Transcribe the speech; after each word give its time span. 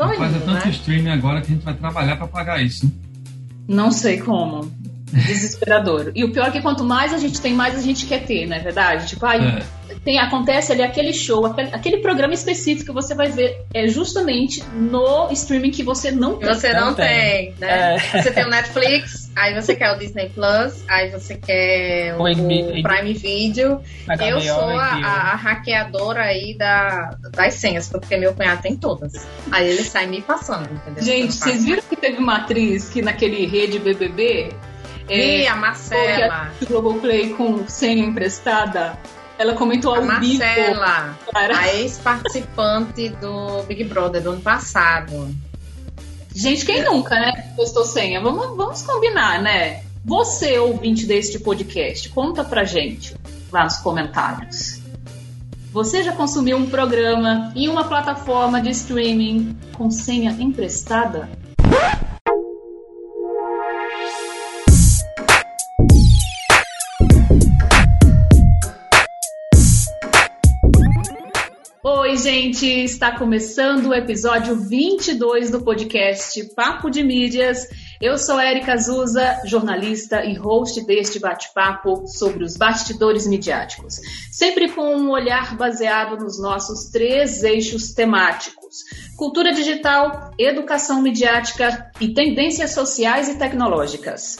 Tô 0.00 0.14
Faz 0.14 0.34
indo, 0.34 0.44
tanto 0.46 0.64
né? 0.64 0.70
streaming 0.70 1.10
agora 1.10 1.42
que 1.42 1.48
a 1.48 1.54
gente 1.54 1.62
vai 1.62 1.74
trabalhar 1.74 2.16
para 2.16 2.26
pagar 2.26 2.62
isso. 2.62 2.90
Não 3.68 3.90
sei 3.90 4.18
como. 4.18 4.72
Desesperador. 5.12 6.10
E 6.14 6.24
o 6.24 6.32
pior 6.32 6.48
é 6.48 6.50
que 6.50 6.62
quanto 6.62 6.82
mais 6.82 7.12
a 7.12 7.18
gente 7.18 7.38
tem, 7.38 7.52
mais 7.52 7.76
a 7.76 7.82
gente 7.82 8.06
quer 8.06 8.24
ter, 8.24 8.46
não 8.46 8.56
é 8.56 8.60
verdade? 8.60 9.08
Tipo, 9.08 9.26
ai, 9.26 9.58
É. 9.58 9.79
tem, 10.04 10.18
acontece 10.18 10.72
ali 10.72 10.82
aquele 10.82 11.12
show, 11.12 11.44
aquele, 11.46 11.68
aquele 11.74 11.96
programa 11.98 12.32
específico 12.32 12.86
que 12.86 12.92
você 12.92 13.14
vai 13.14 13.28
ver 13.30 13.64
é 13.74 13.86
justamente 13.86 14.62
no 14.74 15.30
streaming 15.30 15.70
que 15.70 15.82
você 15.82 16.10
não 16.10 16.36
E 16.36 16.38
tem. 16.40 16.48
Você 16.54 16.72
não, 16.72 16.86
Não 16.86 16.94
tem, 16.94 17.54
né? 17.58 17.96
É. 17.96 18.22
Você 18.22 18.30
tem 18.30 18.44
o 18.44 18.48
Netflix, 18.48 19.30
aí 19.36 19.54
você 19.54 19.74
quer 19.76 19.92
o 19.94 19.98
Disney 19.98 20.30
Plus, 20.30 20.82
aí 20.88 21.10
você 21.10 21.34
quer 21.36 22.14
o, 22.16 22.22
O 22.22 22.30
o 22.30 22.82
Prime 22.82 23.12
Video. 23.14 23.80
HBO, 24.06 24.24
Eu 24.24 24.40
sou 24.40 24.70
a, 24.70 24.84
a- 24.94 25.32
a 25.32 25.36
hackeadora 25.36 26.22
aí 26.22 26.54
da, 26.56 27.16
das 27.32 27.54
senhas, 27.54 27.88
porque 27.88 28.16
meu 28.16 28.32
cunhado 28.34 28.62
tem 28.62 28.76
todas. 28.76 29.26
Aí 29.52 29.68
ele 29.68 29.84
sai 29.84 30.06
me 30.06 30.22
passando, 30.22 30.68
entendeu? 30.72 31.02
Gente, 31.04 31.34
vocês 31.34 31.64
viram 31.64 31.82
que 31.82 31.96
teve 31.96 32.16
uma 32.18 32.36
atriz 32.38 32.88
que 32.88 33.02
naquele 33.02 33.46
rede 33.46 33.78
BBB 33.78 34.50
é, 35.08 35.46
a 35.46 35.56
Marcela. 35.56 36.50
o 36.62 36.66
Globoplay 36.66 37.30
com 37.30 37.66
senha 37.68 38.04
emprestada? 38.04 38.96
Ela 39.40 39.54
comentou 39.54 39.94
A 39.94 39.96
ao 39.96 40.20
vivo. 40.20 40.38
Marcela, 40.38 41.18
a 41.34 41.74
ex-participante 41.74 43.08
do 43.08 43.62
Big 43.62 43.84
Brother 43.84 44.22
do 44.22 44.32
ano 44.32 44.40
passado. 44.42 45.34
Gente, 46.34 46.66
quem 46.66 46.84
nunca, 46.84 47.14
né? 47.14 47.50
Postou 47.56 47.86
senha. 47.86 48.20
Vamos, 48.20 48.54
vamos 48.54 48.82
combinar, 48.82 49.40
né? 49.40 49.82
Você, 50.04 50.58
ouvinte 50.58 51.06
deste 51.06 51.38
podcast, 51.38 52.10
conta 52.10 52.44
pra 52.44 52.64
gente 52.64 53.16
lá 53.50 53.64
nos 53.64 53.78
comentários. 53.78 54.78
Você 55.72 56.02
já 56.02 56.12
consumiu 56.12 56.58
um 56.58 56.68
programa 56.68 57.50
em 57.56 57.66
uma 57.66 57.84
plataforma 57.84 58.60
de 58.60 58.68
streaming 58.68 59.56
com 59.72 59.90
senha 59.90 60.32
emprestada? 60.32 61.30
Oi, 72.10 72.16
gente! 72.16 72.66
Está 72.66 73.16
começando 73.16 73.86
o 73.86 73.94
episódio 73.94 74.56
22 74.56 75.48
do 75.48 75.62
podcast 75.62 76.42
Papo 76.56 76.90
de 76.90 77.04
Mídias. 77.04 77.68
Eu 78.02 78.18
sou 78.18 78.40
Érica 78.40 78.72
Azusa, 78.72 79.40
jornalista 79.44 80.24
e 80.24 80.34
host 80.34 80.84
deste 80.84 81.20
bate-papo 81.20 82.08
sobre 82.08 82.42
os 82.42 82.56
bastidores 82.56 83.28
midiáticos, 83.28 84.00
sempre 84.32 84.72
com 84.72 84.92
um 84.96 85.10
olhar 85.10 85.56
baseado 85.56 86.16
nos 86.16 86.42
nossos 86.42 86.90
três 86.90 87.44
eixos 87.44 87.92
temáticos: 87.92 88.78
cultura 89.16 89.52
digital, 89.52 90.32
educação 90.36 91.00
midiática 91.00 91.92
e 92.00 92.12
tendências 92.12 92.72
sociais 92.72 93.28
e 93.28 93.38
tecnológicas. 93.38 94.36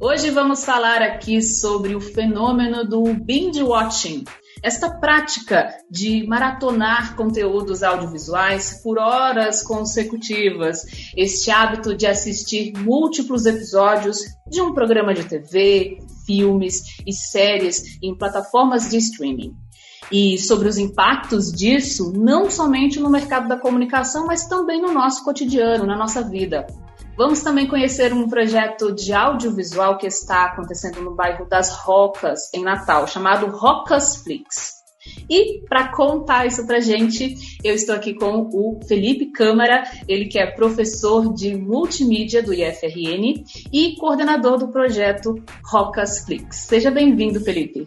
Hoje 0.00 0.30
vamos 0.30 0.64
falar 0.64 1.00
aqui 1.00 1.40
sobre 1.40 1.94
o 1.94 2.00
fenômeno 2.00 2.84
do 2.84 3.04
binge 3.14 3.62
watching, 3.62 4.24
esta 4.64 4.88
prática 4.88 5.76
de 5.90 6.26
maratonar 6.26 7.14
conteúdos 7.16 7.82
audiovisuais 7.82 8.80
por 8.82 8.98
horas 8.98 9.62
consecutivas, 9.62 10.86
este 11.14 11.50
hábito 11.50 11.94
de 11.94 12.06
assistir 12.06 12.72
múltiplos 12.78 13.44
episódios 13.44 14.20
de 14.50 14.62
um 14.62 14.72
programa 14.72 15.12
de 15.12 15.24
TV, 15.24 15.98
filmes 16.26 16.96
e 17.06 17.12
séries 17.12 17.98
em 18.02 18.16
plataformas 18.16 18.88
de 18.88 18.96
streaming. 18.96 19.54
E 20.10 20.38
sobre 20.38 20.66
os 20.66 20.78
impactos 20.78 21.52
disso, 21.52 22.10
não 22.16 22.50
somente 22.50 22.98
no 22.98 23.10
mercado 23.10 23.48
da 23.48 23.58
comunicação, 23.58 24.26
mas 24.26 24.46
também 24.46 24.80
no 24.80 24.94
nosso 24.94 25.24
cotidiano, 25.24 25.84
na 25.84 25.96
nossa 25.96 26.22
vida. 26.22 26.66
Vamos 27.16 27.42
também 27.42 27.68
conhecer 27.68 28.12
um 28.12 28.28
projeto 28.28 28.92
de 28.92 29.12
audiovisual 29.12 29.96
que 29.96 30.06
está 30.06 30.46
acontecendo 30.46 31.00
no 31.00 31.14
bairro 31.14 31.48
das 31.48 31.70
Rocas, 31.70 32.52
em 32.52 32.62
Natal, 32.62 33.06
chamado 33.06 33.46
Rocas 33.46 34.16
Flix. 34.16 34.72
E 35.30 35.60
para 35.68 35.92
contar 35.92 36.46
isso 36.46 36.66
pra 36.66 36.80
gente, 36.80 37.36
eu 37.62 37.74
estou 37.74 37.94
aqui 37.94 38.14
com 38.14 38.48
o 38.52 38.80
Felipe 38.88 39.26
Câmara, 39.26 39.84
ele 40.08 40.26
que 40.26 40.38
é 40.38 40.46
professor 40.46 41.32
de 41.32 41.54
multimídia 41.54 42.42
do 42.42 42.52
IFRN 42.52 43.44
e 43.72 43.94
coordenador 43.96 44.58
do 44.58 44.68
projeto 44.68 45.36
Rocas 45.64 46.24
Flix. 46.24 46.56
Seja 46.56 46.90
bem-vindo, 46.90 47.40
Felipe. 47.40 47.86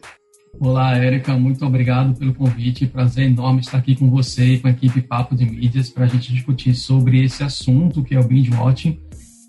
Olá, 0.59 0.97
Érica, 0.97 1.33
muito 1.33 1.65
obrigado 1.65 2.17
pelo 2.17 2.33
convite. 2.33 2.87
Prazer 2.87 3.25
enorme 3.25 3.59
estar 3.59 3.77
aqui 3.77 3.95
com 3.95 4.09
você 4.09 4.53
e 4.53 4.59
com 4.59 4.67
a 4.67 4.71
equipe 4.71 5.01
Papo 5.01 5.35
de 5.35 5.45
Mídias 5.45 5.89
para 5.89 6.05
a 6.05 6.07
gente 6.07 6.33
discutir 6.33 6.73
sobre 6.73 7.23
esse 7.23 7.43
assunto 7.43 8.03
que 8.03 8.15
é 8.15 8.19
o 8.19 8.23
binge 8.23 8.51
watching, 8.55 8.99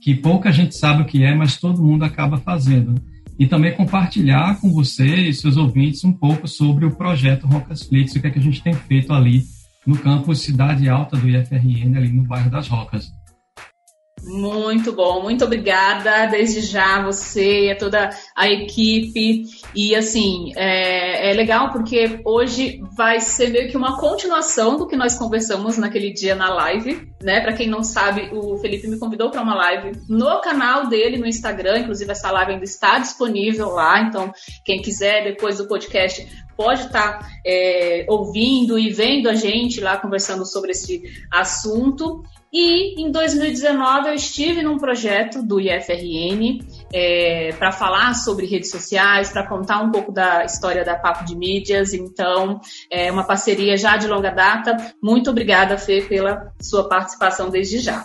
que 0.08 0.14
pouca 0.14 0.50
gente 0.50 0.74
sabe 0.74 1.02
o 1.02 1.04
que 1.04 1.22
é, 1.22 1.34
mas 1.34 1.58
todo 1.58 1.82
mundo 1.82 2.02
acaba 2.02 2.38
fazendo. 2.38 2.94
E 3.38 3.46
também 3.46 3.74
compartilhar 3.74 4.58
com 4.58 4.72
você 4.72 5.04
e 5.04 5.34
seus 5.34 5.58
ouvintes 5.58 6.02
um 6.02 6.14
pouco 6.14 6.48
sobre 6.48 6.86
o 6.86 6.96
projeto 6.96 7.46
Rocasflix, 7.46 8.16
o 8.16 8.20
que 8.22 8.26
é 8.26 8.30
que 8.30 8.38
a 8.38 8.42
gente 8.42 8.62
tem 8.62 8.72
feito 8.72 9.12
ali 9.12 9.42
no 9.86 9.98
campus 9.98 10.41
Cidade 10.41 10.88
Alta 10.88 11.14
do 11.14 11.28
IFRN, 11.28 11.94
ali 11.94 12.10
no 12.10 12.22
bairro 12.22 12.50
das 12.50 12.68
Rocas. 12.68 13.06
Muito 14.28 14.93
bom, 14.93 15.22
muito 15.22 15.43
obrigada 15.47 16.27
desde 16.27 16.61
já 16.61 17.03
você 17.03 17.65
e 17.65 17.71
a 17.71 17.77
toda 17.77 18.11
a 18.37 18.47
equipe. 18.47 19.44
E 19.75 19.97
assim, 19.97 20.53
é, 20.55 21.31
é, 21.31 21.33
legal 21.33 21.72
porque 21.72 22.21
hoje 22.27 22.83
vai 22.94 23.21
ser 23.21 23.49
meio 23.49 23.71
que 23.71 23.77
uma 23.77 23.99
continuação 23.99 24.77
do 24.77 24.87
que 24.87 24.97
nós 24.97 25.16
conversamos 25.16 25.78
naquele 25.78 26.12
dia 26.12 26.34
na 26.34 26.53
live, 26.53 27.09
né? 27.22 27.41
Para 27.41 27.55
quem 27.55 27.69
não 27.69 27.83
sabe, 27.83 28.28
o 28.31 28.59
Felipe 28.59 28.87
me 28.87 28.99
convidou 28.99 29.31
para 29.31 29.41
uma 29.41 29.55
live 29.55 29.99
no 30.11 30.41
canal 30.43 30.89
dele 30.89 31.16
no 31.16 31.27
Instagram, 31.27 31.78
inclusive 31.78 32.12
essa 32.12 32.31
live 32.31 32.53
ainda 32.53 32.65
está 32.65 32.99
disponível 32.99 33.71
lá, 33.71 34.03
então 34.03 34.31
quem 34.62 34.83
quiser 34.83 35.25
depois 35.25 35.56
do 35.56 35.66
podcast 35.66 36.28
pode 36.58 36.86
estar 36.86 37.20
é, 37.46 38.04
ouvindo 38.08 38.76
e 38.76 38.91
vendo 38.91 39.28
a 39.28 39.34
gente 39.34 39.80
lá 39.80 39.96
conversando 39.96 40.44
sobre 40.44 40.72
esse 40.72 41.04
assunto. 41.30 42.24
E 42.52 43.00
em 43.00 43.12
2019 43.12 44.08
eu 44.08 44.14
estive 44.14 44.62
num 44.62 44.76
projeto 44.76 45.41
do 45.41 45.60
IFRN 45.60 46.58
é, 46.92 47.52
para 47.52 47.70
falar 47.70 48.14
sobre 48.14 48.44
redes 48.44 48.72
sociais, 48.72 49.30
para 49.30 49.47
contar 49.47 49.80
um 49.80 49.92
pouco 49.92 50.10
da 50.10 50.44
história 50.44 50.84
da 50.84 50.97
Papo 50.97 51.24
de 51.24 51.36
Mídias. 51.36 51.94
Então, 51.94 52.58
é 52.91 53.12
uma 53.12 53.22
parceria 53.22 53.76
já 53.76 53.97
de 53.97 54.08
longa 54.08 54.30
data. 54.30 54.76
Muito 55.00 55.30
obrigada, 55.30 55.78
Fê, 55.78 56.02
pela 56.02 56.52
sua 56.60 56.88
participação 56.88 57.50
desde 57.50 57.78
já. 57.78 58.04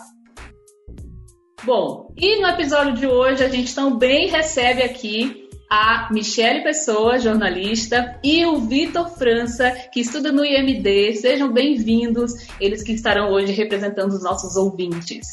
Bom, 1.63 2.13
e 2.17 2.41
no 2.41 2.47
episódio 2.49 2.93
de 2.93 3.07
hoje 3.07 3.43
a 3.43 3.47
gente 3.47 3.73
também 3.73 4.27
recebe 4.27 4.83
aqui 4.83 5.42
a 5.75 6.07
Michele 6.11 6.61
Pessoa, 6.61 7.17
jornalista, 7.17 8.19
e 8.23 8.45
o 8.45 8.59
Vitor 8.59 9.09
França, 9.09 9.71
que 9.91 10.01
estuda 10.01 10.31
no 10.31 10.45
IMD. 10.45 11.15
Sejam 11.15 11.51
bem-vindos, 11.51 12.47
eles 12.59 12.83
que 12.83 12.91
estarão 12.91 13.31
hoje 13.31 13.51
representando 13.53 14.11
os 14.11 14.23
nossos 14.23 14.55
ouvintes. 14.55 15.25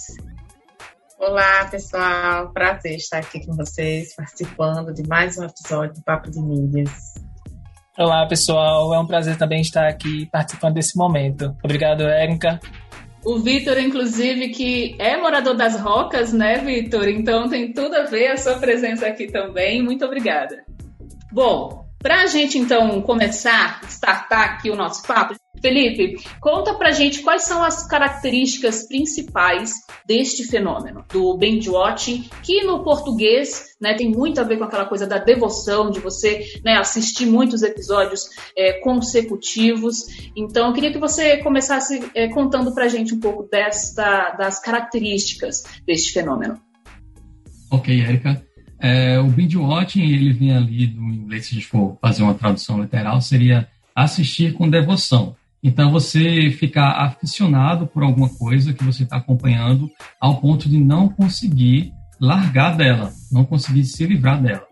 Olá, 1.18 1.66
pessoal. 1.70 2.50
Prazer 2.54 2.96
estar 2.96 3.18
aqui 3.18 3.44
com 3.44 3.54
vocês, 3.54 4.14
participando 4.16 4.94
de 4.94 5.06
mais 5.06 5.36
um 5.36 5.44
episódio 5.44 5.96
do 5.96 6.02
Papo 6.02 6.30
de 6.30 6.40
Mídias. 6.40 7.16
Olá, 7.98 8.26
pessoal. 8.26 8.94
É 8.94 8.98
um 8.98 9.06
prazer 9.06 9.36
também 9.36 9.60
estar 9.60 9.86
aqui 9.86 10.24
participando 10.32 10.72
desse 10.72 10.96
momento. 10.96 11.54
Obrigado, 11.62 12.04
Érica. 12.04 12.58
O 13.24 13.38
Vitor, 13.38 13.78
inclusive, 13.78 14.48
que 14.48 14.96
é 14.98 15.16
morador 15.16 15.54
das 15.54 15.78
Rocas, 15.78 16.32
né, 16.32 16.58
Vitor? 16.58 17.08
Então 17.08 17.48
tem 17.48 17.72
tudo 17.72 17.94
a 17.94 18.04
ver 18.04 18.28
a 18.28 18.36
sua 18.36 18.56
presença 18.56 19.06
aqui 19.06 19.26
também. 19.26 19.82
Muito 19.82 20.04
obrigada. 20.04 20.64
Bom, 21.30 21.86
para 21.98 22.22
a 22.22 22.26
gente 22.26 22.56
então 22.56 23.02
começar, 23.02 23.82
startar 23.84 24.54
aqui 24.54 24.70
o 24.70 24.76
nosso 24.76 25.06
papo, 25.06 25.34
Felipe, 25.60 26.16
conta 26.40 26.74
pra 26.74 26.90
gente 26.90 27.22
quais 27.22 27.44
são 27.44 27.62
as 27.62 27.86
características 27.86 28.88
principais 28.88 29.74
deste 30.06 30.44
fenômeno, 30.44 31.04
do 31.12 31.36
binge 31.36 31.68
watching, 31.68 32.28
que 32.42 32.64
no 32.64 32.82
português 32.82 33.76
né, 33.80 33.94
tem 33.94 34.10
muito 34.10 34.40
a 34.40 34.44
ver 34.44 34.58
com 34.58 34.64
aquela 34.64 34.86
coisa 34.86 35.06
da 35.06 35.18
devoção, 35.18 35.90
de 35.90 36.00
você 36.00 36.46
né, 36.64 36.76
assistir 36.76 37.26
muitos 37.26 37.62
episódios 37.62 38.22
é, 38.56 38.80
consecutivos. 38.80 40.06
Então, 40.36 40.68
eu 40.68 40.72
queria 40.72 40.92
que 40.92 40.98
você 40.98 41.38
começasse 41.38 42.10
é, 42.14 42.28
contando 42.28 42.74
pra 42.74 42.88
gente 42.88 43.14
um 43.14 43.20
pouco 43.20 43.48
desta, 43.50 44.30
das 44.32 44.60
características 44.60 45.62
deste 45.86 46.12
fenômeno. 46.12 46.58
Ok, 47.70 48.00
Érica. 48.00 48.42
É, 48.78 49.18
o 49.20 49.28
binge 49.28 49.58
watching, 49.58 50.02
ele 50.02 50.32
vem 50.32 50.56
ali 50.56 50.86
do 50.86 51.02
inglês, 51.02 51.46
se 51.46 51.52
a 51.52 51.54
gente 51.54 51.66
for 51.66 51.98
fazer 52.00 52.22
uma 52.22 52.34
tradução 52.34 52.80
literal, 52.80 53.20
seria 53.20 53.68
assistir 53.94 54.54
com 54.54 54.68
devoção. 54.68 55.36
Então, 55.62 55.90
você 55.90 56.50
ficar 56.50 56.92
aficionado 57.04 57.86
por 57.86 58.02
alguma 58.02 58.28
coisa 58.28 58.72
que 58.72 58.84
você 58.84 59.02
está 59.02 59.16
acompanhando 59.16 59.90
ao 60.20 60.40
ponto 60.40 60.68
de 60.68 60.78
não 60.78 61.08
conseguir 61.08 61.92
largar 62.20 62.76
dela, 62.76 63.12
não 63.30 63.44
conseguir 63.44 63.84
se 63.84 64.06
livrar 64.06 64.40
dela. 64.42 64.66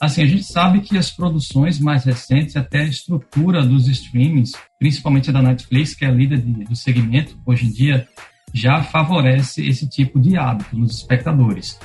Assim, 0.00 0.22
a 0.22 0.26
gente 0.26 0.44
sabe 0.44 0.80
que 0.80 0.98
as 0.98 1.10
produções 1.10 1.78
mais 1.78 2.04
recentes, 2.04 2.56
até 2.56 2.80
a 2.80 2.86
estrutura 2.86 3.64
dos 3.64 3.88
streamings, 3.88 4.52
principalmente 4.78 5.32
da 5.32 5.40
Netflix, 5.40 5.94
que 5.94 6.04
é 6.04 6.08
a 6.08 6.12
líder 6.12 6.42
de, 6.42 6.64
do 6.64 6.76
segmento 6.76 7.38
hoje 7.46 7.66
em 7.66 7.70
dia, 7.70 8.06
já 8.52 8.82
favorece 8.82 9.66
esse 9.66 9.88
tipo 9.88 10.20
de 10.20 10.36
hábito 10.36 10.76
nos 10.76 10.96
espectadores. 10.98 11.78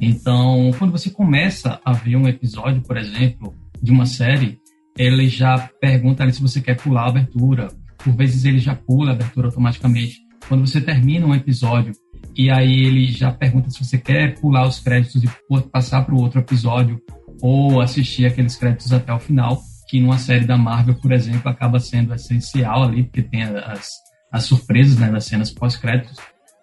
Então, 0.00 0.70
quando 0.78 0.92
você 0.92 1.10
começa 1.10 1.80
a 1.84 1.92
ver 1.92 2.16
um 2.16 2.28
episódio, 2.28 2.82
por 2.82 2.96
exemplo, 2.96 3.54
de 3.82 3.90
uma 3.90 4.06
série, 4.06 4.58
ele 4.96 5.28
já 5.28 5.68
pergunta 5.80 6.22
ali 6.22 6.32
se 6.32 6.42
você 6.42 6.60
quer 6.60 6.76
pular 6.76 7.04
a 7.04 7.08
abertura. 7.08 7.68
Por 8.04 8.14
vezes 8.14 8.44
ele 8.44 8.58
já 8.58 8.74
pula 8.74 9.10
a 9.10 9.14
abertura 9.14 9.48
automaticamente. 9.48 10.20
Quando 10.46 10.66
você 10.66 10.80
termina 10.80 11.26
um 11.26 11.34
episódio 11.34 11.92
e 12.36 12.50
aí 12.50 12.84
ele 12.84 13.06
já 13.06 13.32
pergunta 13.32 13.70
se 13.70 13.82
você 13.82 13.96
quer 13.96 14.38
pular 14.38 14.66
os 14.66 14.78
créditos 14.78 15.24
e 15.24 15.28
passar 15.72 16.04
para 16.04 16.14
o 16.14 16.20
outro 16.20 16.40
episódio 16.40 17.00
ou 17.40 17.80
assistir 17.80 18.26
aqueles 18.26 18.56
créditos 18.56 18.92
até 18.92 19.12
o 19.12 19.18
final, 19.18 19.60
que 19.88 20.00
numa 20.00 20.18
série 20.18 20.44
da 20.44 20.56
Marvel, 20.56 20.94
por 20.96 21.12
exemplo, 21.12 21.48
acaba 21.50 21.80
sendo 21.80 22.14
essencial 22.14 22.84
ali, 22.84 23.04
porque 23.04 23.22
tem 23.22 23.42
as, 23.42 23.88
as 24.32 24.44
surpresas 24.44 24.98
né, 24.98 25.10
das 25.10 25.24
cenas 25.24 25.50
pós-créditos. 25.50 26.16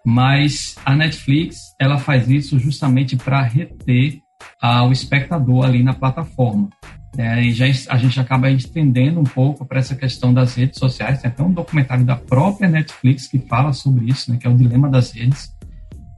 Mas 0.04 0.76
a 0.84 0.94
Netflix, 0.94 1.56
ela 1.80 1.98
faz 1.98 2.28
isso 2.28 2.58
justamente 2.58 3.16
para 3.16 3.42
reter 3.42 4.20
ah, 4.60 4.84
o 4.84 4.92
espectador 4.92 5.64
ali 5.64 5.82
na 5.82 5.94
plataforma. 5.94 6.68
É, 7.16 7.42
e 7.42 7.52
já, 7.52 7.66
a 7.90 7.98
gente 7.98 8.18
acaba 8.18 8.50
estendendo 8.50 9.20
um 9.20 9.24
pouco 9.24 9.66
para 9.66 9.78
essa 9.78 9.94
questão 9.94 10.32
das 10.32 10.54
redes 10.54 10.78
sociais. 10.78 11.20
Tem 11.20 11.30
até 11.30 11.42
um 11.42 11.52
documentário 11.52 12.04
da 12.04 12.16
própria 12.16 12.68
Netflix 12.68 13.26
que 13.26 13.38
fala 13.38 13.72
sobre 13.72 14.06
isso, 14.06 14.30
né, 14.30 14.38
que 14.38 14.46
é 14.46 14.50
o 14.50 14.56
dilema 14.56 14.88
das 14.88 15.12
redes 15.12 15.52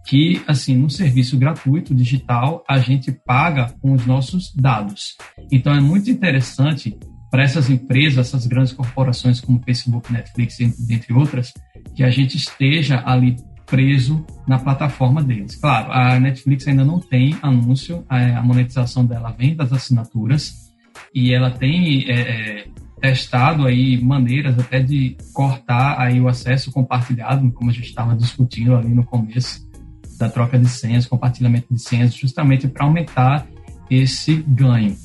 que, 0.07 0.43
assim, 0.47 0.77
no 0.77 0.91
serviço 0.91 1.39
gratuito 1.39 1.95
digital, 1.95 2.63
a 2.69 2.79
gente 2.79 3.11
paga 3.11 3.75
com 3.81 3.93
os 3.93 4.07
nossos 4.07 4.55
dados. 4.55 5.17
Então, 5.51 5.73
é 5.73 5.81
muito 5.81 6.11
interessante 6.11 6.97
para 7.31 7.43
essas 7.43 7.71
empresas, 7.71 8.29
essas 8.29 8.47
grandes 8.47 8.73
corporações 8.73 9.41
como 9.41 9.63
Facebook, 9.65 10.13
Netflix, 10.13 10.61
entre 10.61 11.13
outras, 11.13 11.53
que 11.95 12.05
a 12.05 12.11
gente 12.11 12.37
esteja 12.37 13.03
ali 13.05 13.37
preso 13.67 14.25
na 14.47 14.59
plataforma 14.59 15.23
deles. 15.23 15.57
Claro, 15.57 15.91
a 15.91 16.21
Netflix 16.21 16.69
ainda 16.69 16.85
não 16.85 17.01
tem 17.01 17.37
anúncio, 17.41 18.05
a 18.09 18.43
monetização 18.43 19.07
dela 19.07 19.35
vem 19.37 19.57
das 19.57 19.73
assinaturas 19.73 20.64
e 21.15 21.33
ela 21.33 21.51
tem 21.51 22.11
é, 22.11 22.21
é, 22.21 22.67
testado 23.01 23.67
aí 23.67 24.03
maneiras 24.03 24.59
até 24.59 24.81
de 24.81 25.17
cortar 25.33 26.01
aí 26.01 26.21
o 26.21 26.27
acesso 26.27 26.73
compartilhado, 26.73 27.53
como 27.53 27.71
a 27.71 27.73
gente 27.73 27.87
estava 27.87 28.17
discutindo 28.17 28.75
ali 28.75 28.89
no 28.89 29.05
começo, 29.05 29.61
da 30.19 30.29
troca 30.29 30.59
de 30.59 30.69
senhas, 30.69 31.07
compartilhamento 31.07 31.73
de 31.73 31.81
senhas, 31.81 32.15
justamente 32.15 32.67
para 32.67 32.85
aumentar 32.85 33.47
esse 33.91 34.35
ganho. 34.47 34.97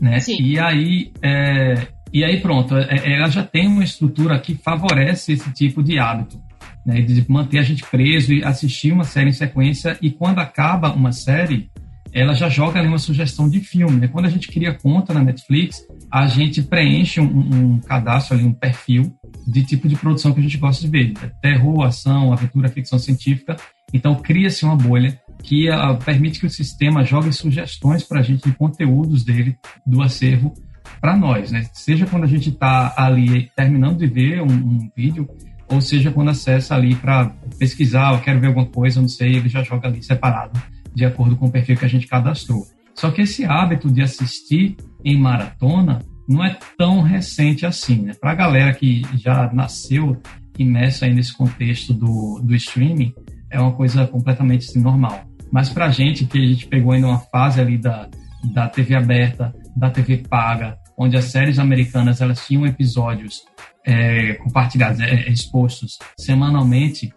Né? 0.00 0.18
E 0.28 0.58
aí, 0.58 1.12
é, 1.22 1.86
e 2.12 2.24
aí 2.24 2.40
pronto, 2.40 2.76
é, 2.76 2.88
é, 2.90 3.18
ela 3.18 3.28
já 3.28 3.42
tem 3.42 3.66
uma 3.66 3.84
estrutura 3.84 4.38
que 4.38 4.54
favorece 4.54 5.32
esse 5.32 5.52
tipo 5.52 5.82
de 5.82 5.98
hábito, 5.98 6.40
né? 6.84 7.00
de 7.02 7.24
manter 7.28 7.58
a 7.58 7.62
gente 7.62 7.84
preso 7.84 8.32
e 8.32 8.44
assistir 8.44 8.92
uma 8.92 9.04
série 9.04 9.30
em 9.30 9.32
sequência 9.32 9.96
e 10.00 10.10
quando 10.10 10.38
acaba 10.38 10.92
uma 10.92 11.12
série, 11.12 11.70
ela 12.12 12.34
já 12.34 12.48
joga 12.48 12.78
ali 12.78 12.88
uma 12.88 12.98
sugestão 12.98 13.48
de 13.48 13.60
filme. 13.60 14.00
Né? 14.00 14.08
Quando 14.08 14.26
a 14.26 14.30
gente 14.30 14.48
cria 14.48 14.74
conta 14.74 15.12
na 15.12 15.22
Netflix, 15.22 15.86
a 16.10 16.26
gente 16.26 16.62
preenche 16.62 17.20
um, 17.20 17.24
um, 17.24 17.78
cadastro 17.80 18.36
ali, 18.36 18.44
um 18.44 18.52
perfil 18.52 19.14
de 19.46 19.62
tipo 19.62 19.88
de 19.88 19.96
produção 19.96 20.32
que 20.32 20.40
a 20.40 20.42
gente 20.42 20.58
gosta 20.58 20.82
de 20.82 20.90
ver. 20.90 21.12
Terror, 21.40 21.84
ação, 21.84 22.32
aventura, 22.32 22.68
ficção 22.68 22.98
científica. 22.98 23.56
Então, 23.92 24.14
cria-se 24.14 24.64
uma 24.64 24.76
bolha 24.76 25.18
que 25.42 25.70
uh, 25.70 25.96
permite 26.04 26.40
que 26.40 26.46
o 26.46 26.50
sistema 26.50 27.04
jogue 27.04 27.32
sugestões 27.32 28.02
para 28.02 28.20
a 28.20 28.22
gente 28.22 28.48
de 28.48 28.54
conteúdos 28.54 29.24
dele, 29.24 29.56
do 29.86 30.02
acervo, 30.02 30.52
para 31.00 31.16
nós. 31.16 31.50
Né? 31.50 31.66
Seja 31.72 32.06
quando 32.06 32.24
a 32.24 32.28
gente 32.28 32.50
está 32.50 32.94
ali 32.96 33.50
terminando 33.56 33.98
de 33.98 34.06
ver 34.06 34.42
um, 34.42 34.46
um, 34.46 34.90
vídeo, 34.96 35.28
ou 35.68 35.80
seja 35.80 36.10
quando 36.10 36.30
acessa 36.30 36.74
ali 36.74 36.94
para 36.94 37.26
pesquisar, 37.58 38.14
eu 38.14 38.20
quero 38.20 38.40
ver 38.40 38.48
alguma 38.48 38.66
coisa, 38.66 39.00
não 39.00 39.08
sei, 39.08 39.36
ele 39.36 39.48
já 39.48 39.62
joga 39.62 39.88
ali 39.88 40.02
separado, 40.02 40.60
de 40.94 41.04
acordo 41.04 41.36
com 41.36 41.46
o 41.46 41.50
perfil 41.50 41.76
que 41.76 41.84
a 41.84 41.88
gente 41.88 42.06
cadastrou. 42.06 42.66
Só 42.94 43.10
que 43.10 43.22
esse 43.22 43.44
hábito 43.44 43.90
de 43.90 44.02
assistir 44.02 44.76
em 45.04 45.16
maratona 45.16 46.00
não 46.28 46.44
é 46.44 46.58
tão 46.76 47.00
recente 47.00 47.64
assim. 47.64 48.02
Né? 48.02 48.12
Para 48.20 48.32
a 48.32 48.34
galera 48.34 48.74
que 48.74 49.02
já 49.14 49.50
nasceu 49.52 50.20
imersa 50.58 51.06
aí 51.06 51.14
nesse 51.14 51.36
contexto 51.36 51.94
do, 51.94 52.40
do 52.42 52.54
streaming, 52.54 53.14
é 53.50 53.60
uma 53.60 53.72
coisa 53.72 54.06
completamente 54.06 54.68
assim, 54.68 54.80
normal. 54.80 55.24
Mas 55.50 55.70
para 55.70 55.86
a 55.86 55.90
gente, 55.90 56.26
que 56.26 56.38
a 56.38 56.46
gente 56.46 56.66
pegou 56.66 56.92
ainda 56.92 57.06
uma 57.06 57.18
fase 57.18 57.60
ali 57.60 57.78
da, 57.78 58.08
da 58.52 58.68
TV 58.68 58.94
aberta, 58.94 59.54
da 59.74 59.90
TV 59.90 60.18
paga, 60.28 60.76
onde 60.98 61.16
as 61.16 61.26
séries 61.26 61.58
americanas 61.58 62.20
elas 62.20 62.44
tinham 62.46 62.66
episódios 62.66 63.42
é, 63.86 64.34
compartilhados, 64.34 65.00
é, 65.00 65.28
expostos 65.30 65.98
semanalmente, 66.18 67.14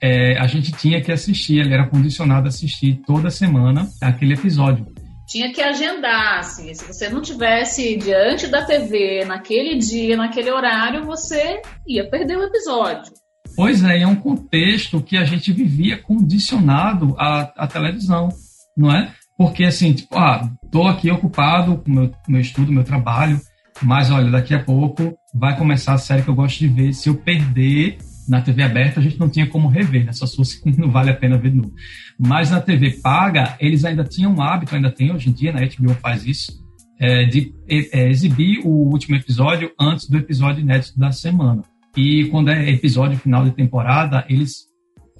é, 0.00 0.38
a 0.38 0.46
gente 0.46 0.72
tinha 0.72 1.00
que 1.00 1.10
assistir, 1.10 1.58
ele 1.58 1.74
era 1.74 1.86
condicionado 1.86 2.46
a 2.46 2.48
assistir 2.48 3.00
toda 3.06 3.30
semana 3.30 3.88
aquele 4.00 4.34
episódio. 4.34 4.86
Tinha 5.26 5.52
que 5.52 5.60
agendar, 5.60 6.38
assim, 6.38 6.72
se 6.72 6.86
você 6.86 7.08
não 7.10 7.20
tivesse 7.20 7.96
diante 7.96 8.46
da 8.46 8.64
TV 8.64 9.24
naquele 9.26 9.76
dia, 9.76 10.16
naquele 10.16 10.50
horário, 10.50 11.04
você 11.04 11.60
ia 11.86 12.08
perder 12.08 12.38
o 12.38 12.44
episódio. 12.44 13.12
Pois 13.54 13.84
é, 13.84 14.00
é 14.00 14.06
um 14.06 14.14
contexto 14.14 15.02
que 15.02 15.16
a 15.16 15.24
gente 15.24 15.52
vivia 15.52 15.98
condicionado 15.98 17.14
à, 17.18 17.52
à 17.56 17.66
televisão, 17.66 18.28
não 18.76 18.90
é? 18.90 19.12
Porque 19.36 19.64
assim, 19.64 19.92
tipo, 19.92 20.16
ah, 20.16 20.48
tô 20.70 20.86
aqui 20.86 21.10
ocupado 21.10 21.78
com 21.78 21.90
meu, 21.90 22.10
meu 22.26 22.40
estudo, 22.40 22.72
meu 22.72 22.84
trabalho, 22.84 23.38
mas 23.82 24.10
olha, 24.10 24.30
daqui 24.30 24.54
a 24.54 24.62
pouco 24.62 25.16
vai 25.34 25.56
começar 25.56 25.94
a 25.94 25.98
série 25.98 26.22
que 26.22 26.28
eu 26.28 26.34
gosto 26.34 26.58
de 26.58 26.68
ver. 26.68 26.92
Se 26.92 27.08
eu 27.08 27.14
perder 27.16 27.98
na 28.28 28.42
TV 28.42 28.62
aberta, 28.62 29.00
a 29.00 29.02
gente 29.02 29.18
não 29.18 29.28
tinha 29.28 29.46
como 29.46 29.68
rever, 29.68 30.04
né? 30.04 30.12
Só 30.12 30.26
se 30.26 30.36
fosse 30.36 30.60
não 30.78 30.90
vale 30.90 31.10
a 31.10 31.14
pena 31.14 31.38
ver 31.38 31.54
novo. 31.54 31.72
Mas 32.18 32.50
na 32.50 32.60
TV 32.60 32.90
paga, 33.02 33.56
eles 33.58 33.84
ainda 33.84 34.04
tinham 34.04 34.34
um 34.34 34.42
hábito, 34.42 34.74
ainda 34.74 34.90
tem 34.90 35.12
hoje 35.12 35.30
em 35.30 35.32
dia, 35.32 35.52
na 35.52 35.60
né? 35.60 35.68
HBO 35.68 35.94
faz 35.94 36.26
isso, 36.26 36.52
é, 37.00 37.24
de 37.24 37.54
é, 37.68 38.08
exibir 38.08 38.60
o 38.64 38.68
último 38.68 39.16
episódio 39.16 39.70
antes 39.80 40.08
do 40.08 40.18
episódio 40.18 40.60
inédito 40.60 40.98
da 40.98 41.12
semana. 41.12 41.62
E 41.96 42.26
quando 42.26 42.50
é 42.50 42.70
episódio 42.70 43.18
final 43.18 43.44
de 43.44 43.50
temporada, 43.52 44.24
eles 44.28 44.68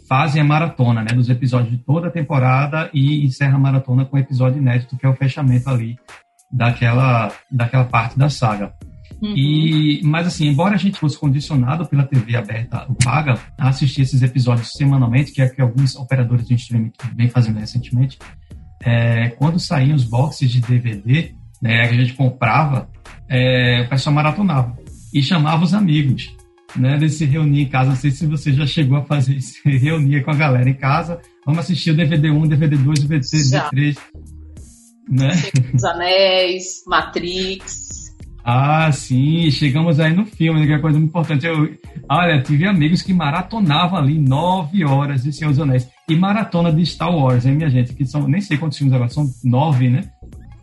fazem 0.09 0.41
a 0.41 0.45
maratona, 0.45 1.03
né, 1.03 1.13
dos 1.15 1.29
episódios 1.29 1.71
de 1.71 1.79
toda 1.79 2.09
a 2.09 2.11
temporada 2.11 2.89
e 2.95 3.25
encerra 3.25 3.57
a 3.57 3.59
maratona 3.59 4.07
com 4.07 4.17
o 4.17 4.19
episódio 4.19 4.59
inédito, 4.59 4.97
que 4.97 5.05
é 5.05 5.09
o 5.09 5.15
fechamento 5.15 5.69
ali 5.69 5.99
daquela, 6.51 7.31
daquela 7.51 7.85
parte 7.85 8.19
da 8.19 8.31
saga. 8.31 8.73
Uhum. 9.21 9.35
E, 9.37 10.01
mas 10.05 10.27
assim, 10.27 10.47
embora 10.47 10.75
a 10.75 10.79
gente 10.79 10.99
fosse 10.99 11.19
condicionado 11.19 11.87
pela 11.87 12.05
TV 12.05 12.37
aberta, 12.37 12.87
o 12.89 12.95
paga, 12.95 13.39
a 13.59 13.69
assistir 13.69 14.03
esses 14.03 14.23
episódios 14.23 14.71
semanalmente, 14.73 15.33
que 15.33 15.43
é 15.43 15.49
que 15.49 15.61
alguns 15.61 15.97
operadores 15.97 16.47
de 16.47 16.55
streaming 16.55 16.93
vêm 17.17 17.29
fazendo 17.29 17.59
recentemente, 17.59 18.19
é, 18.83 19.31
quando 19.31 19.59
saíam 19.59 19.97
os 19.97 20.05
boxes 20.05 20.51
de 20.51 20.61
DVD, 20.61 21.35
né, 21.61 21.89
que 21.89 21.95
a 21.95 21.99
gente 21.99 22.15
comprava, 22.15 22.89
é, 23.29 23.83
o 23.85 23.89
pessoal 23.89 24.15
maratonava 24.15 24.77
e 25.13 25.23
chamava 25.23 25.65
os 25.65 25.75
amigos 25.75 26.37
né, 26.77 26.97
de 26.97 27.09
se 27.09 27.25
reunir 27.25 27.63
em 27.63 27.69
casa. 27.69 27.91
Não 27.91 27.97
sei 27.97 28.11
se 28.11 28.27
você 28.27 28.53
já 28.53 28.67
chegou 28.67 28.99
a 28.99 29.05
fazer 29.05 29.35
isso, 29.35 29.61
se 29.63 29.69
reunir 29.77 30.25
com 30.25 30.31
a 30.31 30.35
galera 30.35 30.69
em 30.69 30.75
casa. 30.75 31.21
Vamos 31.45 31.61
assistir 31.61 31.91
o 31.91 31.97
DVD 31.97 32.31
1, 32.31 32.49
DVD 32.49 32.77
2, 32.77 33.01
DVD 33.05 33.27
3. 33.71 33.97
Né? 35.11 35.31
Os 35.75 35.85
Anéis, 35.85 36.83
Matrix. 36.87 38.08
Ah, 38.45 38.91
sim, 38.93 39.51
chegamos 39.51 40.01
aí 40.01 40.13
no 40.13 40.25
filme, 40.25 40.67
que 40.67 40.73
é 40.73 40.79
coisa 40.79 40.99
muito 40.99 41.11
importante. 41.11 41.47
Eu, 41.47 41.69
olha, 42.11 42.43
tive 42.43 42.67
amigos 42.67 43.03
que 43.03 43.13
maratonavam 43.13 43.99
ali 43.99 44.19
nove 44.19 44.85
horas 44.85 45.23
de 45.23 45.33
Senhor 45.33 45.51
dos 45.51 45.61
Anéis. 45.61 45.89
E 46.09 46.17
maratona 46.17 46.73
de 46.73 46.85
Star 46.87 47.15
Wars, 47.15 47.45
hein, 47.45 47.57
minha 47.57 47.69
gente? 47.69 47.93
Que 47.93 48.07
são, 48.07 48.27
nem 48.27 48.41
sei 48.41 48.57
quantos 48.57 48.79
filmes 48.79 48.95
agora, 48.95 49.11
são 49.11 49.27
nove, 49.45 49.91
né? 49.91 50.11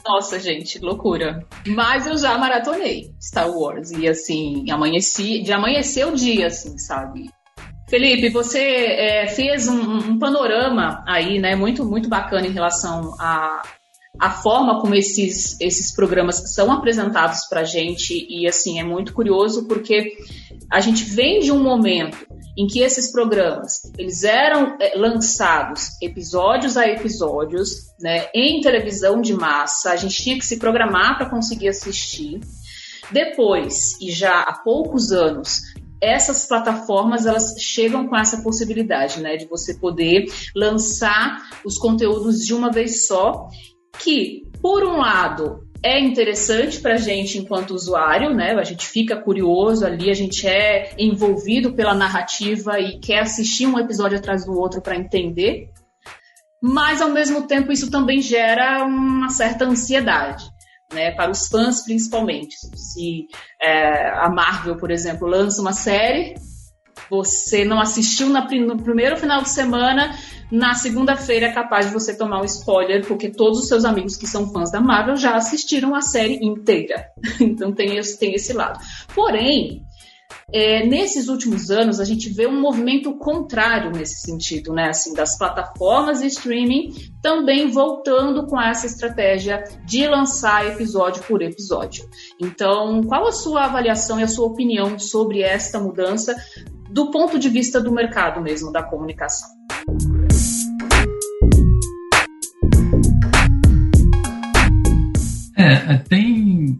Nossa, 0.07 0.39
gente, 0.39 0.79
loucura. 0.79 1.45
Mas 1.67 2.05
eu 2.05 2.17
já 2.17 2.37
maratonei 2.37 3.11
Star 3.21 3.49
Wars. 3.49 3.91
E 3.91 4.07
assim, 4.07 4.69
amanheci, 4.69 5.41
de 5.41 5.51
amanhecer 5.51 6.07
o 6.07 6.15
dia, 6.15 6.47
assim, 6.47 6.77
sabe? 6.77 7.29
Felipe, 7.87 8.29
você 8.29 8.59
é, 8.59 9.27
fez 9.27 9.67
um, 9.67 9.97
um, 9.97 10.19
panorama 10.19 11.03
aí, 11.07 11.39
né, 11.39 11.55
muito, 11.55 11.85
muito 11.85 12.09
bacana 12.09 12.47
em 12.47 12.51
relação 12.51 13.15
a, 13.19 13.61
a 14.19 14.31
forma 14.31 14.79
como 14.79 14.95
esses, 14.95 15.59
esses 15.59 15.93
programas 15.93 16.53
são 16.53 16.71
apresentados 16.71 17.45
para 17.49 17.61
a 17.61 17.65
gente 17.65 18.25
e 18.29 18.47
assim 18.47 18.79
é 18.79 18.83
muito 18.83 19.13
curioso 19.13 19.67
porque 19.67 20.17
a 20.71 20.79
gente 20.79 21.03
vem 21.03 21.39
de 21.39 21.51
um 21.51 21.61
momento 21.61 22.25
em 22.57 22.67
que 22.67 22.79
esses 22.79 23.11
programas 23.11 23.91
eles 23.97 24.23
eram 24.23 24.77
é, 24.79 24.97
lançados 24.97 25.89
episódios 26.01 26.77
a 26.77 26.87
episódios, 26.87 27.93
né, 27.99 28.27
em 28.33 28.61
televisão 28.61 29.21
de 29.21 29.33
massa, 29.33 29.91
a 29.91 29.95
gente 29.95 30.21
tinha 30.21 30.37
que 30.37 30.45
se 30.45 30.57
programar 30.57 31.17
para 31.17 31.29
conseguir 31.29 31.67
assistir. 31.67 32.39
Depois, 33.11 33.99
e 34.01 34.11
já 34.11 34.41
há 34.41 34.53
poucos 34.63 35.11
anos, 35.11 35.61
essas 36.01 36.47
plataformas 36.47 37.25
elas 37.25 37.55
chegam 37.59 38.07
com 38.07 38.15
essa 38.15 38.41
possibilidade, 38.41 39.21
né, 39.21 39.35
de 39.35 39.45
você 39.45 39.75
poder 39.75 40.25
lançar 40.55 41.41
os 41.65 41.77
conteúdos 41.77 42.39
de 42.39 42.53
uma 42.53 42.71
vez 42.71 43.05
só 43.05 43.47
que, 43.99 44.43
por 44.61 44.83
um 44.83 44.97
lado, 44.97 45.65
é 45.85 45.99
interessante 45.99 46.79
para 46.79 46.95
a 46.95 46.97
gente 46.97 47.37
enquanto 47.37 47.75
usuário, 47.75 48.33
né? 48.33 48.53
A 48.53 48.63
gente 48.63 48.87
fica 48.87 49.15
curioso 49.15 49.85
ali, 49.85 50.09
a 50.09 50.15
gente 50.15 50.47
é 50.47 50.95
envolvido 50.97 51.73
pela 51.73 51.93
narrativa 51.93 52.79
e 52.79 52.99
quer 52.99 53.19
assistir 53.19 53.67
um 53.67 53.77
episódio 53.77 54.17
atrás 54.17 54.45
do 54.45 54.59
outro 54.59 54.81
para 54.81 54.95
entender. 54.95 55.69
Mas 56.59 57.01
ao 57.01 57.11
mesmo 57.11 57.45
tempo 57.45 57.71
isso 57.71 57.91
também 57.91 58.19
gera 58.19 58.83
uma 58.83 59.29
certa 59.29 59.65
ansiedade. 59.65 60.43
Né, 60.93 61.11
para 61.11 61.31
os 61.31 61.47
fãs 61.47 61.83
principalmente. 61.83 62.55
Se 62.75 63.25
é, 63.59 64.07
a 64.19 64.29
Marvel, 64.29 64.77
por 64.77 64.91
exemplo, 64.91 65.27
lança 65.27 65.59
uma 65.59 65.73
série, 65.73 66.35
você 67.09 67.63
não 67.65 67.79
assistiu 67.79 68.29
na, 68.29 68.47
no 68.47 68.77
primeiro 68.77 69.17
final 69.17 69.41
de 69.41 69.49
semana, 69.49 70.17
na 70.51 70.73
segunda-feira 70.73 71.47
é 71.47 71.51
capaz 71.51 71.87
de 71.87 71.93
você 71.93 72.15
tomar 72.15 72.41
um 72.41 72.45
spoiler, 72.45 73.05
porque 73.05 73.29
todos 73.29 73.59
os 73.59 73.67
seus 73.67 73.85
amigos 73.85 74.15
que 74.15 74.27
são 74.27 74.51
fãs 74.51 74.71
da 74.71 74.79
Marvel 74.79 75.15
já 75.15 75.35
assistiram 75.35 75.95
a 75.95 76.01
série 76.01 76.35
inteira. 76.45 77.07
então 77.39 77.71
tem 77.71 77.97
esse, 77.97 78.19
tem 78.19 78.33
esse 78.33 78.53
lado. 78.53 78.79
Porém, 79.13 79.84
é, 80.53 80.85
nesses 80.85 81.27
últimos 81.27 81.71
anos, 81.71 81.99
a 81.99 82.05
gente 82.05 82.29
vê 82.29 82.45
um 82.45 82.61
movimento 82.61 83.17
contrário 83.17 83.91
nesse 83.91 84.21
sentido, 84.21 84.73
né? 84.73 84.89
Assim, 84.89 85.13
das 85.13 85.37
plataformas 85.37 86.19
de 86.19 86.27
streaming 86.27 86.93
também 87.21 87.71
voltando 87.71 88.45
com 88.45 88.61
essa 88.61 88.85
estratégia 88.85 89.63
de 89.85 90.07
lançar 90.07 90.67
episódio 90.67 91.23
por 91.23 91.41
episódio. 91.41 92.07
Então, 92.39 93.01
qual 93.03 93.27
a 93.27 93.31
sua 93.31 93.65
avaliação 93.65 94.19
e 94.19 94.23
a 94.23 94.27
sua 94.27 94.45
opinião 94.45 94.99
sobre 94.99 95.41
esta 95.41 95.79
mudança 95.79 96.35
do 96.91 97.09
ponto 97.09 97.39
de 97.39 97.49
vista 97.49 97.81
do 97.81 97.91
mercado 97.91 98.39
mesmo, 98.39 98.71
da 98.71 98.83
comunicação? 98.83 99.49
É, 105.57 105.97
tem 106.07 106.79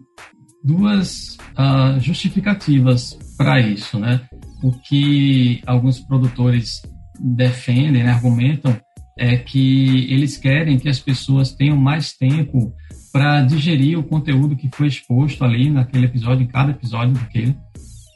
duas 0.62 1.36
uh, 1.58 1.98
justificativas 1.98 3.18
para 3.36 3.60
isso, 3.60 3.98
né? 3.98 4.20
O 4.62 4.72
que 4.72 5.62
alguns 5.66 6.00
produtores 6.00 6.82
defendem, 7.18 8.04
né, 8.04 8.10
argumentam, 8.10 8.76
é 9.18 9.36
que 9.36 10.12
eles 10.12 10.36
querem 10.36 10.78
que 10.78 10.88
as 10.88 10.98
pessoas 10.98 11.52
tenham 11.52 11.76
mais 11.76 12.12
tempo 12.12 12.72
para 13.12 13.40
digerir 13.40 13.98
o 13.98 14.02
conteúdo 14.02 14.56
que 14.56 14.68
foi 14.70 14.88
exposto 14.88 15.42
ali 15.42 15.70
naquele 15.70 16.04
episódio, 16.04 16.44
em 16.44 16.46
cada 16.46 16.72
episódio 16.72 17.14
daquele, 17.14 17.56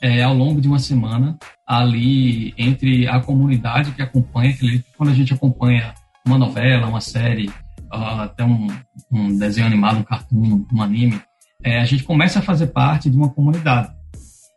é, 0.02 0.22
ao 0.22 0.34
longo 0.34 0.60
de 0.60 0.68
uma 0.68 0.78
semana, 0.78 1.38
ali 1.66 2.52
entre 2.58 3.06
a 3.08 3.20
comunidade 3.20 3.92
que 3.92 4.02
acompanha, 4.02 4.50
aquele, 4.50 4.84
quando 4.96 5.10
a 5.10 5.14
gente 5.14 5.32
acompanha 5.32 5.94
uma 6.26 6.36
novela, 6.36 6.86
uma 6.86 7.00
série, 7.00 7.48
uh, 7.92 8.20
até 8.22 8.44
um, 8.44 8.66
um, 9.10 9.38
desenho 9.38 9.66
animado, 9.66 9.98
um 9.98 10.02
cartoon, 10.02 10.66
um 10.72 10.82
anime, 10.82 11.20
é, 11.62 11.80
a 11.80 11.84
gente 11.84 12.02
começa 12.02 12.38
a 12.38 12.42
fazer 12.42 12.68
parte 12.68 13.10
de 13.10 13.16
uma 13.16 13.30
comunidade. 13.30 13.90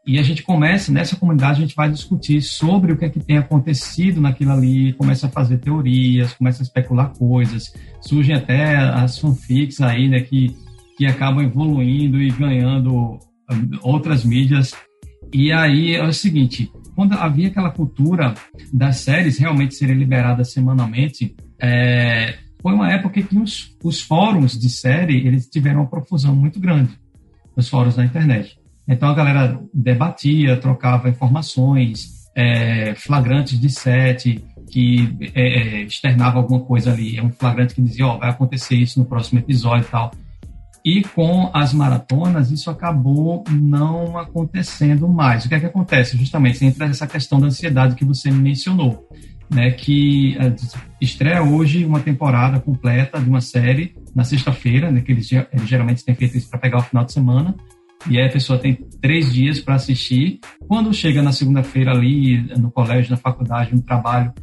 E 0.06 0.20
a 0.20 0.24
gente 0.24 0.44
começa, 0.44 0.92
nessa 0.92 1.16
comunidade, 1.16 1.60
a 1.60 1.62
gente 1.62 1.76
vai 1.76 1.90
discutir 1.90 2.42
sobre 2.42 2.92
o 2.92 2.98
que 2.98 3.06
é 3.06 3.10
que 3.10 3.22
tem 3.22 3.38
acontecido 3.38 4.20
naquilo 4.20 4.52
ali, 4.52 4.92
começa 4.94 5.28
a 5.28 5.30
fazer 5.30 5.60
teorias, 5.60 6.34
começa 6.34 6.62
a 6.62 6.66
especular 6.66 7.14
coisas, 7.18 7.74
surgem 8.02 8.36
até 8.36 8.76
as 8.76 9.18
fanfics 9.18 9.80
aí, 9.80 10.10
né, 10.10 10.20
que, 10.20 10.58
que 10.98 11.06
acabam 11.06 11.42
evoluindo 11.42 12.22
e 12.22 12.30
ganhando 12.32 13.18
outras 13.82 14.26
mídias. 14.26 14.74
E 15.34 15.54
aí 15.54 15.96
é 15.96 16.04
o 16.04 16.12
seguinte, 16.12 16.70
quando 16.96 17.14
havia 17.14 17.48
aquela 17.48 17.72
cultura 17.72 18.34
das 18.74 18.98
séries 18.98 19.38
realmente 19.38 19.74
serem 19.74 19.96
liberadas 19.96 20.52
semanalmente, 20.52 21.34
é, 21.62 22.40
foi 22.62 22.74
uma 22.74 22.92
época 22.92 23.22
que 23.22 23.38
os, 23.38 23.74
os 23.82 24.02
fóruns 24.02 24.60
de 24.60 24.70
série 24.70 25.26
eles 25.26 25.48
tiveram 25.48 25.80
uma 25.80 25.90
profusão 25.90 26.36
muito 26.36 26.60
grande, 26.60 26.92
os 27.56 27.70
fóruns 27.70 27.96
da 27.96 28.04
internet. 28.04 28.62
Então 28.88 29.10
a 29.10 29.14
galera 29.14 29.60
debatia, 29.74 30.58
trocava 30.58 31.10
informações, 31.10 32.30
é, 32.36 32.94
flagrantes 32.96 33.60
de 33.60 33.70
set, 33.70 34.44
que 34.70 35.32
é, 35.36 35.42
é, 35.42 35.82
externava 35.84 36.40
alguma 36.40 36.60
coisa 36.60 36.92
ali, 36.92 37.18
é 37.18 37.24
um 37.24 37.32
flagrante 37.32 37.76
que 37.76 37.82
dizia, 37.82 38.08
ó, 38.08 38.16
oh, 38.16 38.20
vai 38.20 38.30
acontecer 38.30 38.76
isso 38.76 39.00
no 39.00 39.06
próximo 39.06 39.40
episódio 39.40 39.86
e 39.86 39.90
tal. 39.90 40.12
E 40.86 41.02
com 41.02 41.50
as 41.54 41.74
maratonas, 41.74 42.52
isso 42.52 42.70
acabou 42.70 43.44
não 43.50 44.18
acontecendo 44.18 45.08
mais. 45.08 45.46
O 45.46 45.50
que 45.50 45.56
é 45.56 45.60
que 45.60 45.66
acontece? 45.66 46.18
Justamente 46.18 46.66
entra 46.66 46.88
essa 46.88 47.08
questão 47.08 47.40
da 47.40 47.48
ansiedade 47.48 47.96
que 47.96 48.04
você 48.04 48.30
mencionou 48.30 49.08
né, 49.54 49.72
que 49.72 50.36
é, 50.40 50.54
estreia 51.00 51.44
hoje 51.44 51.86
uma 51.86 52.00
temporada 52.00 52.60
completa 52.60 53.20
de 53.20 53.30
uma 53.30 53.42
série 53.42 53.96
na 54.16 54.24
sexta-feira, 54.24 54.92
né, 54.92 55.02
que 55.02 55.12
eles, 55.12 55.30
geralmente 55.66 56.04
têm 56.04 56.16
feito 56.16 56.38
isso 56.38 56.50
para 56.50 56.60
pegar 56.60 56.80
o 56.80 56.84
final 56.84 57.06
de 57.06 57.14
semana, 57.14 57.56
e 58.10 58.20
aí 58.20 58.28
a 58.28 58.32
pessoa 58.32 58.60
tem 58.60 58.76
três 59.02 59.34
dias 59.34 59.60
para 59.60 59.76
assistir. 59.76 60.40
Quando 60.68 60.94
chega 60.94 61.22
na 61.22 61.32
segunda-feira 61.32 61.92
ali, 61.92 62.42
no 62.58 62.72
colégio, 62.72 63.12
na 63.12 63.18
faculdade, 63.18 63.74
no 63.74 63.82
trabalho, 63.82 64.34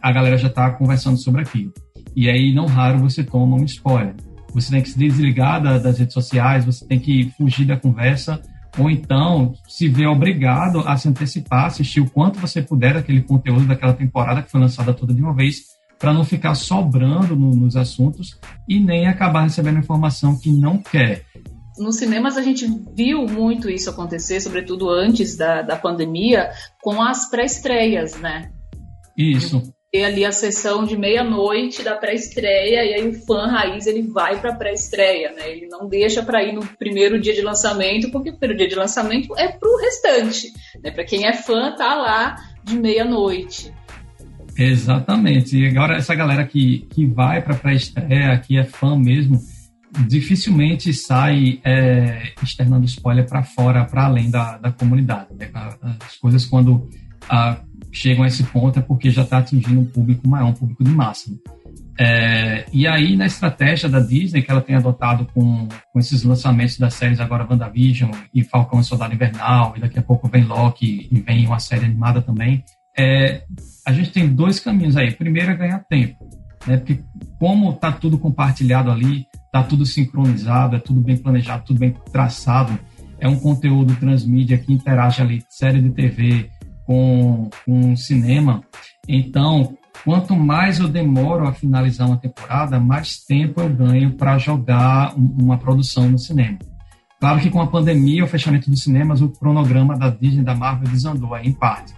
a 0.00 0.12
galera 0.12 0.36
já 0.36 0.48
está 0.48 0.70
conversando 0.70 1.18
sobre 1.18 1.42
aquilo. 1.42 1.72
E 2.14 2.28
aí, 2.28 2.52
não 2.54 2.66
raro, 2.66 2.98
você 2.98 3.22
toma 3.22 3.56
um 3.56 3.64
spoiler. 3.64 4.14
Você 4.52 4.70
tem 4.70 4.82
que 4.82 4.90
se 4.90 4.98
desligar 4.98 5.62
da, 5.62 5.78
das 5.78 5.98
redes 5.98 6.14
sociais, 6.14 6.64
você 6.64 6.86
tem 6.86 6.98
que 6.98 7.30
fugir 7.36 7.66
da 7.66 7.76
conversa, 7.76 8.40
ou 8.78 8.90
então 8.90 9.54
se 9.68 9.88
vê 9.88 10.06
obrigado 10.06 10.80
a 10.80 10.96
se 10.96 11.08
antecipar, 11.08 11.66
assistir 11.66 12.00
o 12.00 12.10
quanto 12.10 12.38
você 12.38 12.60
puder 12.60 12.94
daquele 12.94 13.22
conteúdo 13.22 13.66
daquela 13.66 13.92
temporada 13.92 14.42
que 14.42 14.50
foi 14.50 14.60
lançada 14.60 14.92
toda 14.92 15.14
de 15.14 15.22
uma 15.22 15.34
vez, 15.34 15.62
para 15.98 16.12
não 16.12 16.24
ficar 16.24 16.54
sobrando 16.54 17.36
no, 17.36 17.54
nos 17.54 17.76
assuntos 17.76 18.38
e 18.66 18.80
nem 18.80 19.06
acabar 19.06 19.42
recebendo 19.42 19.78
informação 19.78 20.36
que 20.36 20.50
não 20.50 20.78
quer. 20.78 21.24
Nos 21.80 21.96
cinemas 21.96 22.36
a 22.36 22.42
gente 22.42 22.66
viu 22.94 23.26
muito 23.26 23.68
isso 23.68 23.90
acontecer, 23.90 24.40
sobretudo 24.40 24.88
antes 24.90 25.36
da, 25.36 25.62
da 25.62 25.76
pandemia, 25.76 26.50
com 26.82 27.02
as 27.02 27.28
pré-estreias, 27.28 28.18
né? 28.20 28.50
Isso 29.16 29.72
ter 29.90 30.04
ali 30.04 30.24
a 30.24 30.30
sessão 30.30 30.84
de 30.84 30.96
meia-noite 30.96 31.82
da 31.82 31.96
pré-estreia 31.96 32.84
e 32.84 32.94
aí 32.94 33.08
o 33.08 33.12
fã 33.12 33.46
raiz 33.46 33.86
ele 33.86 34.02
vai 34.02 34.40
para 34.40 34.52
a 34.52 34.54
pré-estreia, 34.54 35.32
né? 35.32 35.50
Ele 35.50 35.66
não 35.66 35.88
deixa 35.88 36.22
para 36.22 36.42
ir 36.44 36.52
no 36.52 36.64
primeiro 36.64 37.20
dia 37.20 37.34
de 37.34 37.42
lançamento, 37.42 38.10
porque 38.10 38.30
o 38.30 38.36
primeiro 38.36 38.56
dia 38.56 38.68
de 38.68 38.76
lançamento 38.76 39.36
é 39.36 39.48
para 39.48 39.68
o 39.68 39.78
restante, 39.78 40.52
né? 40.82 40.92
Para 40.92 41.04
quem 41.04 41.26
é 41.26 41.32
fã 41.32 41.74
tá 41.74 41.96
lá 41.96 42.36
de 42.62 42.78
meia-noite. 42.78 43.72
Exatamente. 44.56 45.58
E 45.58 45.66
agora 45.66 45.96
essa 45.96 46.14
galera 46.14 46.46
que, 46.46 46.86
que 46.90 47.04
vai 47.04 47.42
para 47.42 47.54
a 47.54 47.58
pré-estreia, 47.58 48.38
que 48.38 48.58
é 48.58 48.64
fã 48.64 48.96
mesmo, 48.96 49.40
dificilmente 50.06 50.92
sai 50.92 51.60
é, 51.64 52.32
externando 52.42 52.84
spoiler 52.84 53.26
para 53.26 53.42
fora, 53.42 53.84
para 53.84 54.04
além 54.04 54.30
da, 54.30 54.58
da 54.58 54.72
comunidade. 54.72 55.34
Né? 55.34 55.50
As 56.04 56.16
coisas 56.16 56.44
quando 56.44 56.88
chegam 57.92 58.24
a 58.24 58.26
esse 58.26 58.44
ponto 58.44 58.78
é 58.78 58.82
porque 58.82 59.10
já 59.10 59.22
está 59.22 59.38
atingindo 59.38 59.80
um 59.80 59.84
público 59.84 60.28
maior, 60.28 60.48
um 60.48 60.54
público 60.54 60.84
de 60.84 60.90
massa. 60.90 61.30
Né? 61.30 61.36
É, 61.98 62.64
e 62.72 62.86
aí, 62.86 63.14
na 63.14 63.26
estratégia 63.26 63.86
da 63.86 64.00
Disney, 64.00 64.40
que 64.42 64.50
ela 64.50 64.62
tem 64.62 64.74
adotado 64.74 65.26
com, 65.34 65.68
com 65.92 65.98
esses 65.98 66.22
lançamentos 66.22 66.78
das 66.78 66.94
séries 66.94 67.20
agora 67.20 67.46
WandaVision 67.48 68.10
e 68.32 68.42
Falcão 68.42 68.80
e 68.80 68.84
Soldado 68.84 69.12
Invernal, 69.12 69.74
e 69.76 69.80
daqui 69.80 69.98
a 69.98 70.02
pouco 70.02 70.26
vem 70.26 70.44
Loki 70.44 71.08
e 71.10 71.20
vem 71.20 71.46
uma 71.46 71.58
série 71.58 71.84
animada 71.84 72.22
também, 72.22 72.64
é, 72.96 73.42
a 73.86 73.92
gente 73.92 74.12
tem 74.12 74.26
dois 74.26 74.58
caminhos 74.58 74.96
aí. 74.96 75.12
Primeiro 75.12 75.50
é 75.50 75.56
ganhar 75.56 75.84
tempo, 75.90 76.26
né? 76.66 76.78
porque 76.78 77.00
como 77.38 77.72
está 77.72 77.92
tudo 77.92 78.18
compartilhado 78.18 78.90
ali, 78.90 79.26
está 79.50 79.64
tudo 79.64 79.84
sincronizado, 79.84 80.76
é 80.76 80.78
tudo 80.78 81.00
bem 81.00 81.16
planejado, 81.16 81.64
tudo 81.64 81.80
bem 81.80 81.94
traçado, 82.12 82.78
é 83.18 83.28
um 83.28 83.36
conteúdo 83.36 83.94
transmídia 83.96 84.56
que 84.56 84.72
interage 84.72 85.20
ali, 85.20 85.42
série 85.48 85.82
de 85.82 85.90
TV, 85.90 86.48
com, 86.86 87.50
com 87.66 87.96
cinema. 87.96 88.62
Então, 89.08 89.76
quanto 90.04 90.36
mais 90.36 90.78
eu 90.78 90.88
demoro 90.88 91.46
a 91.46 91.52
finalizar 91.52 92.06
uma 92.06 92.16
temporada, 92.16 92.78
mais 92.78 93.18
tempo 93.24 93.60
eu 93.60 93.68
ganho 93.68 94.12
para 94.12 94.38
jogar 94.38 95.14
uma 95.16 95.58
produção 95.58 96.08
no 96.08 96.18
cinema. 96.18 96.58
Claro 97.18 97.40
que 97.40 97.50
com 97.50 97.60
a 97.60 97.66
pandemia, 97.66 98.24
o 98.24 98.28
fechamento 98.28 98.70
dos 98.70 98.82
cinemas, 98.82 99.20
o 99.20 99.28
cronograma 99.28 99.98
da 99.98 100.08
Disney 100.08 100.42
da 100.42 100.54
Marvel 100.54 100.88
desandou 100.88 101.34
aí 101.34 101.48
em 101.48 101.52
parte, 101.52 101.92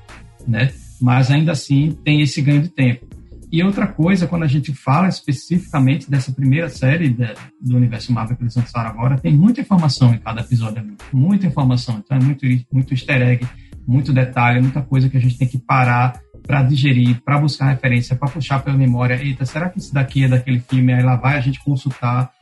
né? 0.48 0.72
Mas 1.00 1.30
ainda 1.30 1.52
assim 1.52 1.92
tem 2.04 2.22
esse 2.22 2.40
ganho 2.40 2.62
de 2.62 2.70
tempo. 2.70 3.06
E 3.52 3.62
outra 3.62 3.86
coisa, 3.86 4.26
quando 4.26 4.44
a 4.44 4.48
gente 4.48 4.72
fala 4.72 5.08
especificamente 5.08 6.10
dessa 6.10 6.32
primeira 6.32 6.70
série 6.70 7.10
de, 7.10 7.34
do 7.60 7.76
universo 7.76 8.10
Marvel 8.10 8.34
que 8.34 8.44
eles 8.44 8.56
lançaram 8.56 8.88
agora, 8.88 9.18
tem 9.18 9.36
muita 9.36 9.60
informação 9.60 10.14
em 10.14 10.18
cada 10.18 10.40
episódio, 10.40 10.82
muita 11.12 11.46
informação. 11.46 12.02
Então 12.02 12.16
é 12.16 12.20
muito, 12.20 12.46
muito 12.72 12.94
easter 12.94 13.20
egg, 13.20 13.46
muito 13.86 14.10
detalhe, 14.10 14.62
muita 14.62 14.80
coisa 14.80 15.10
que 15.10 15.18
a 15.18 15.20
gente 15.20 15.36
tem 15.36 15.46
que 15.46 15.58
parar 15.58 16.18
para 16.46 16.62
digerir, 16.62 17.20
para 17.22 17.38
buscar 17.38 17.68
referência, 17.68 18.16
para 18.16 18.30
puxar 18.30 18.64
pela 18.64 18.74
memória. 18.74 19.22
Eita, 19.22 19.44
será 19.44 19.68
que 19.68 19.78
isso 19.78 19.92
daqui 19.92 20.24
é 20.24 20.28
daquele 20.28 20.60
filme? 20.60 20.94
Aí 20.94 21.02
lá 21.02 21.16
vai 21.16 21.36
a 21.36 21.40
gente 21.40 21.62
consultar, 21.62 22.32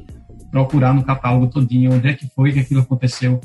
procurar 0.53 0.95
no 0.95 1.03
catálogo 1.03 1.49
todinho 1.49 1.93
onde 1.93 2.07
é 2.07 2.15
que 2.15 2.29
foi 2.29 2.53
que 2.53 2.61
aquilo 2.61 2.83
aconteceu. 2.83 3.41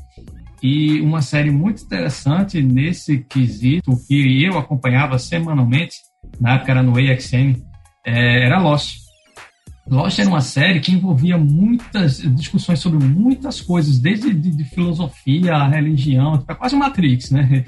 E 0.61 1.01
uma 1.01 1.21
série 1.21 1.49
muito 1.49 1.83
interessante 1.83 2.61
nesse 2.61 3.19
quesito, 3.19 3.99
que 4.07 4.43
eu 4.43 4.57
acompanhava 4.57 5.17
semanalmente, 5.17 5.95
na 6.39 6.55
época 6.55 6.71
era 6.71 6.83
no 6.83 6.97
AXN, 6.97 7.55
é, 8.05 8.45
era 8.45 8.59
Lost. 8.59 9.05
Lost 9.87 10.17
era 10.17 10.29
uma 10.29 10.41
série 10.41 10.79
que 10.79 10.91
envolvia 10.91 11.37
muitas 11.37 12.17
discussões 12.35 12.79
sobre 12.79 13.05
muitas 13.05 13.61
coisas, 13.61 13.99
desde 13.99 14.33
de, 14.33 14.49
de 14.49 14.63
filosofia, 14.63 15.67
religião, 15.67 16.43
é 16.47 16.55
quase 16.55 16.75
Matrix, 16.75 17.31
né? 17.31 17.65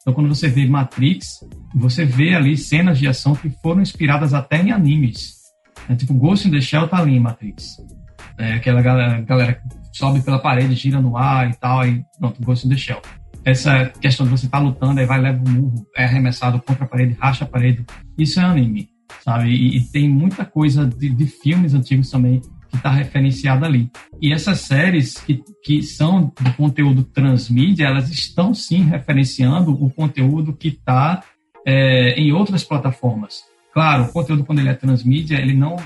Então, 0.00 0.14
quando 0.14 0.28
você 0.28 0.48
vê 0.48 0.66
Matrix, 0.66 1.40
você 1.74 2.04
vê 2.04 2.34
ali 2.34 2.56
cenas 2.56 2.98
de 2.98 3.06
ação 3.06 3.34
que 3.34 3.50
foram 3.62 3.82
inspiradas 3.82 4.32
até 4.32 4.60
em 4.60 4.72
animes. 4.72 5.40
É, 5.88 5.94
tipo, 5.94 6.14
Ghost 6.14 6.48
in 6.48 6.50
the 6.50 6.60
Shell 6.60 6.88
tá 6.88 6.98
ali 6.98 7.14
em 7.14 7.20
Matrix. 7.20 7.76
É, 8.38 8.54
aquela 8.54 8.80
galera, 8.80 9.20
galera 9.20 9.54
que 9.54 9.62
sobe 9.92 10.22
pela 10.22 10.38
parede, 10.38 10.74
gira 10.74 11.00
no 11.00 11.16
ar 11.16 11.50
e 11.50 11.54
tal, 11.54 11.80
aí 11.80 12.02
pronto, 12.18 12.42
Ghost 12.42 12.66
in 12.66 12.70
the 12.70 12.76
Shell. 12.76 13.02
Essa 13.44 13.86
questão 14.00 14.26
de 14.26 14.32
você 14.32 14.46
estar 14.46 14.58
tá 14.58 14.64
lutando, 14.64 15.00
aí 15.00 15.06
vai, 15.06 15.20
leva 15.20 15.42
um 15.42 15.50
murro, 15.50 15.86
é 15.96 16.04
arremessado 16.04 16.60
contra 16.60 16.84
a 16.84 16.88
parede, 16.88 17.16
racha 17.18 17.44
a 17.44 17.48
parede. 17.48 17.84
Isso 18.18 18.38
é 18.38 18.44
anime, 18.44 18.88
sabe? 19.24 19.50
E, 19.50 19.78
e 19.78 19.80
tem 19.80 20.08
muita 20.08 20.44
coisa 20.44 20.86
de, 20.86 21.08
de 21.08 21.26
filmes 21.26 21.74
antigos 21.74 22.10
também 22.10 22.40
que 22.68 22.76
está 22.76 22.90
referenciada 22.90 23.66
ali. 23.66 23.90
E 24.20 24.32
essas 24.32 24.60
séries 24.60 25.14
que, 25.14 25.42
que 25.64 25.82
são 25.82 26.32
de 26.40 26.52
conteúdo 26.52 27.02
transmídia, 27.02 27.86
elas 27.86 28.10
estão 28.10 28.54
sim 28.54 28.84
referenciando 28.84 29.72
o 29.72 29.90
conteúdo 29.90 30.52
que 30.52 30.68
está 30.68 31.22
é, 31.66 32.12
em 32.20 32.32
outras 32.32 32.62
plataformas. 32.62 33.42
Claro, 33.72 34.04
o 34.04 34.12
conteúdo 34.12 34.44
quando 34.44 34.58
ele 34.58 34.68
é 34.68 34.74
transmídia, 34.74 35.36
ele 35.36 35.54
não, 35.54 35.76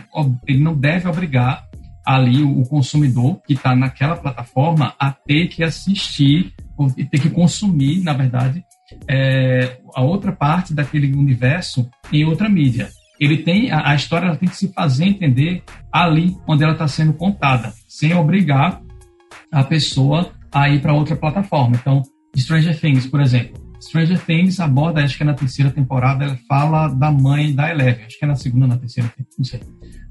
ele 0.47 0.59
não 0.59 0.75
deve 0.75 1.09
obrigar 1.09 1.65
ali 2.05 2.43
o, 2.43 2.63
consumidor 2.65 3.41
que 3.47 3.55
está 3.55 3.75
naquela 3.75 4.17
plataforma 4.17 4.95
a 4.99 5.11
ter 5.11 5.49
que 5.49 5.63
assistir 5.63 6.53
e 6.53 6.64
ter 7.11 7.19
que 7.21 7.31
consumir, 7.31 8.03
na 8.03 8.13
verdade, 8.13 8.65
é, 9.09 9.79
a 9.95 10.03
outra 10.03 10.33
parte 10.33 10.75
daquele 10.75 11.13
universo 11.15 11.89
em 12.13 12.25
outra 12.25 12.49
mídia 12.49 12.89
ele 13.19 13.39
tem 13.39 13.71
a, 13.71 13.91
a 13.91 13.95
história 13.95 14.27
ela 14.27 14.37
tem 14.37 14.49
que 14.49 14.57
se 14.57 14.73
fazer 14.73 15.05
entender 15.05 15.63
ali 15.93 16.37
onde 16.47 16.65
ela 16.65 16.73
está 16.73 16.89
sendo 16.89 17.13
contada, 17.13 17.73
sem 17.89 18.15
obrigar 18.15 18.83
a 19.51 19.63
pessoa 19.63 20.33
a 20.53 20.69
ir 20.69 20.81
para 20.81 20.93
outra 20.93 21.17
plataforma. 21.17 21.77
Então, 21.77 22.03
Stranger 22.37 22.79
Things, 22.79 23.07
por 23.07 23.21
exemplo. 23.21 23.63
Stranger 23.81 24.19
Things 24.25 24.61
aborda, 24.61 25.05
acho 25.05 25.17
que 25.17 25.23
é 25.23 25.27
na 25.27 25.35
terceira 25.35 25.71
temporada, 25.71 26.25
ela 26.25 26.39
fala 26.49 26.89
da 26.89 27.11
mãe 27.11 27.55
da 27.55 27.71
Eleven. 27.71 28.05
Acho 28.05 28.19
que 28.19 28.25
é 28.25 28.29
na 28.29 28.37
segunda 28.37 28.67
na 28.67 28.77
terceira, 28.77 29.13
não 29.39 29.45
sei. 29.45 29.61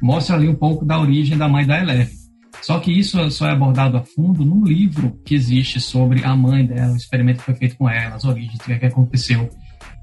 Mostra 0.02 0.36
ali 0.36 0.48
um 0.48 0.56
pouco 0.56 0.86
da 0.86 1.00
origem 1.00 1.38
da 1.38 1.50
mãe 1.50 1.66
da 1.66 1.80
Eleven. 1.80 2.23
Só 2.62 2.80
que 2.80 2.92
isso 2.98 3.30
só 3.32 3.48
é 3.48 3.52
abordado 3.52 3.98
a 3.98 4.04
fundo 4.04 4.46
num 4.46 4.64
livro 4.64 5.20
que 5.26 5.36
existe 5.36 5.82
sobre 5.82 6.24
a 6.24 6.36
mãe 6.36 6.66
dela, 6.66 6.94
o 6.94 6.98
experimento 6.98 7.40
que 7.40 7.46
foi 7.46 7.56
feito 7.56 7.76
com 7.76 7.90
ela, 7.90 8.16
as 8.16 8.24
origens, 8.24 8.56
o 8.56 8.64
que, 8.64 8.74
é 8.74 8.80
que 8.80 8.86
aconteceu. 8.86 9.50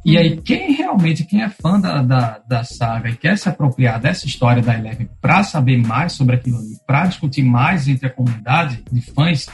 E 0.05 0.17
aí, 0.17 0.35
hum. 0.35 0.43
quem 0.43 0.73
realmente, 0.73 1.25
quem 1.25 1.43
é 1.43 1.49
fã 1.49 1.79
da, 1.79 2.03
da, 2.03 2.41
da 2.47 2.65
saga 2.65 3.11
e 3.11 3.17
quer 3.17 3.37
se 3.37 3.49
apropriar 3.49 4.01
dessa 4.01 4.27
história 4.27 4.63
da 4.63 4.79
Eleven 4.79 5.09
para 5.21 5.43
saber 5.43 5.77
mais 5.77 6.13
sobre 6.13 6.37
aquilo 6.37 6.59
ali, 6.59 6.77
para 6.87 7.07
discutir 7.07 7.43
mais 7.43 7.87
entre 7.89 8.07
a 8.07 8.11
comunidade 8.11 8.83
de 8.91 9.01
fãs, 9.01 9.47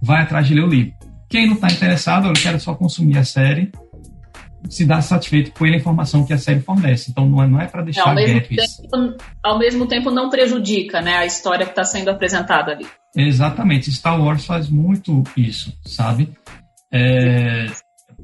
vai 0.00 0.22
atrás 0.22 0.46
de 0.46 0.54
ler 0.54 0.64
o 0.64 0.68
livro. 0.68 0.92
Quem 1.28 1.46
não 1.46 1.54
está 1.54 1.68
interessado, 1.68 2.26
eu 2.26 2.32
quero 2.34 2.60
só 2.60 2.74
consumir 2.74 3.16
a 3.16 3.24
série, 3.24 3.72
se 4.68 4.84
dá 4.84 5.00
satisfeito 5.00 5.52
com 5.52 5.64
a 5.64 5.68
informação 5.68 6.24
que 6.24 6.32
a 6.32 6.38
série 6.38 6.60
fornece. 6.60 7.10
Então, 7.10 7.28
não 7.28 7.42
é, 7.42 7.46
não 7.46 7.60
é 7.60 7.66
para 7.66 7.82
deixar 7.82 8.08
ao 8.08 8.14
mesmo, 8.14 8.40
tempo, 8.40 9.16
ao 9.42 9.58
mesmo 9.58 9.86
tempo, 9.86 10.10
não 10.10 10.30
prejudica 10.30 11.00
né, 11.00 11.16
a 11.16 11.26
história 11.26 11.64
que 11.64 11.72
está 11.72 11.84
sendo 11.84 12.10
apresentada 12.10 12.72
ali. 12.72 12.86
Exatamente. 13.16 13.90
Star 13.90 14.20
Wars 14.20 14.46
faz 14.46 14.68
muito 14.68 15.22
isso, 15.36 15.72
sabe? 15.86 16.30
É, 16.92 17.66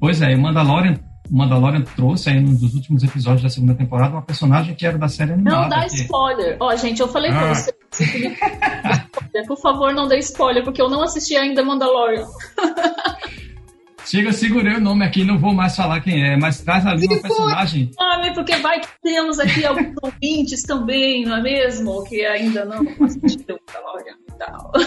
pois 0.00 0.22
é, 0.22 0.34
o 0.34 0.40
Mandalorian 0.40 0.98
Mandalorian 1.30 1.82
trouxe 1.82 2.30
aí 2.30 2.40
nos 2.40 2.74
últimos 2.74 3.02
episódios 3.02 3.42
da 3.42 3.50
segunda 3.50 3.74
temporada 3.74 4.14
uma 4.14 4.22
personagem 4.22 4.74
que 4.74 4.86
era 4.86 4.96
da 4.96 5.08
série 5.08 5.32
animada. 5.32 5.62
Não 5.62 5.68
dá 5.68 5.80
que... 5.86 5.94
spoiler. 5.94 6.56
Ó, 6.60 6.72
oh, 6.72 6.76
gente, 6.76 7.00
eu 7.00 7.08
falei 7.08 7.30
ah. 7.30 7.38
pra 7.38 7.54
você. 7.54 7.74
Por 9.46 9.60
favor, 9.60 9.92
não 9.92 10.08
dê 10.08 10.18
spoiler, 10.18 10.64
porque 10.64 10.80
eu 10.80 10.88
não 10.88 11.02
assisti 11.02 11.36
ainda 11.36 11.62
Mandalorian. 11.62 12.26
Chega, 14.04 14.32
segurei 14.32 14.74
o 14.74 14.80
nome 14.80 15.04
aqui, 15.04 15.24
não 15.24 15.38
vou 15.38 15.52
mais 15.52 15.76
falar 15.76 16.00
quem 16.00 16.24
é, 16.24 16.36
mas 16.36 16.62
traz 16.62 16.86
ali 16.86 17.06
uma 17.06 17.20
personagem. 17.20 17.90
Nome, 17.98 18.34
porque 18.34 18.56
vai 18.56 18.80
que 18.80 18.88
temos 19.02 19.38
aqui 19.38 19.64
alguns 19.64 19.94
ouvintes 20.02 20.62
também, 20.62 21.24
não 21.24 21.36
é 21.36 21.42
mesmo? 21.42 22.04
Que 22.04 22.24
ainda 22.24 22.64
não 22.64 22.80
assistiram 23.04 23.58
Mandalorian 23.66 24.16
e 24.28 24.32
tal. 24.38 24.72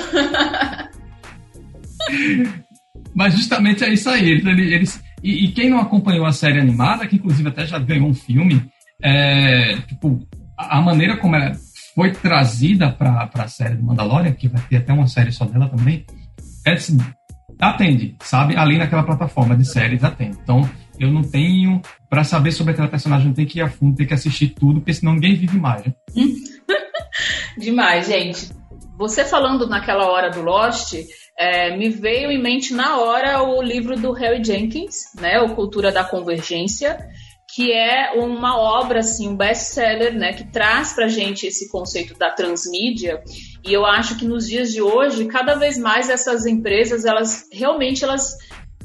Mas 3.13 3.35
justamente 3.35 3.83
é 3.83 3.93
isso 3.93 4.09
aí. 4.09 4.31
Eles, 4.31 4.45
eles 4.45 5.03
e, 5.23 5.45
e, 5.45 5.51
quem 5.51 5.69
não 5.69 5.79
acompanhou 5.79 6.25
a 6.25 6.31
série 6.31 6.59
animada, 6.59 7.07
que 7.07 7.17
inclusive 7.17 7.47
até 7.47 7.67
já 7.67 7.77
ganhou 7.77 8.07
um 8.07 8.13
filme, 8.13 8.65
é, 9.01 9.77
tipo, 9.87 10.19
a, 10.57 10.79
a 10.79 10.81
maneira 10.81 11.17
como 11.17 11.35
ela 11.35 11.51
foi 11.93 12.11
trazida 12.11 12.91
para 12.91 13.29
a 13.33 13.47
série 13.47 13.75
do 13.75 13.83
Mandalorian, 13.83 14.31
que 14.31 14.47
vai 14.47 14.61
ter 14.63 14.77
até 14.77 14.93
uma 14.93 15.07
série 15.07 15.31
só 15.31 15.45
dela 15.45 15.69
também, 15.69 16.05
é 16.65 16.73
assim, 16.73 16.97
atende, 17.61 18.15
sabe? 18.21 18.57
Ali 18.57 18.77
naquela 18.77 19.03
plataforma 19.03 19.55
de 19.55 19.65
séries 19.65 20.03
atende. 20.03 20.37
Então, 20.41 20.67
eu 20.99 21.11
não 21.11 21.21
tenho, 21.21 21.81
para 22.09 22.23
saber 22.23 22.51
sobre 22.51 22.73
aquela 22.73 22.87
personagem, 22.87 23.27
não 23.27 23.33
tem 23.33 23.45
que 23.45 23.59
ir 23.59 23.61
a 23.61 23.69
fundo, 23.69 23.95
tem 23.95 24.07
que 24.07 24.13
assistir 24.13 24.49
tudo, 24.49 24.79
porque 24.79 24.93
senão 24.93 25.13
ninguém 25.13 25.35
vive 25.35 25.57
mais. 25.57 25.85
Né? 25.85 25.93
Demais, 27.57 28.07
gente. 28.07 28.49
Você 28.97 29.25
falando 29.25 29.67
naquela 29.67 30.09
hora 30.09 30.29
do 30.29 30.41
Lost, 30.41 30.93
é, 31.37 31.75
me 31.75 31.89
veio 31.89 32.29
em 32.31 32.41
mente 32.41 32.73
na 32.73 32.97
hora 32.97 33.41
o 33.41 33.61
livro 33.61 33.95
do 33.95 34.11
Harry 34.11 34.43
Jenkins, 34.43 35.11
né, 35.19 35.39
o 35.39 35.55
Cultura 35.55 35.91
da 35.91 36.03
Convergência, 36.03 36.99
que 37.53 37.71
é 37.71 38.13
uma 38.15 38.57
obra, 38.57 38.99
assim, 38.99 39.27
um 39.27 39.35
best-seller, 39.35 40.17
né, 40.17 40.33
que 40.33 40.45
traz 40.51 40.93
para 40.93 41.07
gente 41.07 41.45
esse 41.45 41.69
conceito 41.69 42.17
da 42.17 42.31
transmídia. 42.31 43.21
E 43.63 43.73
eu 43.73 43.85
acho 43.85 44.17
que 44.17 44.25
nos 44.25 44.47
dias 44.47 44.71
de 44.71 44.81
hoje, 44.81 45.25
cada 45.25 45.55
vez 45.55 45.77
mais 45.77 46.09
essas 46.09 46.45
empresas, 46.45 47.05
elas 47.05 47.47
realmente 47.51 48.03
elas 48.03 48.37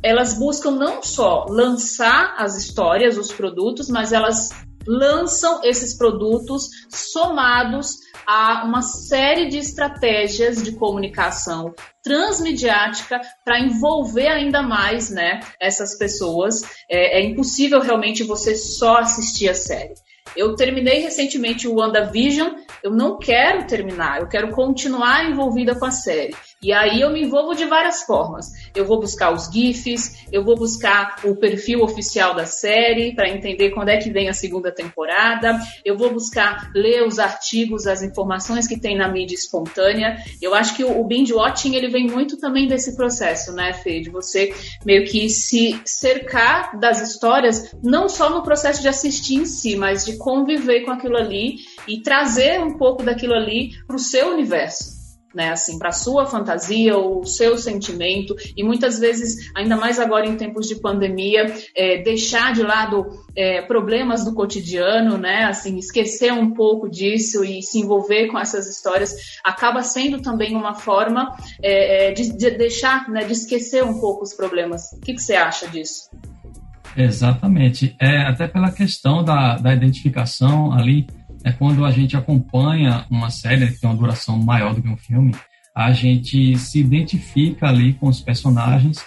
elas 0.02 0.34
buscam 0.38 0.72
não 0.72 1.02
só 1.02 1.46
lançar 1.48 2.34
as 2.38 2.56
histórias, 2.56 3.16
os 3.16 3.32
produtos, 3.32 3.88
mas 3.88 4.12
elas 4.12 4.50
lançam 4.86 5.60
esses 5.64 5.96
produtos 5.96 6.68
somados 6.88 7.96
a 8.26 8.64
uma 8.64 8.82
série 8.82 9.48
de 9.48 9.58
estratégias 9.58 10.62
de 10.62 10.72
comunicação 10.72 11.74
transmediática 12.02 13.20
para 13.44 13.60
envolver 13.60 14.28
ainda 14.28 14.62
mais 14.62 15.10
né, 15.10 15.40
essas 15.60 15.96
pessoas. 15.98 16.62
É, 16.88 17.20
é 17.20 17.24
impossível 17.24 17.80
realmente 17.80 18.22
você 18.24 18.54
só 18.54 18.98
assistir 18.98 19.48
a 19.48 19.54
série. 19.54 19.94
Eu 20.36 20.56
terminei 20.56 21.00
recentemente 21.00 21.68
o 21.68 21.76
WandaVision, 21.76 22.54
eu 22.82 22.90
não 22.90 23.18
quero 23.18 23.66
terminar, 23.66 24.20
eu 24.20 24.28
quero 24.28 24.50
continuar 24.50 25.30
envolvida 25.30 25.74
com 25.74 25.84
a 25.84 25.90
série. 25.90 26.34
E 26.62 26.72
aí 26.72 27.02
eu 27.02 27.10
me 27.10 27.22
envolvo 27.22 27.54
de 27.54 27.66
várias 27.66 28.02
formas. 28.02 28.50
Eu 28.74 28.86
vou 28.86 28.98
buscar 28.98 29.30
os 29.30 29.46
GIFs, 29.52 30.26
eu 30.32 30.42
vou 30.42 30.56
buscar 30.56 31.20
o 31.24 31.36
perfil 31.36 31.82
oficial 31.82 32.34
da 32.34 32.46
série 32.46 33.14
para 33.14 33.28
entender 33.28 33.70
quando 33.70 33.90
é 33.90 33.98
que 33.98 34.10
vem 34.10 34.28
a 34.28 34.32
segunda 34.32 34.72
temporada, 34.72 35.58
eu 35.84 35.98
vou 35.98 36.10
buscar 36.10 36.70
ler 36.74 37.06
os 37.06 37.18
artigos, 37.18 37.86
as 37.86 38.02
informações 38.02 38.66
que 38.66 38.80
tem 38.80 38.96
na 38.96 39.06
mídia 39.06 39.34
espontânea. 39.34 40.16
Eu 40.40 40.54
acho 40.54 40.74
que 40.74 40.82
o 40.82 41.04
binge 41.04 41.32
watching 41.32 41.74
ele 41.74 41.88
vem 41.88 42.06
muito 42.06 42.38
também 42.38 42.66
desse 42.66 42.96
processo, 42.96 43.52
né, 43.52 43.74
Fê? 43.74 44.00
De 44.00 44.08
você 44.08 44.54
meio 44.84 45.04
que 45.04 45.28
se 45.28 45.78
cercar 45.84 46.78
das 46.80 47.02
histórias, 47.02 47.76
não 47.82 48.08
só 48.08 48.30
no 48.30 48.42
processo 48.42 48.80
de 48.80 48.88
assistir 48.88 49.34
em 49.34 49.44
si, 49.44 49.76
mas 49.76 50.06
de 50.06 50.16
conviver 50.16 50.84
com 50.86 50.90
aquilo 50.90 51.18
ali 51.18 51.56
e 51.86 52.00
trazer 52.00 52.60
um 52.62 52.78
pouco 52.78 53.02
daquilo 53.02 53.34
ali 53.34 53.72
para 53.86 53.96
o 53.96 54.00
seu 54.00 54.32
universo 54.32 54.95
né, 55.36 55.50
assim, 55.50 55.78
para 55.78 55.92
sua 55.92 56.24
fantasia, 56.24 56.96
o 56.96 57.26
seu 57.26 57.58
sentimento, 57.58 58.34
e 58.56 58.64
muitas 58.64 58.98
vezes, 58.98 59.50
ainda 59.54 59.76
mais 59.76 60.00
agora 60.00 60.26
em 60.26 60.34
tempos 60.34 60.66
de 60.66 60.76
pandemia, 60.76 61.54
é, 61.76 62.02
deixar 62.02 62.54
de 62.54 62.62
lado 62.62 63.04
é, 63.36 63.60
problemas 63.60 64.24
do 64.24 64.32
cotidiano, 64.32 65.18
né, 65.18 65.44
assim, 65.44 65.76
esquecer 65.76 66.32
um 66.32 66.54
pouco 66.54 66.88
disso 66.88 67.44
e 67.44 67.62
se 67.62 67.78
envolver 67.80 68.28
com 68.28 68.38
essas 68.38 68.66
histórias, 68.66 69.14
acaba 69.44 69.82
sendo 69.82 70.22
também 70.22 70.56
uma 70.56 70.74
forma 70.74 71.36
é, 71.62 72.08
é 72.08 72.12
de, 72.12 72.34
de, 72.34 72.50
deixar, 72.52 73.06
né, 73.10 73.24
de 73.24 73.32
esquecer 73.32 73.84
um 73.84 74.00
pouco 74.00 74.24
os 74.24 74.32
problemas. 74.32 74.90
O 74.94 75.00
que, 75.00 75.12
que 75.12 75.20
você 75.20 75.34
acha 75.34 75.68
disso? 75.68 76.08
Exatamente. 76.96 77.94
É, 78.00 78.22
até 78.22 78.48
pela 78.48 78.70
questão 78.70 79.22
da, 79.22 79.58
da 79.58 79.74
identificação 79.74 80.72
ali 80.72 81.06
é 81.46 81.52
quando 81.52 81.84
a 81.84 81.92
gente 81.92 82.16
acompanha 82.16 83.06
uma 83.08 83.30
série 83.30 83.68
que 83.68 83.80
tem 83.80 83.88
uma 83.88 83.96
duração 83.96 84.36
maior 84.36 84.74
do 84.74 84.82
que 84.82 84.88
um 84.88 84.96
filme, 84.96 85.32
a 85.76 85.92
gente 85.92 86.58
se 86.58 86.80
identifica 86.80 87.68
ali 87.68 87.94
com 87.94 88.08
os 88.08 88.20
personagens, 88.20 88.98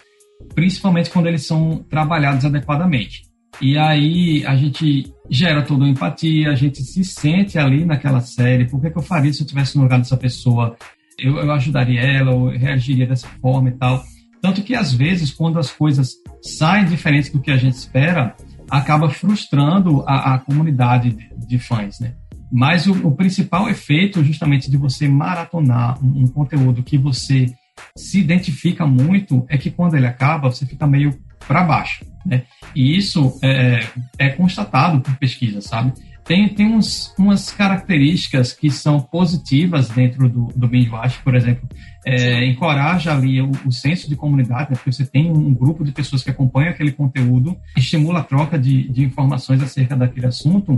principalmente 0.56 1.10
quando 1.10 1.28
eles 1.28 1.46
são 1.46 1.84
trabalhados 1.90 2.46
adequadamente. 2.46 3.24
E 3.62 3.78
aí 3.78 4.46
a 4.46 4.56
gente 4.56 5.12
gera 5.30 5.64
toda 5.64 5.84
uma 5.84 5.90
empatia, 5.90 6.50
a 6.50 6.56
gente 6.56 6.82
se 6.82 7.04
sente 7.04 7.60
ali 7.60 7.84
naquela 7.84 8.22
série. 8.22 8.70
Por 8.70 8.80
que, 8.80 8.90
que 8.90 8.98
eu 8.98 9.04
faria 9.04 9.34
se 9.34 9.42
eu 9.42 9.46
estivesse 9.46 9.76
no 9.76 9.84
lugar 9.84 10.00
dessa 10.00 10.16
pessoa? 10.16 10.78
Eu, 11.18 11.40
eu 11.40 11.52
ajudaria 11.52 12.00
ela, 12.00 12.32
eu 12.32 12.58
reagiria 12.58 13.06
dessa 13.06 13.28
forma 13.42 13.68
e 13.68 13.74
tal. 13.74 14.02
Tanto 14.42 14.64
que 14.64 14.76
às 14.76 14.94
vezes, 14.94 15.30
quando 15.30 15.60
as 15.60 15.72
coisas 15.72 16.14
saem 16.42 16.86
diferentes 16.86 17.30
do 17.30 17.42
que 17.42 17.52
a 17.52 17.58
gente 17.58 17.74
espera, 17.74 18.34
acaba 18.72 19.10
frustrando 19.10 20.06
a, 20.08 20.36
a 20.36 20.40
comunidade 20.40 21.10
de, 21.10 21.48
de 21.48 21.60
fãs, 21.60 22.00
né? 22.00 22.14
Mas 22.52 22.88
o, 22.88 23.08
o 23.08 23.16
principal 23.16 23.70
efeito, 23.70 24.24
justamente, 24.24 24.70
de 24.70 24.78
você 24.78 25.08
maratonar 25.08 26.04
um, 26.04 26.24
um 26.24 26.28
conteúdo 26.28 26.84
que 26.84 26.98
você 26.98 27.48
se 27.96 28.20
identifica 28.20 28.86
muito, 28.86 29.46
é 29.48 29.58
que 29.58 29.70
quando 29.70 29.96
ele 29.96 30.08
acaba, 30.08 30.50
você 30.50 30.66
fica 30.66 30.86
meio 30.86 31.18
para 31.48 31.64
baixo, 31.64 32.06
né? 32.26 32.44
E 32.76 32.98
isso 32.98 33.40
é, 33.42 33.88
é 34.18 34.30
constatado 34.30 35.02
por 35.02 35.16
pesquisa, 35.18 35.62
sabe? 35.62 35.94
Tem, 36.30 36.48
tem 36.48 36.68
uns, 36.68 37.12
umas 37.18 37.50
características 37.50 38.54
que 38.54 38.70
são 38.70 39.00
positivas 39.00 39.90
dentro 39.90 40.30
do, 40.30 40.46
do 40.56 40.68
binge 40.68 40.88
watch, 40.88 41.20
por 41.24 41.34
exemplo, 41.34 41.68
é, 42.06 42.46
encoraja 42.46 43.12
ali 43.12 43.42
o, 43.42 43.50
o, 43.66 43.72
senso 43.72 44.08
de 44.08 44.16
comunidade, 44.16 44.70
né, 44.70 44.76
porque 44.76 44.92
você 44.92 45.08
tem 45.08 45.32
um 45.32 45.52
grupo 45.52 45.84
de 45.84 45.92
pessoas 45.92 46.24
que 46.24 46.30
acompanham 46.30 46.70
aquele 46.70 46.92
conteúdo, 46.92 47.58
estimula 47.76 48.20
a 48.20 48.24
troca 48.24 48.60
de, 48.60 48.88
de 48.90 49.04
informações 49.04 49.60
acerca 49.64 49.96
daquele 49.96 50.28
assunto, 50.28 50.78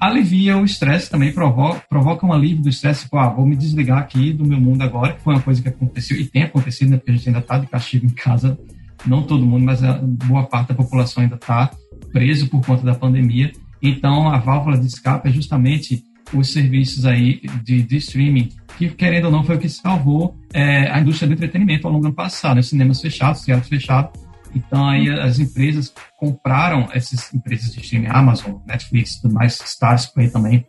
alivia 0.00 0.56
o 0.56 0.64
estresse 0.64 1.10
também, 1.10 1.32
provoca, 1.32 1.82
provoca 1.88 2.26
um 2.26 2.32
alívio 2.32 2.62
do 2.62 2.68
estresse, 2.68 3.04
tipo, 3.04 3.16
ah, 3.16 3.28
vou 3.28 3.46
me 3.46 3.56
desligar 3.56 3.98
aqui 3.98 4.32
do 4.32 4.46
meu 4.46 4.60
mundo 4.60 4.82
agora, 4.82 5.16
foi 5.22 5.34
uma 5.34 5.42
coisa 5.42 5.60
que 5.60 5.68
aconteceu 5.68 6.18
e 6.18 6.24
tem 6.24 6.44
acontecido, 6.44 6.90
né, 6.90 6.96
porque 6.96 7.10
a 7.10 7.14
gente 7.14 7.28
ainda 7.28 7.40
está 7.40 7.58
de 7.58 7.66
castigo 7.66 8.06
em 8.06 8.10
casa, 8.10 8.58
não 9.06 9.22
todo 9.22 9.44
mundo, 9.44 9.64
mas 9.64 9.80
boa 10.24 10.44
parte 10.44 10.68
da 10.68 10.74
população 10.74 11.22
ainda 11.22 11.36
está 11.36 11.70
preso 12.12 12.48
por 12.48 12.64
conta 12.64 12.84
da 12.84 12.94
pandemia. 12.94 13.52
Então, 13.82 14.28
a 14.28 14.38
válvula 14.38 14.76
de 14.76 14.86
escape 14.86 15.28
é 15.28 15.32
justamente 15.32 16.02
os 16.32 16.52
serviços 16.52 17.06
aí 17.06 17.40
de, 17.62 17.82
de 17.82 17.96
streaming, 17.96 18.48
que, 18.76 18.88
querendo 18.90 19.26
ou 19.26 19.30
não, 19.30 19.44
foi 19.44 19.56
o 19.56 19.58
que 19.58 19.68
salvou 19.68 20.36
é, 20.52 20.90
a 20.90 21.00
indústria 21.00 21.28
do 21.28 21.34
entretenimento 21.34 21.86
ao 21.86 21.92
longo 21.92 22.02
do 22.02 22.08
ano 22.08 22.14
passado, 22.14 22.56
né? 22.56 22.62
cinemas 22.62 23.00
fechados, 23.00 23.42
teatros 23.42 23.68
fechados. 23.68 24.27
Então, 24.54 24.88
aí 24.88 25.08
as 25.10 25.38
empresas 25.38 25.92
compraram 26.16 26.88
essas 26.92 27.32
empresas 27.32 27.72
de 27.72 27.80
streaming, 27.80 28.08
Amazon, 28.08 28.56
Netflix, 28.66 29.20
tudo 29.20 29.34
mais, 29.34 29.60
Stars 29.60 30.06
Play 30.06 30.30
também, 30.30 30.66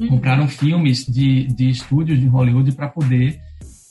uhum. 0.00 0.08
compraram 0.08 0.48
filmes 0.48 1.04
de, 1.04 1.46
de 1.48 1.70
estúdios 1.70 2.18
de 2.18 2.26
Hollywood 2.26 2.72
para 2.72 2.88
poder 2.88 3.40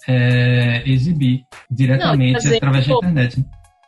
é, 0.07 0.83
exibir 0.85 1.45
diretamente 1.69 2.47
não, 2.47 2.57
através 2.57 2.87
da 2.87 2.93
internet. 2.93 3.45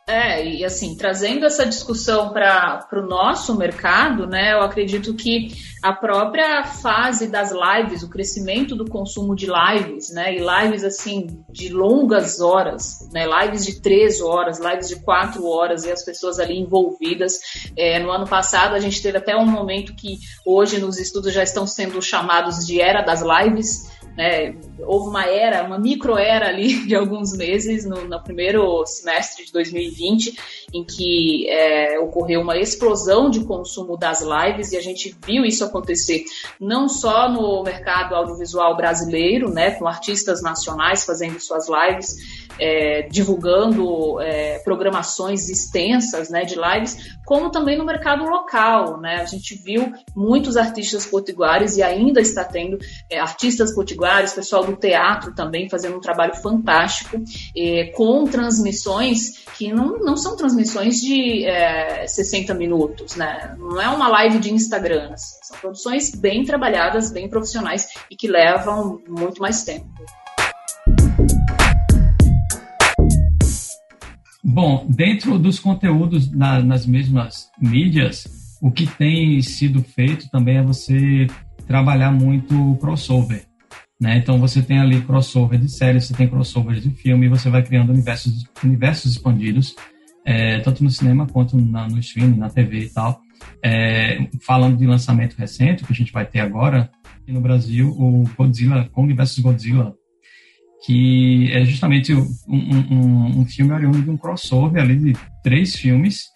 É, 0.08 0.46
e 0.46 0.64
assim, 0.64 0.96
trazendo 0.96 1.44
essa 1.44 1.66
discussão 1.66 2.32
para 2.32 2.86
o 2.92 3.02
nosso 3.02 3.56
mercado, 3.56 4.24
né, 4.24 4.52
eu 4.52 4.60
acredito 4.60 5.12
que 5.14 5.48
a 5.82 5.92
própria 5.92 6.64
fase 6.64 7.26
das 7.26 7.50
lives, 7.50 8.04
o 8.04 8.08
crescimento 8.08 8.76
do 8.76 8.88
consumo 8.88 9.34
de 9.34 9.48
lives, 9.48 10.10
né, 10.10 10.32
e 10.32 10.38
lives 10.38 10.84
assim 10.84 11.44
de 11.50 11.70
longas 11.70 12.40
horas, 12.40 13.08
né, 13.12 13.26
lives 13.26 13.66
de 13.66 13.80
três 13.80 14.20
horas, 14.20 14.60
lives 14.60 14.88
de 14.88 14.94
quatro 15.02 15.44
horas 15.44 15.84
e 15.84 15.90
as 15.90 16.04
pessoas 16.04 16.38
ali 16.38 16.56
envolvidas. 16.56 17.40
É, 17.76 17.98
no 17.98 18.12
ano 18.12 18.28
passado 18.28 18.76
a 18.76 18.78
gente 18.78 19.02
teve 19.02 19.18
até 19.18 19.36
um 19.36 19.44
momento 19.44 19.92
que 19.96 20.18
hoje 20.46 20.78
nos 20.78 21.00
estudos 21.00 21.32
já 21.32 21.42
estão 21.42 21.66
sendo 21.66 22.00
chamados 22.00 22.64
de 22.64 22.80
era 22.80 23.02
das 23.02 23.22
lives, 23.22 23.90
né, 24.16 24.54
houve 24.80 25.10
uma 25.10 25.26
era, 25.26 25.62
uma 25.64 25.78
micro-era 25.78 26.48
ali 26.48 26.74
de 26.86 26.94
alguns 26.94 27.36
meses 27.36 27.84
no, 27.84 28.08
no, 28.08 28.22
primeiro 28.22 28.84
semestre 28.86 29.44
de 29.44 29.52
2020, 29.52 30.34
em 30.72 30.84
que 30.84 31.48
é, 31.48 31.98
ocorreu 32.00 32.40
uma 32.40 32.56
explosão 32.56 33.30
de 33.30 33.44
consumo 33.44 33.96
das 33.96 34.20
lives 34.20 34.72
e 34.72 34.76
a 34.76 34.82
gente 34.82 35.16
viu 35.24 35.44
isso 35.44 35.64
acontecer 35.64 36.24
não 36.60 36.88
só 36.88 37.30
no 37.30 37.62
mercado 37.62 38.14
audiovisual 38.14 38.76
brasileiro, 38.76 39.50
né, 39.50 39.72
com 39.72 39.86
artistas 39.86 40.42
nacionais 40.42 41.04
fazendo 41.04 41.38
suas 41.40 41.66
lives, 41.68 42.14
é, 42.58 43.02
divulgando 43.02 44.20
é, 44.20 44.58
programações 44.60 45.48
extensas 45.48 46.30
né, 46.30 46.44
de 46.44 46.56
lives, 46.56 47.16
como 47.24 47.50
também 47.50 47.76
no 47.76 47.84
mercado 47.84 48.24
local. 48.24 49.00
Né? 49.00 49.16
A 49.16 49.26
gente 49.26 49.54
viu 49.54 49.92
muitos 50.14 50.56
artistas 50.56 51.06
potiguares 51.06 51.76
e 51.76 51.82
ainda 51.82 52.20
está 52.20 52.44
tendo 52.44 52.78
é, 53.10 53.18
artistas 53.18 53.74
potiguares, 53.74 54.32
pessoal 54.32 54.64
do 54.64 54.76
teatro 54.76 55.34
também 55.34 55.68
fazendo 55.68 55.96
um 55.96 56.00
trabalho 56.00 56.34
fantástico, 56.36 57.22
é, 57.56 57.92
com 57.94 58.24
transmissões 58.24 59.44
que 59.56 59.72
não, 59.72 59.98
não 59.98 60.16
são 60.16 60.36
transmissões 60.36 60.55
de 60.56 61.44
60 62.06 62.52
é, 62.52 62.56
minutos, 62.56 63.16
né? 63.16 63.54
não 63.58 63.80
é 63.80 63.88
uma 63.88 64.08
live 64.08 64.38
de 64.38 64.52
Instagram, 64.52 65.10
assim. 65.12 65.38
são 65.42 65.58
produções 65.58 66.14
bem 66.14 66.44
trabalhadas, 66.44 67.12
bem 67.12 67.28
profissionais 67.28 67.88
e 68.10 68.16
que 68.16 68.28
levam 68.28 69.00
muito 69.08 69.40
mais 69.40 69.64
tempo. 69.64 69.86
Bom, 74.42 74.86
dentro 74.88 75.38
dos 75.38 75.58
conteúdos 75.58 76.30
na, 76.30 76.62
nas 76.62 76.86
mesmas 76.86 77.50
mídias, 77.60 78.24
o 78.62 78.70
que 78.70 78.86
tem 78.86 79.42
sido 79.42 79.82
feito 79.82 80.30
também 80.30 80.56
é 80.56 80.62
você 80.62 81.26
trabalhar 81.66 82.10
muito 82.10 82.76
crossover. 82.80 83.44
Né? 84.00 84.18
Então 84.18 84.38
você 84.38 84.62
tem 84.62 84.78
ali 84.78 85.00
crossover 85.02 85.58
de 85.58 85.70
séries, 85.70 86.04
você 86.04 86.14
tem 86.14 86.28
crossover 86.28 86.78
de 86.78 86.90
filme, 86.90 87.28
você 87.28 87.48
vai 87.48 87.62
criando 87.62 87.90
universos, 87.90 88.46
universos 88.62 89.12
expandidos, 89.12 89.74
é, 90.26 90.58
tanto 90.58 90.84
no 90.84 90.90
cinema 90.90 91.26
quanto 91.26 91.56
na, 91.56 91.88
no 91.88 91.98
streaming, 92.00 92.36
na 92.36 92.50
TV 92.50 92.80
e 92.80 92.90
tal. 92.90 93.22
É, 93.64 94.28
falando 94.42 94.76
de 94.76 94.86
lançamento 94.86 95.36
recente, 95.36 95.84
que 95.84 95.92
a 95.92 95.96
gente 95.96 96.12
vai 96.12 96.26
ter 96.26 96.40
agora, 96.40 96.90
no 97.26 97.40
Brasil, 97.40 97.88
o 97.90 98.24
Godzilla, 98.36 98.88
Kong 98.92 99.12
vs 99.14 99.38
Godzilla 99.38 99.94
que 100.86 101.50
é 101.52 101.64
justamente 101.64 102.14
um, 102.14 102.28
um, 102.48 103.40
um 103.40 103.44
filme 103.44 103.72
oriundo 103.72 104.00
de 104.02 104.08
um 104.08 104.16
crossover 104.16 104.80
ali 104.80 104.96
de 104.96 105.16
três 105.42 105.74
filmes, 105.74 106.30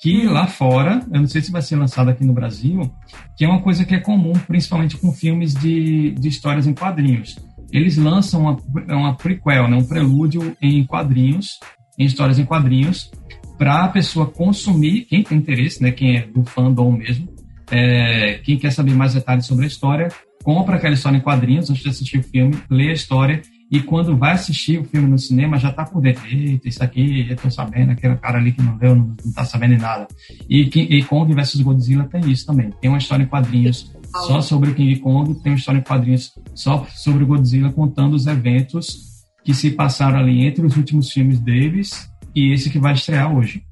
que 0.00 0.24
lá 0.24 0.46
fora, 0.46 1.06
eu 1.12 1.20
não 1.20 1.28
sei 1.28 1.42
se 1.42 1.52
vai 1.52 1.60
ser 1.60 1.76
lançado 1.76 2.08
aqui 2.08 2.24
no 2.24 2.32
Brasil, 2.32 2.90
que 3.36 3.44
é 3.44 3.48
uma 3.48 3.60
coisa 3.60 3.84
que 3.84 3.94
é 3.94 4.00
comum, 4.00 4.32
principalmente 4.32 4.96
com 4.96 5.12
filmes 5.12 5.52
de, 5.54 6.12
de 6.12 6.28
histórias 6.28 6.66
em 6.66 6.72
quadrinhos. 6.72 7.38
Eles 7.70 7.98
lançam 7.98 8.40
uma, 8.40 8.56
uma 8.88 9.14
prequel, 9.14 9.68
né, 9.68 9.76
um 9.76 9.84
prelúdio 9.84 10.56
em 10.62 10.84
quadrinhos, 10.86 11.58
em 12.00 12.06
histórias 12.06 12.38
em 12.38 12.46
quadrinhos, 12.46 13.10
para 13.58 13.84
a 13.84 13.88
pessoa 13.88 14.26
consumir, 14.26 15.02
quem 15.02 15.22
tem 15.22 15.36
interesse, 15.36 15.82
né, 15.82 15.92
quem 15.92 16.16
é 16.16 16.26
do 16.26 16.42
fandom 16.44 16.92
mesmo, 16.92 17.28
é, 17.70 18.40
quem 18.42 18.58
quer 18.58 18.72
saber 18.72 18.94
mais 18.94 19.12
detalhes 19.12 19.44
sobre 19.44 19.66
a 19.66 19.68
história, 19.68 20.08
compra 20.42 20.76
aquela 20.76 20.94
história 20.94 21.18
em 21.18 21.20
quadrinhos 21.20 21.68
antes 21.68 21.82
de 21.82 21.90
assistir 21.90 22.18
o 22.18 22.22
filme, 22.22 22.56
lê 22.70 22.88
a 22.88 22.94
história 22.94 23.42
e 23.70 23.80
quando 23.80 24.16
vai 24.16 24.32
assistir 24.32 24.80
o 24.80 24.84
filme 24.84 25.08
no 25.08 25.18
cinema 25.18 25.58
já 25.58 25.70
tá 25.70 25.84
por 25.84 26.00
dentro. 26.00 26.26
Eita, 26.26 26.68
isso 26.68 26.82
aqui 26.82 27.26
eu 27.28 27.36
tô 27.36 27.50
sabendo, 27.50 27.92
aquele 27.92 28.16
cara 28.16 28.38
ali 28.38 28.50
que 28.52 28.62
não 28.62 28.78
leu 28.78 28.96
não, 28.96 29.14
não 29.22 29.32
tá 29.32 29.44
sabendo 29.44 29.76
de 29.76 29.82
nada. 29.82 30.08
E, 30.48 30.62
e 30.62 31.04
Kong 31.04 31.32
vs 31.32 31.60
Godzilla 31.60 32.04
tem 32.04 32.30
isso 32.30 32.46
também. 32.46 32.70
Tem 32.80 32.90
uma 32.90 32.98
história 32.98 33.22
em 33.22 33.26
quadrinhos 33.26 33.94
só 34.26 34.40
sobre 34.40 34.70
o 34.70 34.74
King 34.74 34.96
Kong, 34.96 35.34
tem 35.42 35.52
uma 35.52 35.58
história 35.58 35.78
em 35.78 35.82
quadrinhos 35.82 36.32
só 36.54 36.84
sobre 36.94 37.22
o 37.22 37.26
Godzilla 37.26 37.70
contando 37.70 38.14
os 38.14 38.26
eventos 38.26 39.09
que 39.44 39.54
se 39.54 39.70
passaram 39.70 40.18
ali 40.18 40.46
entre 40.46 40.64
os 40.64 40.76
últimos 40.76 41.10
filmes 41.10 41.40
deles 41.40 42.10
e 42.34 42.52
esse 42.52 42.70
que 42.70 42.78
vai 42.78 42.94
estrear 42.94 43.36
hoje 43.36 43.64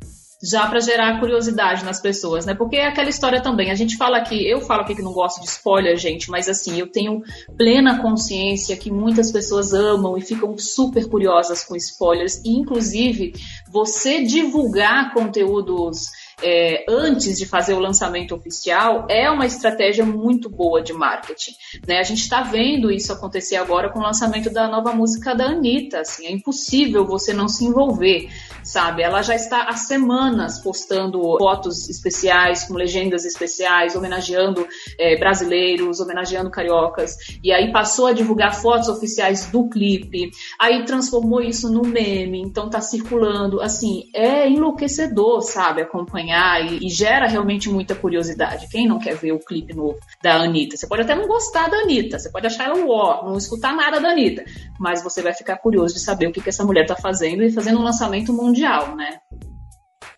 já 0.42 0.66
para 0.68 0.80
gerar 0.80 1.18
curiosidade 1.18 1.84
nas 1.84 2.00
pessoas, 2.00 2.46
né? 2.46 2.54
Porque 2.54 2.76
é 2.76 2.86
aquela 2.86 3.08
história 3.08 3.42
também. 3.42 3.70
A 3.70 3.74
gente 3.74 3.96
fala 3.96 4.18
aqui, 4.18 4.48
eu 4.48 4.60
falo 4.60 4.82
aqui 4.82 4.94
que 4.94 5.02
não 5.02 5.12
gosto 5.12 5.40
de 5.40 5.48
spoiler, 5.48 5.96
gente, 5.96 6.30
mas 6.30 6.48
assim, 6.48 6.78
eu 6.78 6.86
tenho 6.86 7.22
plena 7.56 8.00
consciência 8.00 8.76
que 8.76 8.90
muitas 8.90 9.32
pessoas 9.32 9.74
amam 9.74 10.16
e 10.16 10.20
ficam 10.20 10.56
super 10.56 11.08
curiosas 11.08 11.64
com 11.64 11.74
spoilers, 11.74 12.40
e 12.44 12.56
inclusive 12.56 13.32
você 13.68 14.22
divulgar 14.22 15.12
conteúdos 15.12 16.06
é, 16.42 16.84
antes 16.88 17.36
de 17.36 17.46
fazer 17.46 17.74
o 17.74 17.80
lançamento 17.80 18.34
oficial 18.34 19.06
é 19.08 19.28
uma 19.30 19.46
estratégia 19.46 20.04
muito 20.04 20.48
boa 20.48 20.82
de 20.82 20.92
marketing. 20.92 21.52
Né? 21.86 21.98
A 21.98 22.02
gente 22.02 22.20
está 22.20 22.42
vendo 22.42 22.90
isso 22.90 23.12
acontecer 23.12 23.56
agora 23.56 23.90
com 23.90 23.98
o 23.98 24.02
lançamento 24.02 24.50
da 24.50 24.68
nova 24.68 24.92
música 24.92 25.34
da 25.34 25.46
Anitta. 25.46 26.00
Assim, 26.00 26.26
é 26.26 26.32
impossível 26.32 27.06
você 27.06 27.32
não 27.32 27.48
se 27.48 27.64
envolver, 27.64 28.28
sabe? 28.62 29.02
Ela 29.02 29.22
já 29.22 29.34
está 29.34 29.64
há 29.64 29.76
semanas 29.76 30.60
postando 30.60 31.20
fotos 31.38 31.88
especiais, 31.88 32.64
com 32.64 32.74
legendas 32.74 33.24
especiais, 33.24 33.96
homenageando 33.96 34.66
é, 34.98 35.18
brasileiros, 35.18 36.00
homenageando 36.00 36.50
cariocas. 36.50 37.16
E 37.42 37.52
aí 37.52 37.72
passou 37.72 38.06
a 38.06 38.12
divulgar 38.12 38.54
fotos 38.54 38.88
oficiais 38.88 39.46
do 39.46 39.68
clipe. 39.68 40.30
Aí 40.58 40.84
transformou 40.84 41.40
isso 41.40 41.70
no 41.72 41.82
meme. 41.82 42.40
Então 42.40 42.66
está 42.66 42.80
circulando. 42.80 43.60
Assim, 43.60 44.04
é 44.14 44.48
enlouquecedor, 44.48 45.42
sabe? 45.42 45.82
Acompanhar 45.82 46.27
e, 46.28 46.86
e, 46.86 46.88
gera 46.90 47.26
realmente 47.26 47.68
muita 47.68 47.94
curiosidade. 47.94 48.68
Quem 48.68 48.86
não 48.86 48.98
quer 48.98 49.16
ver 49.16 49.32
o 49.32 49.38
clipe 49.38 49.74
novo 49.74 49.98
da 50.22 50.36
Anitta? 50.36 50.76
Você 50.76 50.86
pode 50.86 51.02
até 51.02 51.14
não 51.14 51.26
gostar 51.26 51.68
da 51.68 51.78
Anitta, 51.78 52.18
você 52.18 52.30
pode 52.30 52.46
achar 52.46 52.64
ela 52.64 52.84
ó, 52.86 53.24
não 53.24 53.36
escutar 53.36 53.74
nada 53.74 54.00
da 54.00 54.10
Anitta, 54.10 54.44
mas 54.78 55.02
você 55.02 55.22
vai 55.22 55.32
ficar 55.32 55.56
curioso 55.56 55.94
de 55.94 56.00
saber 56.00 56.26
o 56.26 56.32
que, 56.32 56.40
que 56.40 56.48
essa 56.48 56.64
mulher 56.64 56.82
está 56.82 56.96
fazendo 56.96 57.42
e 57.42 57.50
fazendo 57.50 57.78
um 57.80 57.84
lançamento 57.84 58.32
mundial, 58.32 58.94
né? 58.96 59.18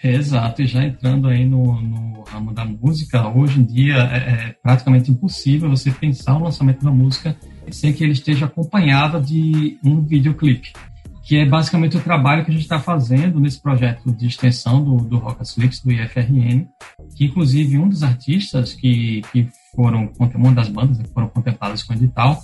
Exato, 0.03 0.63
e 0.63 0.67
já 0.67 0.83
entrando 0.83 1.29
aí 1.29 1.45
no, 1.45 1.81
no 1.81 2.23
ramo 2.23 2.55
da 2.55 2.65
música, 2.65 3.29
hoje 3.29 3.61
em 3.61 3.65
dia 3.65 3.97
é, 3.97 4.49
é 4.49 4.55
praticamente 4.63 5.11
impossível 5.11 5.69
você 5.69 5.91
pensar 5.91 6.37
o 6.37 6.43
lançamento 6.43 6.85
da 6.85 6.91
música 6.91 7.37
sem 7.71 7.93
que 7.93 8.03
ele 8.03 8.13
esteja 8.13 8.47
acompanhado 8.47 9.21
de 9.21 9.79
um 9.85 10.01
videoclipe 10.01 10.73
que 11.31 11.37
é 11.37 11.47
basicamente 11.47 11.97
o 11.97 12.01
trabalho 12.01 12.45
que 12.45 12.51
a 12.51 12.53
gente 12.53 12.65
está 12.65 12.81
fazendo 12.81 13.39
nesse 13.39 13.63
projeto 13.63 14.11
de 14.11 14.27
extensão 14.27 14.83
do, 14.83 14.97
do 14.97 15.17
Rocketflix, 15.19 15.81
do 15.81 15.93
IFRN, 15.93 16.67
que 17.15 17.27
inclusive 17.27 17.79
um 17.79 17.89
dos 17.89 18.03
artistas 18.03 18.75
que, 18.75 19.23
que 19.31 19.47
foram, 19.77 20.11
uma 20.35 20.51
das 20.51 20.69
bandas 20.69 20.99
que 20.99 21.09
foram 21.15 21.29
contempladas 21.29 21.85
com 21.85 21.93
o 21.93 21.97
edital, 21.97 22.37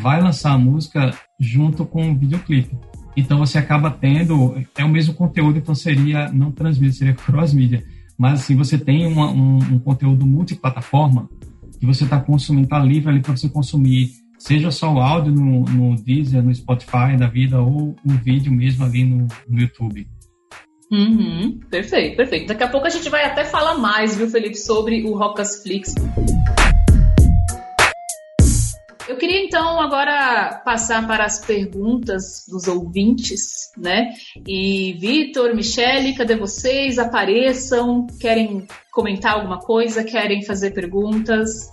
vai 0.00 0.20
lançar 0.20 0.50
a 0.50 0.58
música 0.58 1.16
junto 1.38 1.86
com 1.86 2.10
o 2.10 2.18
videoclipe. 2.18 2.76
Então 3.16 3.38
você 3.38 3.56
acaba 3.56 3.88
tendo, 3.88 4.60
é 4.76 4.84
o 4.84 4.88
mesmo 4.88 5.14
conteúdo, 5.14 5.58
então 5.58 5.72
seria, 5.72 6.28
não 6.32 6.50
transmídia, 6.50 6.92
seria 6.92 7.14
cross-mídia. 7.24 7.84
Mas 8.18 8.40
assim, 8.40 8.56
você 8.56 8.76
tem 8.76 9.06
uma, 9.06 9.30
um, 9.30 9.58
um 9.58 9.78
conteúdo 9.78 10.26
multiplataforma 10.26 11.28
que 11.78 11.86
você 11.86 12.02
está 12.02 12.18
consumindo, 12.18 12.64
está 12.64 12.80
livre 12.80 13.10
ali 13.10 13.20
para 13.20 13.36
você 13.36 13.48
consumir, 13.48 14.10
seja 14.46 14.70
só 14.70 14.92
o 14.92 15.00
áudio 15.00 15.32
no, 15.32 15.64
no 15.64 15.96
Deezer, 15.96 16.42
no 16.42 16.54
Spotify 16.54 17.16
da 17.18 17.26
vida, 17.26 17.60
ou 17.60 17.96
o 18.04 18.12
vídeo 18.22 18.52
mesmo 18.52 18.84
ali 18.84 19.02
no, 19.02 19.26
no 19.48 19.60
YouTube. 19.60 20.06
Uhum, 20.92 21.58
perfeito, 21.70 22.16
perfeito. 22.16 22.48
Daqui 22.48 22.62
a 22.62 22.68
pouco 22.68 22.86
a 22.86 22.90
gente 22.90 23.08
vai 23.08 23.24
até 23.24 23.44
falar 23.44 23.78
mais, 23.78 24.16
viu, 24.16 24.28
Felipe, 24.28 24.56
sobre 24.56 25.02
o 25.02 25.16
Rocas 25.16 25.62
Flix. 25.62 25.94
Eu 29.08 29.16
queria 29.16 29.44
então 29.44 29.80
agora 29.80 30.60
passar 30.62 31.06
para 31.06 31.24
as 31.24 31.38
perguntas 31.38 32.44
dos 32.46 32.68
ouvintes, 32.68 33.70
né? 33.78 34.12
E 34.46 34.92
Vitor, 35.00 35.54
Michele, 35.54 36.14
cadê 36.14 36.36
vocês? 36.36 36.98
Apareçam, 36.98 38.06
querem 38.20 38.66
comentar 38.92 39.34
alguma 39.34 39.58
coisa, 39.58 40.04
querem 40.04 40.44
fazer 40.44 40.72
perguntas? 40.72 41.70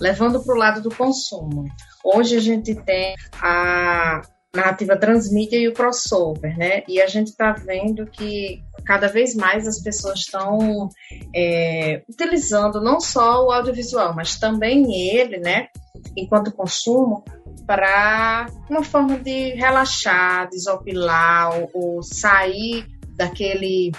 Levando 0.00 0.42
para 0.42 0.54
o 0.54 0.58
lado 0.58 0.80
do 0.80 0.94
consumo. 0.94 1.64
Hoje 2.02 2.36
a 2.36 2.40
gente 2.40 2.74
tem 2.74 3.14
a 3.40 4.22
narrativa 4.54 4.96
transmídia 4.96 5.58
e 5.58 5.68
o 5.68 5.72
crossover, 5.72 6.56
né? 6.58 6.82
E 6.88 7.00
a 7.00 7.06
gente 7.06 7.28
está 7.28 7.52
vendo 7.52 8.06
que 8.06 8.62
cada 8.84 9.06
vez 9.06 9.34
mais 9.34 9.66
as 9.66 9.80
pessoas 9.80 10.20
estão 10.20 10.88
é, 11.34 12.02
utilizando 12.08 12.80
não 12.80 13.00
só 13.00 13.46
o 13.46 13.52
audiovisual, 13.52 14.14
mas 14.14 14.38
também 14.38 14.92
ele, 15.10 15.38
né? 15.38 15.68
Enquanto 16.16 16.52
consumo, 16.52 17.24
para 17.66 18.48
uma 18.68 18.82
forma 18.82 19.18
de 19.18 19.50
relaxar, 19.50 20.48
desopilar 20.48 21.56
ou, 21.56 21.70
ou 21.72 22.02
sair 22.02 22.86
daquele 23.16 23.92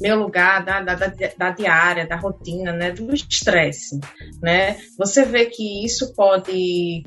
meu 0.00 0.16
lugar 0.16 0.64
da, 0.64 0.80
da, 0.80 0.94
da, 0.94 1.12
da, 1.36 1.50
diária, 1.50 2.06
da 2.06 2.16
rotina, 2.16 2.72
né, 2.72 2.90
do 2.90 3.14
estresse, 3.14 4.00
né? 4.42 4.78
Você 4.98 5.24
vê 5.24 5.46
que 5.46 5.84
isso 5.84 6.14
pode 6.14 7.02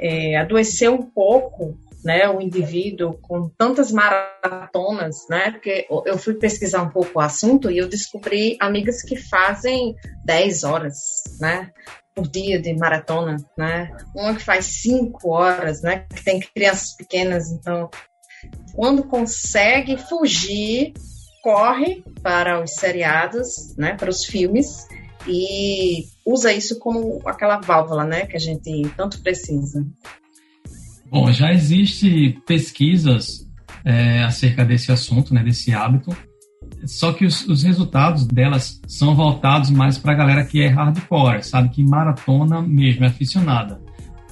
é, 0.00 0.36
adoecer 0.36 0.90
um 0.90 1.02
pouco 1.02 1.76
né, 2.04 2.28
o 2.28 2.40
indivíduo 2.40 3.18
com 3.20 3.48
tantas 3.48 3.90
maratonas, 3.90 5.26
né, 5.28 5.50
porque 5.50 5.86
eu 6.06 6.16
fui 6.16 6.34
pesquisar 6.34 6.82
um 6.82 6.90
pouco 6.90 7.18
o 7.18 7.20
assunto 7.20 7.70
e 7.70 7.78
eu 7.78 7.88
descobri 7.88 8.56
amigas 8.60 9.02
que 9.02 9.16
fazem 9.16 9.96
10 10.24 10.64
horas, 10.64 10.96
né, 11.40 11.70
por 12.14 12.28
dia 12.28 12.60
de 12.60 12.72
maratona, 12.74 13.36
né, 13.56 13.90
uma 14.14 14.34
que 14.34 14.44
faz 14.44 14.66
5 14.66 15.28
horas, 15.28 15.82
né, 15.82 16.06
que 16.14 16.24
tem 16.24 16.40
crianças 16.40 16.94
pequenas, 16.94 17.50
então, 17.50 17.90
quando 18.74 19.02
consegue 19.02 19.96
fugir, 19.96 20.92
corre 21.42 22.02
para 22.22 22.62
os 22.62 22.72
seriados, 22.72 23.74
né, 23.76 23.94
para 23.94 24.10
os 24.10 24.24
filmes 24.24 24.86
e 25.26 26.06
usa 26.24 26.52
isso 26.52 26.78
como 26.78 27.20
aquela 27.26 27.58
válvula, 27.58 28.04
né, 28.04 28.26
que 28.26 28.36
a 28.36 28.40
gente 28.40 28.88
tanto 28.96 29.20
precisa. 29.20 29.86
Bom, 31.10 31.32
já 31.32 31.52
existe 31.52 32.38
pesquisas 32.46 33.46
é, 33.84 34.22
acerca 34.24 34.64
desse 34.64 34.92
assunto, 34.92 35.32
né, 35.32 35.42
desse 35.42 35.72
hábito, 35.72 36.14
só 36.84 37.12
que 37.12 37.24
os, 37.24 37.46
os 37.46 37.62
resultados 37.62 38.26
delas 38.26 38.80
são 38.86 39.14
voltados 39.14 39.70
mais 39.70 39.98
para 39.98 40.12
a 40.12 40.16
galera 40.16 40.44
que 40.44 40.62
é 40.62 40.68
hardcore, 40.68 41.42
sabe, 41.42 41.70
que 41.70 41.82
maratona 41.82 42.62
mesmo, 42.62 43.04
é 43.04 43.08
aficionada. 43.08 43.80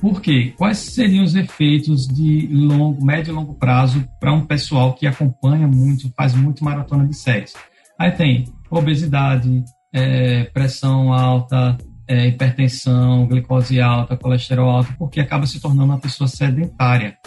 Por 0.06 0.22
quê? 0.22 0.54
Quais 0.56 0.78
seriam 0.78 1.24
os 1.24 1.34
efeitos 1.34 2.06
de 2.06 2.46
longo, 2.46 3.04
médio 3.04 3.32
e 3.32 3.34
longo 3.34 3.54
prazo 3.54 4.08
para 4.20 4.32
um 4.32 4.46
pessoal 4.46 4.94
que 4.94 5.04
acompanha 5.04 5.66
muito, 5.66 6.12
faz 6.16 6.32
muito 6.32 6.62
maratona 6.62 7.04
de 7.04 7.16
séries? 7.16 7.54
Aí 7.98 8.12
tem 8.12 8.44
obesidade, 8.70 9.64
é, 9.92 10.44
pressão 10.44 11.12
alta, 11.12 11.76
é, 12.06 12.28
hipertensão, 12.28 13.26
glicose 13.26 13.80
alta, 13.80 14.16
colesterol 14.16 14.70
alto, 14.70 14.94
porque 14.96 15.18
acaba 15.18 15.44
se 15.44 15.58
tornando 15.58 15.86
uma 15.86 15.98
pessoa 15.98 16.28
sedentária, 16.28 17.18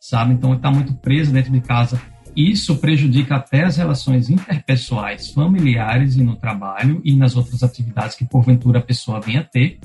sabe? 0.00 0.32
Então 0.32 0.54
está 0.54 0.72
muito 0.72 0.92
preso 0.92 1.32
dentro 1.32 1.52
de 1.52 1.60
casa. 1.60 2.02
Isso 2.34 2.74
prejudica 2.78 3.36
até 3.36 3.62
as 3.62 3.76
relações 3.76 4.28
interpessoais, 4.28 5.30
familiares 5.30 6.16
e 6.16 6.24
no 6.24 6.34
trabalho 6.34 7.00
e 7.04 7.14
nas 7.14 7.36
outras 7.36 7.62
atividades 7.62 8.16
que 8.16 8.24
porventura 8.24 8.80
a 8.80 8.82
pessoa 8.82 9.20
venha 9.20 9.44
ter. 9.44 9.78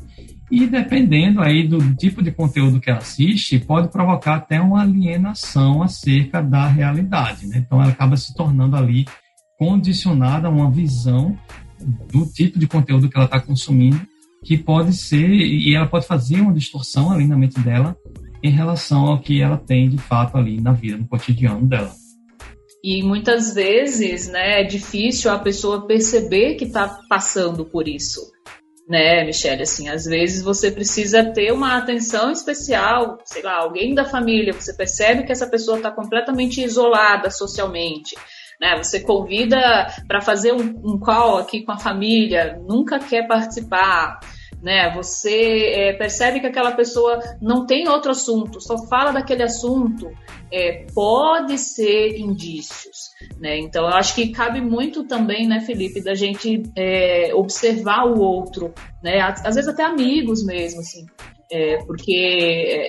E 0.52 0.66
dependendo 0.66 1.42
aí 1.42 1.68
do 1.68 1.96
tipo 1.96 2.24
de 2.24 2.32
conteúdo 2.32 2.80
que 2.80 2.90
ela 2.90 3.00
assiste, 3.00 3.60
pode 3.60 3.90
provocar 3.90 4.36
até 4.36 4.60
uma 4.60 4.82
alienação 4.82 5.84
acerca 5.84 6.42
da 6.42 6.68
realidade, 6.68 7.48
né? 7.48 7.58
Então 7.60 7.82
ela 7.82 7.92
acaba 7.92 8.18
se 8.18 8.34
tornando 8.34 8.76
ali 8.76 9.06
condicionada 9.58 10.48
a 10.48 10.52
uma 10.52 10.72
visão 10.72 11.38
do 12.12 12.26
tipo 12.26 12.58
de 12.58 12.68
conteúdo 12.68 13.10
que 13.10 13.16
ela 13.16 13.26
está 13.26 13.40
consumindo 13.40 14.00
que 14.44 14.58
pode 14.58 14.94
ser, 14.94 15.30
e 15.30 15.76
ela 15.76 15.88
pode 15.88 16.08
fazer 16.08 16.40
uma 16.40 16.54
distorção 16.54 17.12
ali 17.12 17.28
na 17.28 17.38
mente 17.38 17.60
dela 17.60 17.96
em 18.42 18.50
relação 18.50 19.06
ao 19.06 19.20
que 19.20 19.42
ela 19.42 19.58
tem 19.58 19.90
de 19.90 19.98
fato 19.98 20.38
ali 20.38 20.62
na 20.62 20.72
vida, 20.72 20.98
no 20.98 21.08
cotidiano 21.08 21.68
dela. 21.68 21.92
E 22.82 23.04
muitas 23.04 23.54
vezes, 23.54 24.30
né, 24.30 24.62
é 24.62 24.64
difícil 24.64 25.30
a 25.30 25.38
pessoa 25.38 25.86
perceber 25.86 26.56
que 26.56 26.64
está 26.64 27.00
passando 27.10 27.66
por 27.66 27.90
isso, 27.90 28.22
né, 28.90 29.24
Michelle? 29.24 29.62
Assim, 29.62 29.88
às 29.88 30.06
vezes 30.06 30.42
você 30.42 30.72
precisa 30.72 31.24
ter 31.24 31.52
uma 31.52 31.78
atenção 31.78 32.32
especial, 32.32 33.20
sei 33.24 33.44
lá, 33.44 33.58
alguém 33.58 33.94
da 33.94 34.04
família, 34.04 34.52
você 34.52 34.74
percebe 34.74 35.24
que 35.24 35.32
essa 35.32 35.48
pessoa 35.48 35.78
está 35.78 35.92
completamente 35.92 36.64
isolada 36.64 37.30
socialmente, 37.30 38.16
né? 38.60 38.76
Você 38.78 39.00
convida 39.02 39.60
para 40.08 40.22
fazer 40.22 40.54
um, 40.54 40.82
um 40.84 41.00
call 41.00 41.38
aqui 41.38 41.62
com 41.62 41.72
a 41.72 41.78
família, 41.78 42.60
nunca 42.68 42.98
quer 42.98 43.28
participar. 43.28 44.20
Né? 44.62 44.94
Você 44.94 45.74
é, 45.74 45.94
percebe 45.94 46.42
que 46.42 46.48
aquela 46.48 46.72
pessoa 46.74 47.20
não 47.42 47.66
tem 47.66 47.88
outro 47.88 48.12
assunto, 48.12 48.60
só 48.60 48.78
fala 48.88 49.12
daquele 49.12 49.44
assunto, 49.44 50.12
é, 50.52 50.86
pode 50.94 51.58
ser 51.58 52.18
indícios, 52.18 53.12
né? 53.40 53.58
Então 53.58 53.86
eu 53.86 53.94
acho 53.94 54.16
que 54.16 54.32
cabe 54.32 54.60
muito 54.60 55.06
também, 55.06 55.48
né, 55.48 55.62
Felipe, 55.62 56.04
da 56.04 56.14
gente 56.14 56.64
é, 56.76 57.32
observar 57.34 58.06
o 58.06 58.20
outro, 58.20 58.74
né? 59.02 59.22
Às 59.22 59.56
vezes 59.56 59.68
até 59.68 59.84
amigos 59.84 60.44
mesmo, 60.44 60.82
assim. 60.82 61.06
É, 61.52 61.78
porque 61.86 62.14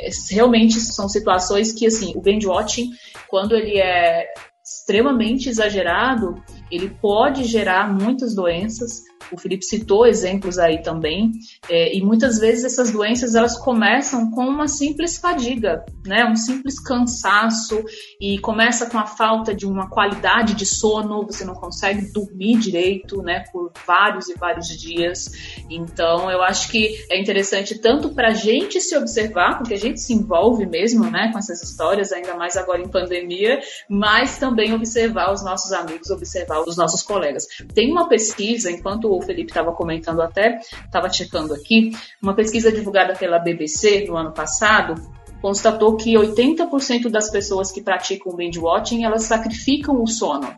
é, 0.05 0.09
realmente 0.33 0.81
são 0.81 1.09
situações 1.09 1.73
que 1.73 1.87
assim 1.87 2.13
o 2.15 2.21
binge 2.21 2.47
watching 2.47 2.91
quando 3.27 3.57
ele 3.57 3.79
é 3.79 4.27
extremamente 4.63 5.49
exagerado, 5.49 6.35
ele 6.71 6.91
pode 6.91 7.45
gerar 7.45 7.93
muitas 7.93 8.35
doenças, 8.35 9.03
o 9.33 9.39
Felipe 9.39 9.65
citou 9.65 10.07
exemplos 10.07 10.59
aí 10.59 10.83
também, 10.83 11.33
é, 11.69 11.97
e 11.97 12.03
muitas 12.03 12.39
vezes 12.39 12.65
essas 12.65 12.91
doenças 12.91 13.35
elas 13.35 13.57
começam 13.57 14.31
com 14.31 14.45
uma 14.45 14.69
simples 14.69 15.19
fadiga, 15.19 15.85
né, 16.07 16.25
um 16.25 16.37
simples 16.37 16.81
cansaço 16.81 17.83
e 18.21 18.39
começa 18.39 18.87
com 18.87 18.99
a 18.99 19.07
falta 19.07 19.55
de 19.55 19.67
uma 19.67 19.89
qualidade 19.89 20.55
de 20.55 20.67
sono, 20.67 21.27
você 21.27 21.45
não 21.45 21.55
consegue 21.55 22.13
dormir 22.13 22.59
direito, 22.59 23.23
né, 23.23 23.45
por 23.53 23.73
vários 23.87 24.29
e 24.29 24.35
vários 24.35 24.69
dias. 24.69 25.31
Então, 25.69 26.31
eu 26.31 26.43
acho 26.43 26.71
que 26.71 27.05
é 27.11 27.21
interessante 27.21 27.79
tanto 27.79 28.11
para 28.11 28.29
a 28.29 28.35
gente 28.35 28.81
se 28.81 28.97
observar, 28.97 29.59
porque 29.59 29.75
a 29.75 29.79
gente 29.79 30.01
se 30.01 30.13
envolve 30.13 30.67
mesmo, 30.67 31.11
né, 31.11 31.31
com 31.33 31.39
essas 31.39 31.63
histórias, 31.63 32.13
ainda 32.13 32.35
mais 32.35 32.57
agora 32.57 32.81
em 32.81 32.89
pandemia, 32.89 33.61
mas 33.89 34.39
também 34.39 34.73
observar 34.73 35.33
os 35.33 35.45
nossos 35.45 35.73
amigos, 35.73 36.11
observar 36.11 36.61
os 36.61 36.77
nossos 36.77 37.03
colegas. 37.03 37.47
Tem 37.75 37.91
uma 37.91 38.09
pesquisa, 38.09 38.71
enquanto 38.71 39.10
o 39.19 39.23
Felipe 39.23 39.51
estava 39.51 39.73
comentando 39.73 40.21
até, 40.21 40.61
estava 40.85 41.09
checando 41.11 41.55
aqui, 41.55 41.93
uma 42.23 42.35
pesquisa 42.35 42.71
divulgada 42.71 43.15
pela 43.15 43.39
BBC 43.39 44.07
no 44.09 44.17
ano 44.17 44.33
passado, 44.33 44.95
constatou 45.41 45.97
que 45.97 46.15
80% 46.15 47.09
das 47.09 47.31
pessoas 47.31 47.73
que 47.73 47.83
praticam 47.83 48.37
binge 48.37 48.59
watching, 48.59 49.05
elas 49.05 49.25
sacrificam 49.25 50.03
o 50.03 50.07
sono. 50.07 50.55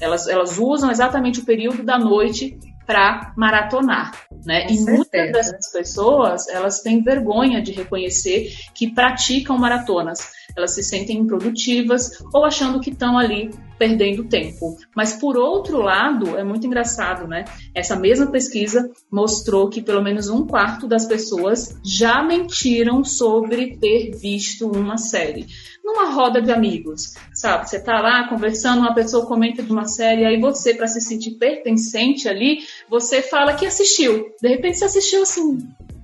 Elas, 0.00 0.26
elas 0.26 0.58
usam 0.58 0.90
exatamente 0.90 1.40
o 1.40 1.44
período 1.44 1.82
da 1.82 1.98
noite 1.98 2.58
para 2.86 3.32
maratonar, 3.36 4.12
né? 4.44 4.66
e 4.70 4.78
muitas 4.78 5.32
dessas 5.32 5.72
pessoas, 5.72 6.48
elas 6.48 6.80
têm 6.80 7.02
vergonha 7.02 7.60
de 7.60 7.72
reconhecer 7.72 8.52
que 8.72 8.92
praticam 8.92 9.58
maratonas. 9.58 10.30
Elas 10.56 10.74
se 10.74 10.82
sentem 10.82 11.18
improdutivas 11.18 12.22
ou 12.32 12.44
achando 12.44 12.80
que 12.80 12.90
estão 12.90 13.18
ali 13.18 13.50
perdendo 13.78 14.24
tempo. 14.24 14.76
Mas 14.94 15.14
por 15.14 15.36
outro 15.36 15.82
lado, 15.82 16.36
é 16.36 16.42
muito 16.42 16.66
engraçado, 16.66 17.26
né? 17.28 17.44
Essa 17.74 17.96
mesma 17.96 18.26
pesquisa 18.26 18.90
mostrou 19.10 19.68
que 19.68 19.82
pelo 19.82 20.02
menos 20.02 20.28
um 20.28 20.46
quarto 20.46 20.86
das 20.86 21.06
pessoas 21.06 21.78
já 21.84 22.22
mentiram 22.22 23.04
sobre 23.04 23.76
ter 23.76 24.12
visto 24.16 24.66
uma 24.66 24.96
série. 24.96 25.46
Numa 25.84 26.10
roda 26.10 26.42
de 26.42 26.50
amigos, 26.50 27.14
sabe? 27.32 27.68
Você 27.68 27.78
tá 27.78 28.00
lá 28.00 28.28
conversando, 28.28 28.80
uma 28.80 28.94
pessoa 28.94 29.26
comenta 29.26 29.62
de 29.62 29.70
uma 29.70 29.84
série, 29.84 30.24
aí 30.24 30.40
você, 30.40 30.74
para 30.74 30.88
se 30.88 31.00
sentir 31.00 31.32
pertencente 31.32 32.28
ali, 32.28 32.58
você 32.88 33.22
fala 33.22 33.54
que 33.54 33.66
assistiu. 33.66 34.26
De 34.40 34.48
repente 34.48 34.78
você 34.78 34.86
assistiu 34.86 35.22
assim, 35.22 35.58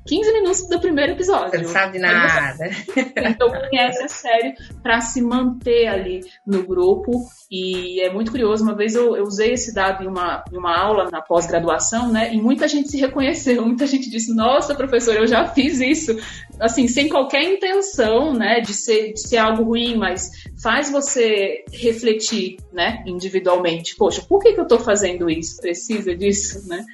15 0.06 0.32
minutos 0.32 0.68
do 0.68 0.80
primeiro 0.80 1.12
episódio. 1.12 1.50
Você 1.50 1.58
não 1.58 1.68
sabe 1.68 1.98
nada. 1.98 2.70
Então 3.16 3.50
conhece 3.50 4.02
a 4.02 4.08
série 4.08 4.54
para 4.82 5.00
se 5.00 5.22
manter 5.22 5.86
ali 5.86 6.20
no 6.46 6.64
grupo. 6.64 7.12
E 7.50 8.00
é 8.00 8.12
muito 8.12 8.30
curioso, 8.30 8.64
uma 8.64 8.74
vez 8.74 8.94
eu, 8.94 9.14
eu 9.16 9.24
usei 9.24 9.52
esse 9.52 9.74
dado 9.74 10.02
em 10.02 10.06
uma, 10.06 10.42
em 10.50 10.56
uma 10.56 10.76
aula 10.76 11.10
na 11.10 11.20
pós-graduação, 11.20 12.10
né? 12.10 12.32
E 12.32 12.40
muita 12.40 12.66
gente 12.66 12.88
se 12.88 12.98
reconheceu, 12.98 13.64
muita 13.66 13.86
gente 13.86 14.08
disse, 14.08 14.34
nossa, 14.34 14.74
professor, 14.74 15.14
eu 15.14 15.26
já 15.26 15.46
fiz 15.46 15.80
isso. 15.80 16.16
Assim, 16.58 16.88
sem 16.88 17.08
qualquer 17.08 17.42
intenção, 17.42 18.32
né, 18.32 18.60
de 18.60 18.72
ser, 18.72 19.12
de 19.12 19.20
ser 19.20 19.36
algo 19.36 19.64
ruim, 19.64 19.96
mas 19.96 20.30
faz 20.62 20.90
você 20.90 21.64
refletir, 21.72 22.56
né, 22.72 23.02
individualmente. 23.06 23.96
Poxa, 23.96 24.22
por 24.26 24.40
que, 24.40 24.52
que 24.52 24.60
eu 24.60 24.64
estou 24.64 24.78
fazendo 24.78 25.28
isso? 25.28 25.60
Precisa 25.60 26.14
disso, 26.14 26.66
né? 26.66 26.84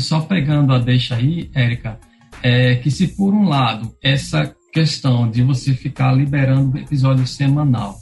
Só 0.00 0.20
pegando 0.20 0.72
a 0.72 0.78
deixa 0.78 1.16
aí, 1.16 1.50
Érica, 1.54 1.98
é 2.42 2.76
que 2.76 2.90
se 2.90 3.08
por 3.08 3.34
um 3.34 3.48
lado 3.48 3.94
essa 4.02 4.54
questão 4.72 5.30
de 5.30 5.42
você 5.42 5.74
ficar 5.74 6.12
liberando 6.12 6.78
episódio 6.78 7.26
semanal, 7.26 7.96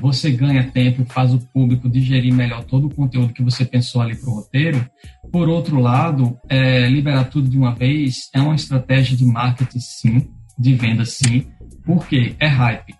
você 0.00 0.30
ganha 0.30 0.70
tempo 0.70 1.04
faz 1.06 1.32
o 1.32 1.38
público 1.52 1.88
digerir 1.88 2.34
melhor 2.34 2.64
todo 2.64 2.86
o 2.86 2.94
conteúdo 2.94 3.32
que 3.32 3.42
você 3.42 3.64
pensou 3.64 4.02
ali 4.02 4.14
para 4.16 4.28
o 4.28 4.34
roteiro. 4.34 4.86
Por 5.32 5.48
outro 5.48 5.80
lado, 5.80 6.36
é, 6.48 6.86
liberar 6.88 7.24
tudo 7.24 7.48
de 7.48 7.56
uma 7.56 7.74
vez 7.74 8.28
é 8.34 8.40
uma 8.40 8.54
estratégia 8.54 9.16
de 9.16 9.24
marketing, 9.24 9.80
sim, 9.80 10.28
de 10.58 10.74
venda, 10.74 11.04
sim, 11.04 11.46
porque 11.84 12.34
é 12.38 12.46
hype, 12.46 12.94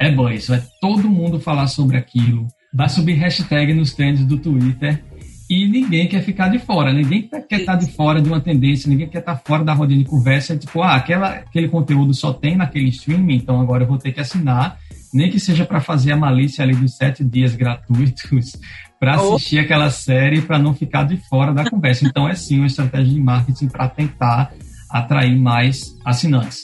é 0.00 0.10
buzz, 0.10 0.48
vai 0.48 0.62
todo 0.80 1.08
mundo 1.08 1.38
falar 1.38 1.68
sobre 1.68 1.96
aquilo, 1.96 2.48
vai 2.74 2.88
subir 2.88 3.14
hashtag 3.14 3.72
nos 3.74 3.94
trends 3.94 4.24
do 4.24 4.38
Twitter 4.38 5.04
e 5.52 5.68
ninguém 5.68 6.08
quer 6.08 6.22
ficar 6.22 6.48
de 6.48 6.58
fora, 6.58 6.94
ninguém 6.94 7.28
quer 7.46 7.60
estar 7.60 7.76
de 7.76 7.92
fora 7.92 8.22
de 8.22 8.28
uma 8.28 8.40
tendência, 8.40 8.88
ninguém 8.88 9.06
quer 9.06 9.18
estar 9.18 9.36
fora 9.36 9.62
da 9.62 9.74
rodinha 9.74 10.02
de 10.02 10.08
conversa, 10.08 10.56
tipo, 10.56 10.80
ah, 10.80 10.94
aquela, 10.94 11.28
aquele 11.28 11.68
conteúdo 11.68 12.14
só 12.14 12.32
tem 12.32 12.56
naquele 12.56 12.88
streaming, 12.88 13.34
então 13.34 13.60
agora 13.60 13.84
eu 13.84 13.86
vou 13.86 13.98
ter 13.98 14.12
que 14.12 14.20
assinar, 14.20 14.78
nem 15.12 15.30
que 15.30 15.38
seja 15.38 15.66
para 15.66 15.78
fazer 15.78 16.12
a 16.12 16.16
malícia 16.16 16.64
ali 16.64 16.74
dos 16.74 16.96
sete 16.96 17.22
dias 17.22 17.54
gratuitos 17.54 18.56
para 18.98 19.16
assistir 19.16 19.58
oh. 19.58 19.60
aquela 19.60 19.90
série 19.90 20.40
para 20.40 20.58
não 20.58 20.72
ficar 20.72 21.04
de 21.04 21.18
fora 21.28 21.52
da 21.52 21.68
conversa. 21.68 22.06
Então 22.06 22.26
é 22.26 22.34
sim 22.34 22.56
uma 22.56 22.66
estratégia 22.66 23.12
de 23.12 23.20
marketing 23.20 23.68
para 23.68 23.88
tentar 23.88 24.54
atrair 24.88 25.36
mais 25.38 25.94
assinantes. 26.02 26.62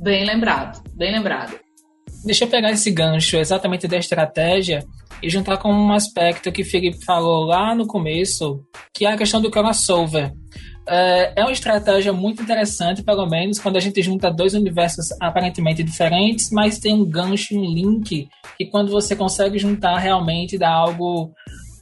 Bem 0.00 0.24
lembrado, 0.24 0.80
bem 0.94 1.10
lembrado. 1.10 1.63
Deixa 2.24 2.44
eu 2.44 2.48
pegar 2.48 2.70
esse 2.70 2.90
gancho 2.90 3.36
exatamente 3.36 3.86
da 3.86 3.98
estratégia 3.98 4.84
e 5.22 5.28
juntar 5.28 5.58
com 5.58 5.70
um 5.70 5.92
aspecto 5.92 6.50
que 6.50 6.62
o 6.62 6.64
Felipe 6.64 7.04
falou 7.04 7.44
lá 7.44 7.74
no 7.74 7.86
começo, 7.86 8.64
que 8.94 9.04
é 9.04 9.12
a 9.12 9.16
questão 9.16 9.42
do 9.42 9.50
crossover. 9.50 10.32
É, 10.88 11.40
é 11.40 11.42
uma 11.42 11.52
estratégia 11.52 12.12
muito 12.12 12.42
interessante, 12.42 13.02
pelo 13.02 13.26
menos, 13.26 13.58
quando 13.58 13.76
a 13.76 13.80
gente 13.80 14.00
junta 14.02 14.30
dois 14.30 14.54
universos 14.54 15.08
aparentemente 15.20 15.82
diferentes, 15.82 16.50
mas 16.50 16.78
tem 16.78 16.94
um 16.94 17.04
gancho, 17.04 17.58
um 17.58 17.64
link, 17.64 18.28
que 18.56 18.66
quando 18.66 18.90
você 18.90 19.14
consegue 19.14 19.58
juntar, 19.58 19.98
realmente 19.98 20.58
dá 20.58 20.70
algo 20.70 21.32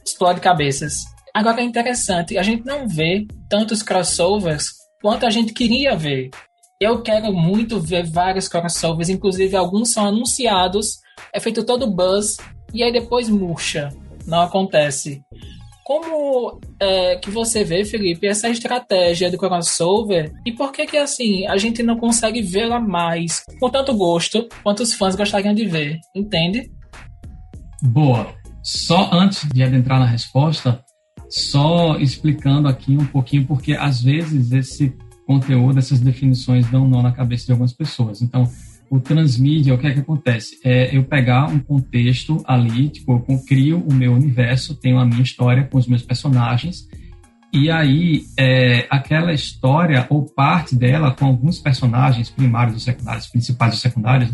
explode 0.05 0.41
cabeças. 0.41 1.03
Agora 1.33 1.61
é 1.61 1.63
interessante, 1.63 2.37
a 2.37 2.43
gente 2.43 2.65
não 2.65 2.87
vê 2.87 3.25
tantos 3.49 3.81
crossovers 3.81 4.71
quanto 5.01 5.25
a 5.25 5.29
gente 5.29 5.53
queria 5.53 5.95
ver. 5.95 6.29
Eu 6.83 7.01
quero 7.01 7.31
muito 7.31 7.79
ver 7.79 8.05
vários 8.05 8.49
crossovers, 8.49 9.07
inclusive 9.07 9.55
alguns 9.55 9.91
são 9.91 10.05
anunciados, 10.05 10.99
é 11.33 11.39
feito 11.39 11.63
todo 11.63 11.89
buzz 11.89 12.35
e 12.73 12.83
aí 12.83 12.91
depois 12.91 13.29
murcha, 13.29 13.87
não 14.27 14.41
acontece. 14.41 15.23
Como 15.85 16.59
é, 16.81 17.15
que 17.15 17.31
você 17.31 17.63
vê, 17.63 17.85
Felipe, 17.85 18.27
essa 18.27 18.49
estratégia 18.49 19.31
do 19.31 19.37
crossover 19.37 20.33
e 20.45 20.51
por 20.51 20.73
que 20.73 20.85
que 20.85 20.97
assim 20.97 21.47
a 21.47 21.55
gente 21.55 21.81
não 21.81 21.97
consegue 21.97 22.41
vê-la 22.41 22.81
mais 22.81 23.45
com 23.61 23.69
tanto 23.69 23.95
gosto 23.95 24.49
quanto 24.61 24.83
os 24.83 24.93
fãs 24.93 25.15
gostariam 25.15 25.53
de 25.53 25.63
ver, 25.63 26.01
entende? 26.13 26.69
Boa. 27.81 28.27
Só 28.61 29.09
antes 29.13 29.47
de 29.53 29.63
adentrar 29.63 30.01
na 30.01 30.05
resposta, 30.05 30.83
só 31.29 31.95
explicando 31.95 32.67
aqui 32.67 32.97
um 32.97 33.05
pouquinho, 33.05 33.47
porque 33.47 33.71
às 33.71 34.01
vezes 34.01 34.51
esse 34.51 34.93
conteúdo, 35.25 35.79
essas 35.79 35.99
definições 35.99 36.69
dão 36.69 36.87
nó 36.87 37.01
na 37.01 37.11
cabeça 37.11 37.45
de 37.45 37.51
algumas 37.51 37.73
pessoas. 37.73 38.21
Então, 38.21 38.49
o 38.89 38.99
transmídia, 38.99 39.73
o 39.73 39.77
que 39.77 39.87
é 39.87 39.93
que 39.93 39.99
acontece? 39.99 40.59
É 40.63 40.95
eu 40.95 41.03
pegar 41.03 41.47
um 41.47 41.59
contexto 41.59 42.43
ali, 42.45 42.89
tipo, 42.89 43.25
eu 43.27 43.39
crio 43.47 43.79
o 43.79 43.93
meu 43.93 44.13
universo, 44.13 44.75
tenho 44.75 44.99
a 44.99 45.05
minha 45.05 45.23
história 45.23 45.63
com 45.63 45.77
os 45.77 45.87
meus 45.87 46.03
personagens, 46.03 46.87
e 47.51 47.69
aí 47.69 48.25
é, 48.37 48.85
aquela 48.89 49.33
história, 49.33 50.05
ou 50.09 50.25
parte 50.25 50.75
dela, 50.75 51.11
com 51.11 51.25
alguns 51.25 51.59
personagens 51.59 52.29
primários 52.29 52.75
ou 52.75 52.79
secundários, 52.79 53.27
principais 53.27 53.73
ou 53.73 53.79
secundários, 53.79 54.33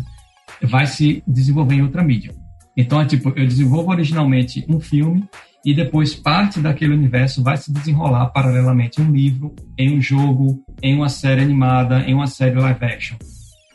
vai 0.62 0.86
se 0.86 1.22
desenvolver 1.26 1.76
em 1.76 1.82
outra 1.82 2.02
mídia. 2.02 2.34
Então, 2.76 3.00
é 3.00 3.04
tipo, 3.04 3.30
eu 3.30 3.46
desenvolvo 3.46 3.90
originalmente 3.90 4.64
um 4.68 4.80
filme, 4.80 5.28
e 5.64 5.74
depois 5.74 6.14
parte 6.14 6.60
daquele 6.60 6.94
universo 6.94 7.42
vai 7.42 7.56
se 7.56 7.72
desenrolar 7.72 8.26
paralelamente 8.30 9.00
em 9.00 9.04
um 9.04 9.12
livro, 9.12 9.54
em 9.78 9.96
um 9.96 10.00
jogo, 10.00 10.62
em 10.82 10.94
uma 10.96 11.08
série 11.08 11.42
animada, 11.42 12.00
em 12.00 12.14
uma 12.14 12.26
série 12.26 12.58
live 12.58 12.84
action. 12.84 13.16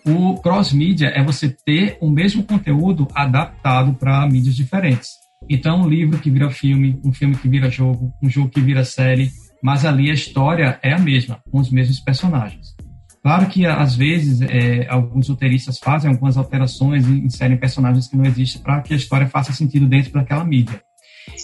O 0.07 0.35
cross-mídia 0.35 1.07
é 1.07 1.23
você 1.23 1.49
ter 1.49 1.97
o 1.99 2.09
mesmo 2.09 2.43
conteúdo 2.43 3.07
adaptado 3.13 3.93
para 3.93 4.27
mídias 4.27 4.55
diferentes. 4.55 5.09
Então, 5.49 5.81
um 5.81 5.89
livro 5.89 6.19
que 6.19 6.29
vira 6.29 6.49
filme, 6.49 6.99
um 7.03 7.11
filme 7.11 7.35
que 7.35 7.47
vira 7.47 7.69
jogo, 7.69 8.13
um 8.21 8.29
jogo 8.29 8.49
que 8.49 8.61
vira 8.61 8.83
série, 8.83 9.31
mas 9.61 9.85
ali 9.85 10.09
a 10.09 10.13
história 10.13 10.79
é 10.83 10.93
a 10.93 10.99
mesma, 10.99 11.39
com 11.51 11.59
os 11.59 11.71
mesmos 11.71 11.99
personagens. 11.99 12.75
Claro 13.23 13.47
que, 13.47 13.65
às 13.65 13.95
vezes, 13.95 14.41
é, 14.41 14.87
alguns 14.87 15.29
roteiristas 15.29 15.79
fazem 15.79 16.11
algumas 16.11 16.37
alterações 16.37 17.07
e 17.07 17.11
inserem 17.11 17.57
personagens 17.57 18.07
que 18.07 18.15
não 18.15 18.25
existem 18.25 18.61
para 18.61 18.81
que 18.81 18.93
a 18.93 18.97
história 18.97 19.27
faça 19.27 19.51
sentido 19.51 19.87
dentro 19.87 20.13
daquela 20.13 20.45
mídia. 20.45 20.79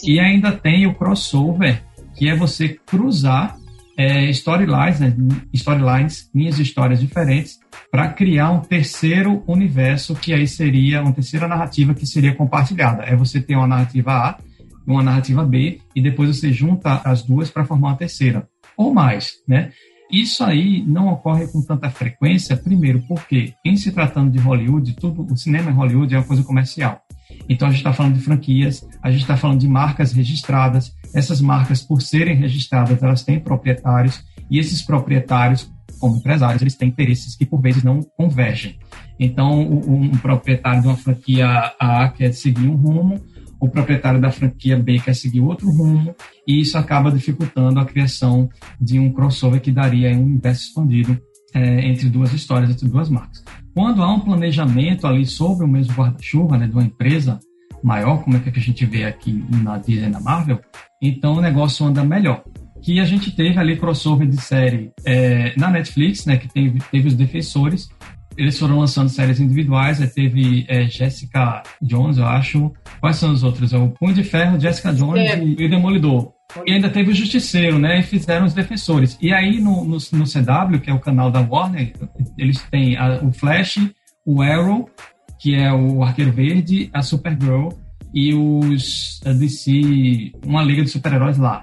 E 0.04 0.18
ainda 0.20 0.52
tem 0.52 0.86
o 0.86 0.94
crossover, 0.94 1.82
que 2.16 2.28
é 2.28 2.36
você 2.36 2.68
cruzar 2.86 3.56
é, 3.96 4.28
storylines, 4.30 5.00
né, 5.00 5.14
storylines, 5.52 6.30
linhas 6.34 6.56
de 6.56 6.62
histórias 6.62 7.00
diferentes, 7.00 7.58
para 7.90 8.08
criar 8.08 8.50
um 8.50 8.60
terceiro 8.60 9.42
universo, 9.46 10.14
que 10.14 10.32
aí 10.32 10.46
seria 10.46 11.02
uma 11.02 11.12
terceira 11.12 11.46
narrativa 11.46 11.94
que 11.94 12.06
seria 12.06 12.34
compartilhada. 12.34 13.02
É 13.02 13.14
você 13.14 13.40
ter 13.40 13.54
uma 13.54 13.66
narrativa 13.66 14.12
A, 14.12 14.38
uma 14.86 15.02
narrativa 15.02 15.44
B, 15.44 15.80
e 15.94 16.02
depois 16.02 16.36
você 16.36 16.52
junta 16.52 17.00
as 17.04 17.22
duas 17.22 17.50
para 17.50 17.64
formar 17.64 17.88
uma 17.88 17.96
terceira, 17.96 18.48
ou 18.76 18.92
mais, 18.92 19.34
né? 19.46 19.72
Isso 20.10 20.44
aí 20.44 20.84
não 20.86 21.08
ocorre 21.08 21.46
com 21.46 21.62
tanta 21.62 21.88
frequência, 21.88 22.54
primeiro 22.54 23.02
porque, 23.08 23.54
em 23.64 23.76
se 23.76 23.92
tratando 23.92 24.30
de 24.30 24.38
Hollywood, 24.38 24.94
tudo, 24.94 25.24
o 25.24 25.36
cinema 25.36 25.70
em 25.70 25.74
Hollywood 25.74 26.14
é 26.14 26.18
uma 26.18 26.26
coisa 26.26 26.42
comercial. 26.42 27.01
Então 27.48 27.68
a 27.68 27.70
gente 27.70 27.80
está 27.80 27.92
falando 27.92 28.14
de 28.14 28.20
franquias, 28.20 28.86
a 29.02 29.10
gente 29.10 29.22
está 29.22 29.36
falando 29.36 29.60
de 29.60 29.68
marcas 29.68 30.12
registradas. 30.12 30.94
Essas 31.14 31.40
marcas, 31.40 31.82
por 31.82 32.00
serem 32.00 32.36
registradas, 32.36 33.02
elas 33.02 33.22
têm 33.22 33.38
proprietários 33.38 34.24
e 34.50 34.58
esses 34.58 34.82
proprietários, 34.82 35.70
como 35.98 36.16
empresários, 36.16 36.62
eles 36.62 36.74
têm 36.74 36.88
interesses 36.88 37.36
que 37.36 37.46
por 37.46 37.60
vezes 37.60 37.82
não 37.82 38.00
convergem. 38.16 38.78
Então, 39.18 39.60
um, 39.60 40.02
um 40.02 40.10
proprietário 40.10 40.82
de 40.82 40.88
uma 40.88 40.96
franquia 40.96 41.72
A 41.78 42.08
quer 42.08 42.32
seguir 42.32 42.66
um 42.66 42.74
rumo, 42.74 43.20
o 43.60 43.68
proprietário 43.68 44.20
da 44.20 44.30
franquia 44.30 44.76
B 44.76 44.98
quer 44.98 45.14
seguir 45.14 45.40
outro 45.40 45.70
rumo, 45.70 46.14
e 46.46 46.60
isso 46.60 46.76
acaba 46.76 47.12
dificultando 47.12 47.78
a 47.78 47.86
criação 47.86 48.48
de 48.80 48.98
um 48.98 49.12
crossover 49.12 49.60
que 49.60 49.70
daria 49.70 50.10
um 50.10 50.24
universo 50.24 50.64
expandido 50.64 51.16
é, 51.54 51.86
entre 51.86 52.08
duas 52.08 52.32
histórias, 52.32 52.70
entre 52.70 52.88
duas 52.88 53.08
marcas. 53.08 53.44
Quando 53.74 54.02
há 54.02 54.12
um 54.12 54.20
planejamento 54.20 55.06
ali 55.06 55.24
sobre 55.24 55.64
o 55.64 55.68
mesmo 55.68 55.94
guarda-chuva 55.94 56.58
né, 56.58 56.66
de 56.66 56.72
uma 56.72 56.84
empresa 56.84 57.40
maior, 57.82 58.22
como 58.22 58.36
é 58.36 58.40
que 58.40 58.48
a 58.48 58.62
gente 58.62 58.84
vê 58.84 59.04
aqui 59.04 59.44
na 59.62 59.78
Disney 59.78 60.08
na 60.08 60.20
Marvel, 60.20 60.60
então 61.00 61.34
o 61.34 61.40
negócio 61.40 61.86
anda 61.86 62.04
melhor. 62.04 62.44
Que 62.82 63.00
a 63.00 63.04
gente 63.04 63.30
teve 63.30 63.58
ali 63.58 63.76
crossover 63.76 64.28
de 64.28 64.36
série 64.36 64.90
é, 65.04 65.54
na 65.56 65.70
Netflix, 65.70 66.26
né, 66.26 66.36
que 66.36 66.48
teve, 66.48 66.80
teve 66.90 67.08
os 67.08 67.14
Defensores, 67.14 67.88
eles 68.42 68.58
foram 68.58 68.80
lançando 68.80 69.08
séries 69.08 69.38
individuais, 69.38 70.02
aí 70.02 70.08
teve 70.08 70.64
é, 70.68 70.82
Jessica 70.88 71.62
Jones, 71.80 72.18
eu 72.18 72.26
acho. 72.26 72.72
Quais 73.00 73.16
são 73.16 73.32
os 73.32 73.44
outros? 73.44 73.72
É 73.72 73.78
o 73.78 73.90
Punho 73.90 74.14
de 74.14 74.24
Ferro, 74.24 74.58
Jessica 74.58 74.92
Jones 74.92 75.30
é. 75.30 75.38
e 75.38 75.64
o 75.64 75.70
Demolidor. 75.70 76.32
E 76.66 76.72
ainda 76.72 76.90
teve 76.90 77.12
o 77.12 77.14
Justiceiro, 77.14 77.78
né? 77.78 78.00
E 78.00 78.02
fizeram 78.02 78.44
os 78.44 78.52
Defensores. 78.52 79.16
E 79.22 79.32
aí 79.32 79.60
no, 79.60 79.84
no, 79.84 79.96
no 79.96 80.24
CW, 80.24 80.80
que 80.82 80.90
é 80.90 80.92
o 80.92 80.98
canal 80.98 81.30
da 81.30 81.40
Warner, 81.40 81.92
eles 82.36 82.60
têm 82.68 82.96
a, 82.96 83.20
o 83.22 83.32
Flash, 83.32 83.78
o 84.26 84.42
Arrow, 84.42 84.90
que 85.38 85.54
é 85.54 85.72
o 85.72 86.02
Arqueiro 86.02 86.32
Verde, 86.32 86.90
a 86.92 87.00
Supergirl 87.00 87.68
e 88.12 88.34
os 88.34 89.20
DC, 89.24 90.32
uma 90.44 90.64
liga 90.64 90.82
de 90.82 90.90
super-heróis 90.90 91.38
lá. 91.38 91.62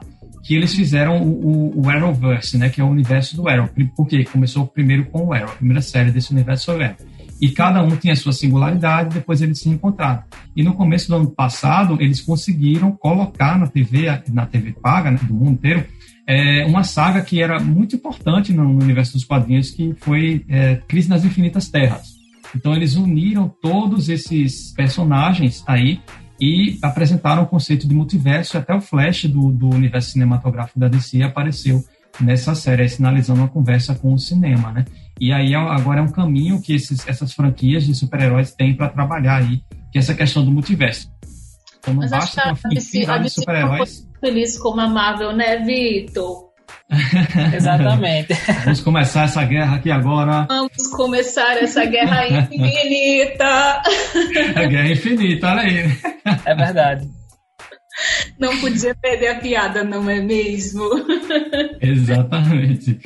Que 0.50 0.56
eles 0.56 0.74
fizeram 0.74 1.22
o, 1.22 1.76
o, 1.78 1.86
o, 1.86 1.90
Arrowverse, 1.92 2.58
né? 2.58 2.72
Que 2.72 2.82
é 2.82 2.84
o 2.84 2.88
universo 2.88 3.36
do 3.36 3.48
Arrow. 3.48 3.70
Porque 3.96 4.24
começou 4.24 4.66
primeiro 4.66 5.06
com 5.06 5.28
o 5.28 5.32
Arrow, 5.32 5.50
a 5.50 5.56
primeira 5.58 5.80
série 5.80 6.10
desse 6.10 6.32
universo 6.32 6.66
foi 6.66 6.80
o 6.80 6.84
Arrow. 6.86 6.96
E 7.40 7.52
cada 7.52 7.84
um 7.84 7.96
tinha 7.96 8.14
a 8.14 8.16
sua 8.16 8.34
singularidade, 8.34 9.14
depois 9.14 9.44
eles 9.44 9.60
se 9.60 9.70
encontraram. 9.70 10.24
E 10.56 10.64
no 10.64 10.74
começo 10.74 11.08
do 11.08 11.18
ano 11.18 11.30
passado, 11.30 11.98
eles 12.02 12.20
conseguiram 12.20 12.92
colocar 12.94 13.60
na 13.60 13.68
TV, 13.68 14.08
na 14.30 14.48
TV 14.48 14.74
paga, 14.74 15.12
né, 15.12 15.20
do 15.22 15.36
mundo 15.36 15.52
inteiro, 15.52 15.86
é, 16.26 16.66
uma 16.66 16.84
saga 16.84 17.22
que 17.22 17.40
era 17.40 17.60
muito 17.60 17.96
importante 17.96 18.52
no, 18.52 18.64
no 18.64 18.84
universo 18.84 19.14
dos 19.14 19.24
quadrinhos, 19.24 19.70
que 19.70 19.94
foi 20.00 20.44
é, 20.50 20.78
Crise 20.88 21.10
nas 21.10 21.24
Infinitas 21.24 21.70
Terras. 21.70 22.18
Então 22.56 22.74
eles 22.74 22.96
uniram 22.96 23.54
todos 23.62 24.10
esses 24.10 24.74
personagens 24.74 25.64
aí 25.68 26.02
e 26.40 26.78
apresentaram 26.82 27.44
o 27.44 27.48
conceito 27.48 27.88
de 27.88 27.94
multiverso. 27.94 28.58
Até 28.58 28.74
o 28.74 28.82
Flash 28.82 29.26
do, 29.26 29.52
do 29.52 29.70
universo 29.70 30.12
cinematográfico 30.12 30.80
da 30.80 30.88
DC 30.88 31.22
apareceu 31.22 31.84
nessa 32.20 32.56
série, 32.56 32.84
aí, 32.84 32.90
sinalizando 32.90 33.42
uma 33.42 33.48
conversa 33.48 33.96
com 33.96 34.14
o 34.14 34.20
cinema, 34.20 34.72
né? 34.72 34.86
E 35.20 35.34
aí 35.34 35.54
agora 35.54 36.00
é 36.00 36.04
um 36.04 36.12
caminho 36.12 36.62
que 36.62 36.74
esses, 36.74 37.08
essas 37.08 37.34
franquias 37.34 37.86
de 37.86 37.94
super-heróis 37.94 38.52
têm 38.54 38.74
para 38.74 38.90
trabalhar 38.90 39.38
aí, 39.38 39.62
que 39.92 39.98
é 39.98 40.00
essa 40.00 40.16
questão 40.16 40.44
do 40.44 40.52
multiverso. 40.52 41.12
Então 41.80 41.94
não 41.94 42.02
Mas 42.02 42.12
basta 42.12 42.56
uma 42.64 42.74
infinidade 42.74 43.26
de 43.26 43.30
super-heróis. 43.30 44.08
Feliz 44.20 44.58
como 44.58 44.82
a 44.82 44.88
Marvel, 44.88 45.36
né, 45.36 45.58
Vitor? 45.60 46.49
Exatamente. 47.56 48.34
Vamos 48.64 48.82
começar 48.82 49.26
essa 49.26 49.44
guerra 49.44 49.76
aqui 49.76 49.92
agora. 49.92 50.46
Vamos 50.48 50.88
começar 50.88 51.58
essa 51.58 51.86
guerra 51.86 52.28
infinita. 52.50 53.82
A 54.56 54.66
guerra 54.66 54.90
infinita, 54.90 55.48
olha 55.50 55.62
aí. 55.62 55.98
É 56.46 56.56
verdade. 56.56 57.08
Não 58.40 58.58
podia 58.60 58.96
perder 58.96 59.28
a 59.28 59.40
piada, 59.40 59.84
não 59.84 60.10
é 60.10 60.20
mesmo? 60.22 60.90
Exatamente. 61.82 63.00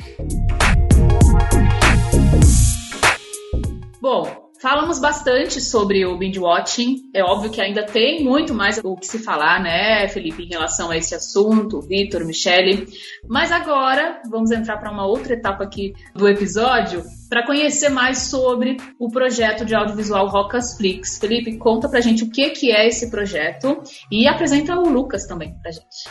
Bom, 4.00 4.43
Falamos 4.64 4.98
bastante 4.98 5.60
sobre 5.60 6.06
o 6.06 6.16
binge 6.16 6.40
watching. 6.40 7.10
É 7.14 7.22
óbvio 7.22 7.50
que 7.50 7.60
ainda 7.60 7.84
tem 7.84 8.24
muito 8.24 8.54
mais 8.54 8.80
o 8.82 8.96
que 8.96 9.06
se 9.06 9.18
falar, 9.18 9.62
né, 9.62 10.08
Felipe, 10.08 10.42
em 10.42 10.48
relação 10.48 10.90
a 10.90 10.96
esse 10.96 11.14
assunto, 11.14 11.82
Vitor, 11.82 12.24
Michele. 12.24 12.86
Mas 13.28 13.52
agora 13.52 14.22
vamos 14.30 14.50
entrar 14.50 14.78
para 14.78 14.90
uma 14.90 15.06
outra 15.06 15.34
etapa 15.34 15.64
aqui 15.64 15.92
do 16.14 16.26
episódio 16.26 17.02
para 17.28 17.44
conhecer 17.44 17.90
mais 17.90 18.30
sobre 18.30 18.78
o 18.98 19.10
projeto 19.10 19.66
de 19.66 19.74
audiovisual 19.74 20.28
Rockasflix. 20.28 21.18
Felipe, 21.18 21.58
conta 21.58 21.86
pra 21.86 22.00
gente 22.00 22.24
o 22.24 22.30
que, 22.30 22.48
que 22.48 22.72
é 22.72 22.88
esse 22.88 23.10
projeto 23.10 23.82
e 24.10 24.26
apresenta 24.26 24.78
o 24.78 24.88
Lucas 24.88 25.26
também 25.26 25.54
pra 25.60 25.72
gente. 25.72 26.08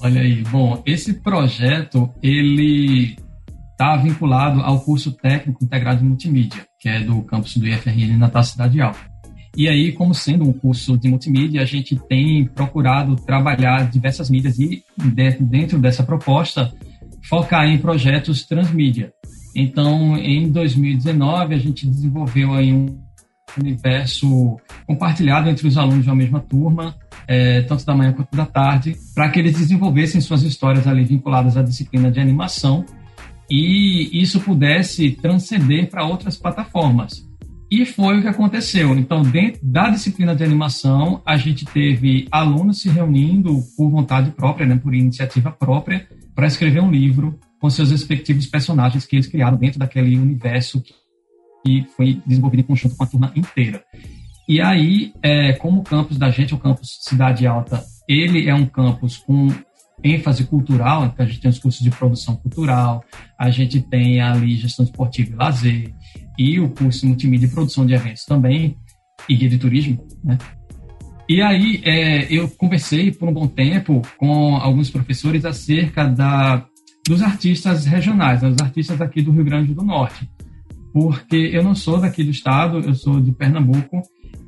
Olha 0.00 0.20
aí, 0.20 0.40
bom, 0.44 0.80
esse 0.86 1.14
projeto 1.14 2.08
ele 2.22 3.16
está 3.82 3.96
vinculado 3.96 4.60
ao 4.60 4.80
curso 4.80 5.10
técnico 5.10 5.64
integrado 5.64 5.98
de 5.98 6.04
multimídia, 6.04 6.64
que 6.78 6.88
é 6.88 7.00
do 7.00 7.20
campus 7.22 7.56
do 7.56 7.66
IFRN 7.66 8.16
na 8.16 8.42
Cidade 8.44 8.80
Alta. 8.80 9.00
E 9.56 9.68
aí, 9.68 9.90
como 9.90 10.14
sendo 10.14 10.48
um 10.48 10.52
curso 10.52 10.96
de 10.96 11.08
multimídia, 11.08 11.60
a 11.60 11.64
gente 11.64 11.96
tem 12.08 12.44
procurado 12.44 13.16
trabalhar 13.16 13.90
diversas 13.90 14.30
mídias 14.30 14.58
e, 14.60 14.84
dentro 15.40 15.78
dessa 15.78 16.04
proposta, 16.04 16.72
focar 17.28 17.66
em 17.66 17.76
projetos 17.76 18.44
transmídia. 18.44 19.12
Então, 19.54 20.16
em 20.16 20.48
2019, 20.48 21.54
a 21.54 21.58
gente 21.58 21.86
desenvolveu 21.86 22.54
aí 22.54 22.72
um 22.72 22.86
universo 23.60 24.58
compartilhado 24.86 25.50
entre 25.50 25.66
os 25.66 25.76
alunos 25.76 26.04
de 26.04 26.08
uma 26.08 26.16
mesma 26.16 26.40
turma, 26.40 26.94
é, 27.26 27.62
tanto 27.62 27.84
da 27.84 27.94
manhã 27.94 28.12
quanto 28.12 28.34
da 28.34 28.46
tarde, 28.46 28.96
para 29.12 29.28
que 29.28 29.40
eles 29.40 29.58
desenvolvessem 29.58 30.20
suas 30.20 30.42
histórias 30.44 30.86
ali 30.86 31.04
vinculadas 31.04 31.56
à 31.56 31.62
disciplina 31.62 32.10
de 32.12 32.20
animação 32.20 32.86
e 33.50 34.20
isso 34.20 34.40
pudesse 34.40 35.10
transcender 35.10 35.88
para 35.90 36.04
outras 36.04 36.36
plataformas. 36.36 37.28
E 37.70 37.86
foi 37.86 38.18
o 38.18 38.22
que 38.22 38.28
aconteceu. 38.28 38.94
Então, 38.94 39.22
dentro 39.22 39.60
da 39.62 39.88
disciplina 39.88 40.36
de 40.36 40.44
animação, 40.44 41.22
a 41.24 41.38
gente 41.38 41.64
teve 41.64 42.28
alunos 42.30 42.82
se 42.82 42.90
reunindo 42.90 43.62
por 43.76 43.88
vontade 43.88 44.30
própria, 44.30 44.66
né, 44.66 44.76
por 44.76 44.94
iniciativa 44.94 45.50
própria, 45.50 46.06
para 46.34 46.46
escrever 46.46 46.82
um 46.82 46.90
livro 46.90 47.38
com 47.58 47.70
seus 47.70 47.90
respectivos 47.90 48.46
personagens 48.46 49.06
que 49.06 49.16
eles 49.16 49.26
criaram 49.26 49.56
dentro 49.56 49.78
daquele 49.78 50.18
universo 50.18 50.82
que 51.64 51.86
foi 51.96 52.20
desenvolvido 52.26 52.60
em 52.60 52.66
conjunto 52.66 52.96
com 52.96 53.04
a 53.04 53.06
turma 53.06 53.32
inteira. 53.34 53.82
E 54.48 54.60
aí, 54.60 55.14
é, 55.22 55.52
como 55.54 55.80
o 55.80 55.84
campus 55.84 56.18
da 56.18 56.30
gente, 56.30 56.54
o 56.54 56.58
campus 56.58 56.98
Cidade 57.00 57.46
Alta, 57.46 57.82
ele 58.08 58.48
é 58.48 58.54
um 58.54 58.66
campus 58.66 59.16
com 59.16 59.48
ênfase 60.04 60.44
cultural, 60.44 61.06
então 61.06 61.24
a 61.24 61.28
gente 61.28 61.40
tem 61.40 61.50
os 61.50 61.58
cursos 61.58 61.80
de 61.80 61.90
produção 61.90 62.36
cultural, 62.36 63.04
a 63.38 63.50
gente 63.50 63.80
tem 63.80 64.20
ali 64.20 64.56
gestão 64.56 64.84
esportiva 64.84 65.30
e 65.32 65.36
lazer, 65.36 65.94
e 66.38 66.60
o 66.60 66.68
curso 66.70 67.06
multimídia 67.06 67.46
e 67.46 67.50
produção 67.50 67.86
de 67.86 67.94
eventos 67.94 68.24
também, 68.24 68.76
e 69.28 69.36
guia 69.36 69.48
de 69.48 69.58
turismo, 69.58 70.06
né? 70.24 70.38
E 71.28 71.40
aí 71.40 71.80
é, 71.84 72.32
eu 72.32 72.48
conversei 72.48 73.12
por 73.12 73.28
um 73.28 73.32
bom 73.32 73.46
tempo 73.46 74.02
com 74.18 74.56
alguns 74.56 74.90
professores 74.90 75.44
acerca 75.44 76.04
da, 76.04 76.66
dos 77.06 77.22
artistas 77.22 77.86
regionais, 77.86 78.42
né, 78.42 78.50
dos 78.50 78.60
artistas 78.60 79.00
aqui 79.00 79.22
do 79.22 79.30
Rio 79.30 79.44
Grande 79.44 79.72
do 79.72 79.84
Norte, 79.84 80.28
porque 80.92 81.50
eu 81.52 81.62
não 81.62 81.74
sou 81.74 81.98
daqui 81.98 82.24
do 82.24 82.30
estado, 82.30 82.80
eu 82.80 82.94
sou 82.94 83.20
de 83.20 83.32
Pernambuco, 83.32 84.02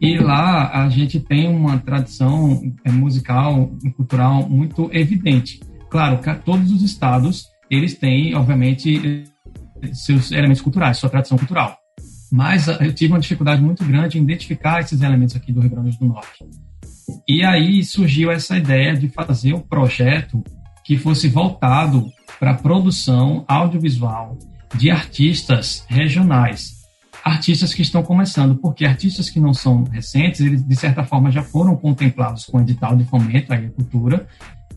e 0.05 0.19
lá 0.19 0.85
a 0.85 0.89
gente 0.89 1.19
tem 1.19 1.49
uma 1.49 1.79
tradição 1.79 2.61
é, 2.85 2.93
musical 2.93 3.73
e 3.83 3.91
cultural 3.91 4.49
muito 4.49 4.91
evidente. 4.93 5.61
Claro, 5.91 6.21
todos 6.45 6.71
os 6.71 6.83
estados, 6.83 7.47
eles 7.71 7.95
têm, 7.95 8.35
obviamente, 8.35 9.25
seus 9.93 10.31
elementos 10.31 10.61
culturais, 10.61 10.99
sua 10.99 11.09
tradição 11.09 11.39
cultural. 11.39 11.79
Mas 12.31 12.67
eu 12.67 12.93
tive 12.93 13.13
uma 13.13 13.21
dificuldade 13.21 13.63
muito 13.63 13.85
grande 13.85 14.19
em 14.19 14.23
identificar 14.23 14.81
esses 14.81 15.01
elementos 15.01 15.37
aqui 15.37 15.53
do 15.53 15.61
Rio 15.61 15.71
Grande 15.71 15.99
do 15.99 16.07
Norte. 16.07 16.45
E 17.29 17.45
aí 17.45 17.85
surgiu 17.85 18.31
essa 18.31 18.57
ideia 18.57 18.95
de 18.95 19.09
fazer 19.09 19.55
um 19.55 19.61
projeto 19.61 20.43
que 20.85 20.99
fosse 20.99 21.29
voltado 21.29 22.11
para 22.39 22.51
a 22.51 22.55
produção 22.55 23.45
audiovisual 23.49 24.37
de 24.75 24.91
artistas 24.91 25.85
regionais, 25.89 26.84
artistas 27.25 27.73
que 27.73 27.81
estão 27.81 28.03
começando, 28.03 28.55
porque 28.57 28.85
artistas 28.85 29.31
que 29.31 29.41
não 29.41 29.55
são 29.55 29.85
recentes, 29.85 30.43
eles 30.43 30.63
de 30.63 30.77
certa 30.77 31.03
forma 31.05 31.31
já 31.31 31.43
foram 31.43 31.75
contemplados 31.75 32.45
com 32.45 32.61
edital 32.61 32.95
de 32.95 33.05
fomento 33.05 33.51
à 33.53 33.59
cultura 33.71 34.27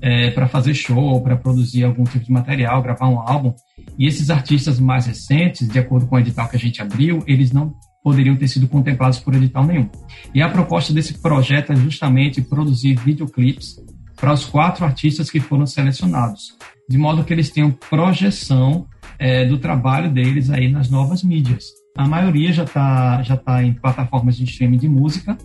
é, 0.02 0.32
para 0.32 0.48
fazer 0.48 0.74
show, 0.74 1.22
para 1.22 1.36
produzir 1.36 1.84
algum 1.84 2.06
tipo 2.06 2.24
de 2.24 2.32
material, 2.32 2.82
gravar 2.82 3.10
um 3.10 3.20
álbum. 3.20 3.54
E 4.00 4.08
esses 4.08 4.30
artistas 4.30 4.80
mais 4.80 5.06
recentes, 5.06 5.68
de 5.68 5.78
acordo 5.78 6.08
com 6.08 6.16
o 6.16 6.20
edital 6.20 6.48
que 6.48 6.56
a 6.56 6.60
gente 6.60 6.82
abriu, 6.82 7.22
eles 7.28 7.52
não 7.52 7.76
poderiam 8.02 8.38
ter 8.38 8.48
sido 8.48 8.68
contemplados 8.70 9.20
por 9.20 9.36
edital 9.36 9.66
nenhum. 9.66 9.90
E 10.34 10.42
a 10.42 10.48
proposta 10.48 10.94
desse 10.94 11.16
projeto 11.16 11.74
é 11.74 11.76
justamente 11.76 12.42
produzir 12.42 12.96
videoclipes 12.96 13.76
para 14.16 14.32
os 14.32 14.46
quatro 14.46 14.86
artistas 14.86 15.30
que 15.30 15.42
foram 15.42 15.66
selecionados, 15.66 16.56
de 16.90 16.98
modo 16.98 17.26
que 17.26 17.34
eles 17.34 17.50
tenham 17.50 17.72
projeção 17.72 18.88
é, 19.20 19.46
do 19.46 19.58
trabalho 19.58 20.10
deles 20.10 20.50
aí 20.50 20.72
nas 20.72 20.90
novas 20.90 21.24
mídias. 21.24 21.66
A 21.98 22.08
maioria 22.08 22.54
já 22.54 22.64
está 22.64 23.22
já 23.24 23.36
tá 23.36 23.64
em 23.64 23.74
plataformas 23.74 24.38
de 24.38 24.44
streaming 24.44 24.78
de 24.78 24.88
música, 24.88 25.38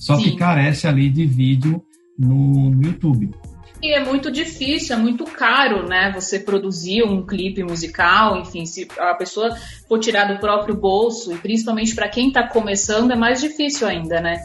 só 0.00 0.16
Sim. 0.16 0.22
que 0.22 0.36
carece 0.36 0.86
ali 0.86 1.10
de 1.10 1.26
vídeo 1.26 1.84
no, 2.18 2.70
no 2.70 2.82
YouTube. 2.82 3.30
E 3.80 3.94
é 3.94 4.04
muito 4.04 4.30
difícil, 4.32 4.96
é 4.96 4.98
muito 4.98 5.24
caro, 5.24 5.88
né? 5.88 6.10
Você 6.12 6.40
produzir 6.40 7.04
um 7.04 7.24
clipe 7.24 7.62
musical, 7.62 8.40
enfim, 8.40 8.66
se 8.66 8.88
a 8.98 9.14
pessoa 9.14 9.54
for 9.88 10.00
tirar 10.00 10.24
do 10.24 10.40
próprio 10.40 10.76
bolso, 10.76 11.32
e 11.32 11.38
principalmente 11.38 11.94
para 11.94 12.08
quem 12.08 12.28
está 12.28 12.48
começando, 12.48 13.12
é 13.12 13.16
mais 13.16 13.40
difícil 13.40 13.86
ainda, 13.86 14.20
né? 14.20 14.40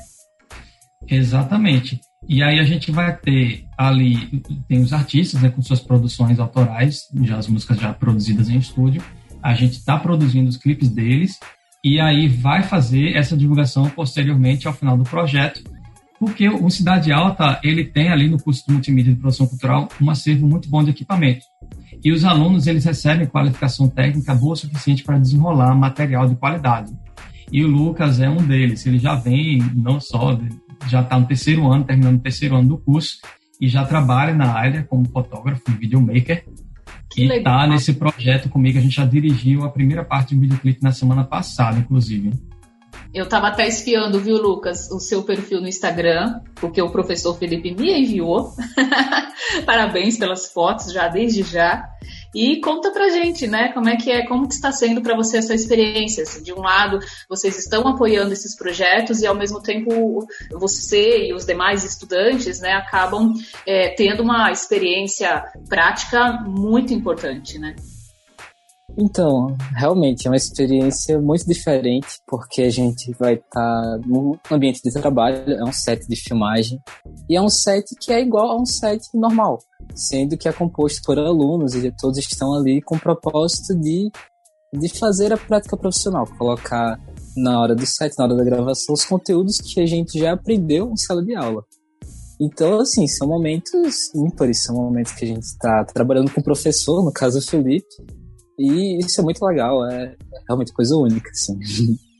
Exatamente. 1.09 1.99
E 2.28 2.41
aí 2.43 2.59
a 2.59 2.64
gente 2.64 2.91
vai 2.91 3.16
ter 3.18 3.66
ali, 3.78 4.41
tem 4.68 4.80
os 4.82 4.93
artistas 4.93 5.41
né, 5.41 5.49
com 5.49 5.61
suas 5.61 5.82
produções 5.82 6.39
autorais, 6.39 7.01
já 7.24 7.38
as 7.38 7.47
músicas 7.47 7.80
já 7.80 7.91
produzidas 7.91 8.49
em 8.49 8.57
estúdio, 8.57 9.03
a 9.44 9.54
gente 9.54 9.74
está 9.74 10.00
produzindo 10.00 10.50
os 10.50 10.56
clipes 10.56 10.89
deles 10.89 11.38
e 11.84 12.00
aí 12.00 12.30
vai 12.30 12.64
fazer 12.64 13.18
essa 13.18 13.36
divulgação 13.36 13.89
posteriormente 13.89 14.68
ao 14.68 14.74
final 14.74 14.98
do 14.98 15.04
projeto, 15.04 15.62
porque 16.18 16.48
o 16.48 16.70
Cidade 16.70 17.12
Alta 17.12 17.60
ele 17.62 17.84
tem 17.84 18.10
ali 18.10 18.30
no 18.30 18.41
curso 18.41 18.66
de 18.66 18.72
multimídia 18.72 19.14
de 19.14 19.20
produção 19.20 19.46
cultural 19.46 19.89
um 20.02 20.10
acervo 20.10 20.48
muito 20.48 20.70
bom 20.70 20.82
de 20.82 20.91
equipamento. 20.91 21.41
E 22.02 22.12
os 22.14 22.24
alunos 22.24 22.68
eles 22.68 22.86
recebem 22.86 23.28
qualificação 23.28 23.89
técnica 23.89 24.34
boa 24.34 24.54
o 24.54 24.56
suficiente 24.56 25.04
para 25.04 25.20
desenrolar 25.20 25.76
material 25.76 26.28
de 26.28 26.36
qualidade. 26.36 26.94
E 27.52 27.64
o 27.64 27.68
Lucas 27.68 28.22
é 28.22 28.30
um 28.30 28.38
deles. 28.38 28.86
Ele 28.86 28.98
já 28.98 29.16
vem, 29.16 29.58
não 29.76 30.00
só, 30.00 30.39
já 30.88 31.02
está 31.02 31.20
no 31.20 31.28
terceiro 31.28 31.70
ano, 31.70 31.84
terminando 31.84 32.16
o 32.16 32.22
terceiro 32.22 32.56
ano 32.56 32.70
do 32.70 32.78
curso, 32.78 33.18
e 33.60 33.68
já 33.68 33.86
trabalha 33.86 34.34
na 34.34 34.54
área 34.54 34.84
como 34.84 35.08
fotógrafo 35.08 35.64
e 35.70 35.74
videomaker 35.74 36.46
que 37.10 37.24
está 37.24 37.68
nesse 37.68 37.93
projeto 37.93 38.49
comigo. 38.49 38.78
A 38.78 38.82
gente 38.82 38.95
já 38.95 39.06
dirigiu 39.06 39.64
a 39.64 39.70
primeira 39.70 40.04
parte 40.04 40.34
do 40.36 40.41
videoclipe 40.41 40.82
na 40.82 40.91
semana 40.91 41.24
passada, 41.24 41.80
inclusive. 41.80 42.32
Eu 43.14 43.26
estava 43.26 43.47
até 43.47 43.68
espiando, 43.68 44.20
viu, 44.20 44.38
Lucas, 44.41 44.89
o 44.91 44.99
seu 44.99 45.22
perfil 45.22 45.62
no 45.62 45.68
Instagram, 45.68 46.41
porque 46.56 46.82
o 46.82 46.89
professor 46.89 47.38
Felipe 47.38 47.74
me 47.74 47.91
enviou. 47.91 48.51
Parabéns 49.66 50.18
pelas 50.18 50.51
fotos 50.51 50.91
já 50.91 51.08
desde 51.08 51.43
já. 51.43 51.88
E 52.34 52.60
conta 52.60 52.92
pra 52.92 53.10
gente, 53.10 53.48
né, 53.48 53.72
como 53.74 53.90
é 53.90 53.96
que 53.96 54.12
é, 54.12 54.26
como 54.26 54.48
que 54.48 54.56
está 54.56 54.72
sendo 54.72 55.02
para 55.02 55.16
você 55.16 55.38
essa 55.38 55.54
experiência? 55.54 56.24
Assim, 56.24 56.42
de 56.42 56.54
um 56.54 56.62
lado, 56.62 57.00
vocês 57.30 57.58
estão 57.58 57.88
apoiando 57.88 58.34
esses 58.34 58.56
projetos 58.56 59.22
e 59.22 59.28
ao 59.28 59.36
mesmo 59.36 59.62
tempo 59.62 60.28
você 60.52 61.28
e 61.28 61.34
os 61.34 61.46
demais 61.46 61.84
estudantes, 61.84 62.60
né, 62.60 62.74
acabam 62.74 63.34
é, 63.66 63.90
tendo 63.90 64.24
uma 64.24 64.52
experiência 64.52 65.44
prática 65.70 66.44
muito 66.48 66.94
importante, 66.94 67.60
né? 67.60 67.76
Então, 68.98 69.56
realmente 69.76 70.28
é 70.28 70.30
uma 70.30 70.38
experiência 70.38 71.20
muito 71.20 71.46
diferente, 71.48 72.20
porque 72.28 72.62
a 72.62 72.70
gente 72.70 73.12
vai 73.20 73.34
estar 73.34 73.50
tá 73.50 74.00
num 74.06 74.38
ambiente 74.52 74.82
de 74.84 74.91
trabalho, 74.91 75.52
é 75.52 75.64
um 75.64 75.74
set 75.74 76.08
de 76.08 76.16
filmagem, 76.16 76.80
e 77.28 77.36
é 77.36 77.41
um 77.41 77.50
set 77.50 77.86
que 78.00 78.14
é 78.14 78.22
igual 78.22 78.52
a 78.52 78.62
um 78.62 78.66
set 78.66 79.02
normal, 79.14 79.58
sendo 79.96 80.38
que 80.38 80.48
é 80.48 80.54
composto 80.54 81.02
por 81.04 81.18
alunos 81.18 81.74
e 81.74 81.91
todos 81.91 82.20
estão 82.20 82.54
ali 82.54 82.82
com 82.82 82.96
o 82.96 83.00
propósito 83.00 83.76
de, 83.80 84.12
de 84.74 84.89
fazer 84.89 85.34
a 85.34 85.38
prática 85.38 85.76
profissional, 85.76 86.28
colocar 86.38 87.00
na 87.36 87.60
hora 87.60 87.74
do 87.74 87.86
set, 87.88 88.14
na 88.16 88.26
hora 88.26 88.36
da 88.36 88.44
gravação, 88.44 88.94
os 88.94 89.06
conteúdos 89.06 89.58
que 89.58 89.82
a 89.82 89.88
gente 89.88 90.20
já 90.20 90.34
aprendeu 90.34 90.91
em 90.91 90.98
sala 90.98 91.24
de 91.24 91.36
aula. 91.36 91.64
Então, 92.39 92.80
assim, 92.80 93.08
são 93.08 93.28
momentos 93.28 94.14
ímpares, 94.14 94.64
são 94.64 94.76
momentos 94.76 95.14
que 95.14 95.26
a 95.26 95.28
gente 95.28 95.44
está 95.44 95.84
trabalhando 95.84 96.32
com 96.32 96.41
o 96.41 96.44
professor, 96.44 97.04
no 97.04 97.12
caso 97.12 97.39
o 97.39 97.41
Felipe, 97.41 97.88
e 98.64 98.99
isso 98.99 99.22
é 99.22 99.24
muito 99.24 99.43
legal, 99.45 99.86
é 99.89 100.16
realmente 100.47 100.74
coisa 100.74 100.95
única, 100.95 101.30
assim. 101.30 101.59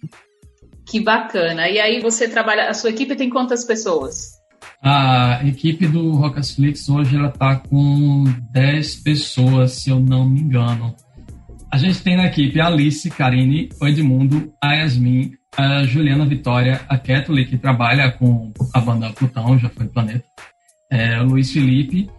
Que 0.86 1.00
bacana. 1.00 1.70
E 1.70 1.80
aí 1.80 2.02
você 2.02 2.28
trabalha, 2.28 2.70
a 2.70 2.74
sua 2.74 2.90
equipe 2.90 3.16
tem 3.16 3.30
quantas 3.30 3.64
pessoas? 3.64 4.34
A 4.82 5.40
equipe 5.46 5.88
do 5.88 6.12
Rockasflix 6.12 6.90
hoje 6.90 7.16
ela 7.16 7.32
tá 7.32 7.56
com 7.56 8.26
10 8.52 8.98
pessoas, 8.98 9.72
se 9.72 9.90
eu 9.90 10.00
não 10.00 10.30
me 10.30 10.42
engano. 10.42 10.94
A 11.72 11.78
gente 11.78 12.04
tem 12.04 12.18
na 12.18 12.26
equipe 12.26 12.60
a 12.60 12.68
Alice, 12.68 13.10
Karine, 13.10 13.70
o 13.82 13.88
Edmundo, 13.88 14.54
a 14.62 14.74
Yasmin, 14.74 15.32
a 15.58 15.84
Juliana 15.84 16.26
Vitória, 16.26 16.82
a 16.88 16.98
Kathleen, 16.98 17.48
que 17.48 17.58
trabalha 17.58 18.12
com 18.12 18.52
a 18.74 18.80
banda 18.80 19.12
Plutão, 19.14 19.58
já 19.58 19.70
foi 19.70 19.88
Planeta, 19.88 20.26
é, 20.92 21.20
o 21.22 21.26
Luiz 21.26 21.52
Felipe, 21.52 22.10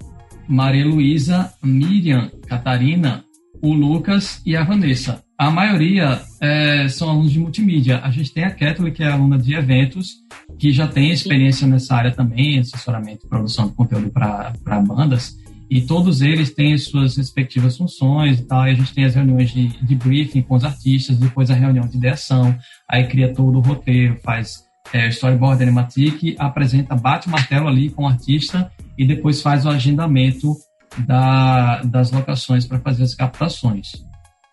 Maria 0.49 0.85
Luísa, 0.85 1.53
Miriam, 1.63 2.31
Catarina, 2.49 3.25
o 3.65 3.73
Lucas 3.73 4.43
e 4.45 4.55
a 4.55 4.63
Vanessa. 4.63 5.25
A 5.39 5.51
maioria 5.51 6.21
é, 6.39 6.87
são 6.87 7.09
alunos 7.09 7.33
de 7.33 7.41
multimídia. 7.41 7.99
A 8.05 8.11
gente 8.11 8.31
tem 8.31 8.45
a 8.45 8.51
Kathleen, 8.51 8.93
que 8.93 9.03
é 9.03 9.11
aluna 9.11 9.39
de 9.39 9.55
eventos, 9.55 10.17
que 10.59 10.71
já 10.71 10.87
tem 10.87 11.11
experiência 11.11 11.67
nessa 11.67 11.97
área 11.97 12.13
também, 12.13 12.59
assessoramento 12.59 13.25
e 13.25 13.29
produção 13.29 13.67
de 13.67 13.75
conteúdo 13.75 14.11
para 14.11 14.53
bandas. 14.87 15.39
E 15.71 15.81
todos 15.81 16.21
eles 16.21 16.55
têm 16.55 16.77
suas 16.77 17.17
respectivas 17.17 17.79
funções 17.79 18.39
e 18.39 18.43
tal. 18.47 18.69
E 18.69 18.73
a 18.73 18.75
gente 18.75 18.93
tem 18.93 19.05
as 19.05 19.15
reuniões 19.15 19.51
de, 19.51 19.69
de 19.69 19.95
briefing 19.95 20.43
com 20.43 20.57
os 20.57 20.65
artistas, 20.65 21.17
depois 21.17 21.51
a 21.51 21.55
reunião 21.55 21.89
de 21.89 21.97
ideação, 21.97 22.55
aí 22.87 23.07
cria 23.07 23.33
todo 23.33 23.57
o 23.57 23.63
roteiro, 23.63 24.19
faz 24.23 24.63
é, 24.93 25.09
storyboard 25.09 25.63
animatic, 25.63 26.37
apresenta, 26.39 26.95
bate 26.95 27.29
o 27.29 27.31
martelo 27.31 27.67
ali 27.67 27.89
com 27.89 28.05
o 28.05 28.09
artista 28.09 28.71
e 28.99 29.07
depois 29.07 29.41
faz 29.41 29.65
o 29.65 29.71
agendamento 29.71 30.55
da, 30.99 31.83
das 31.83 32.11
locações 32.11 32.67
para 32.67 32.81
fazer 32.81 33.05
as 33.05 33.15
captações. 33.15 33.93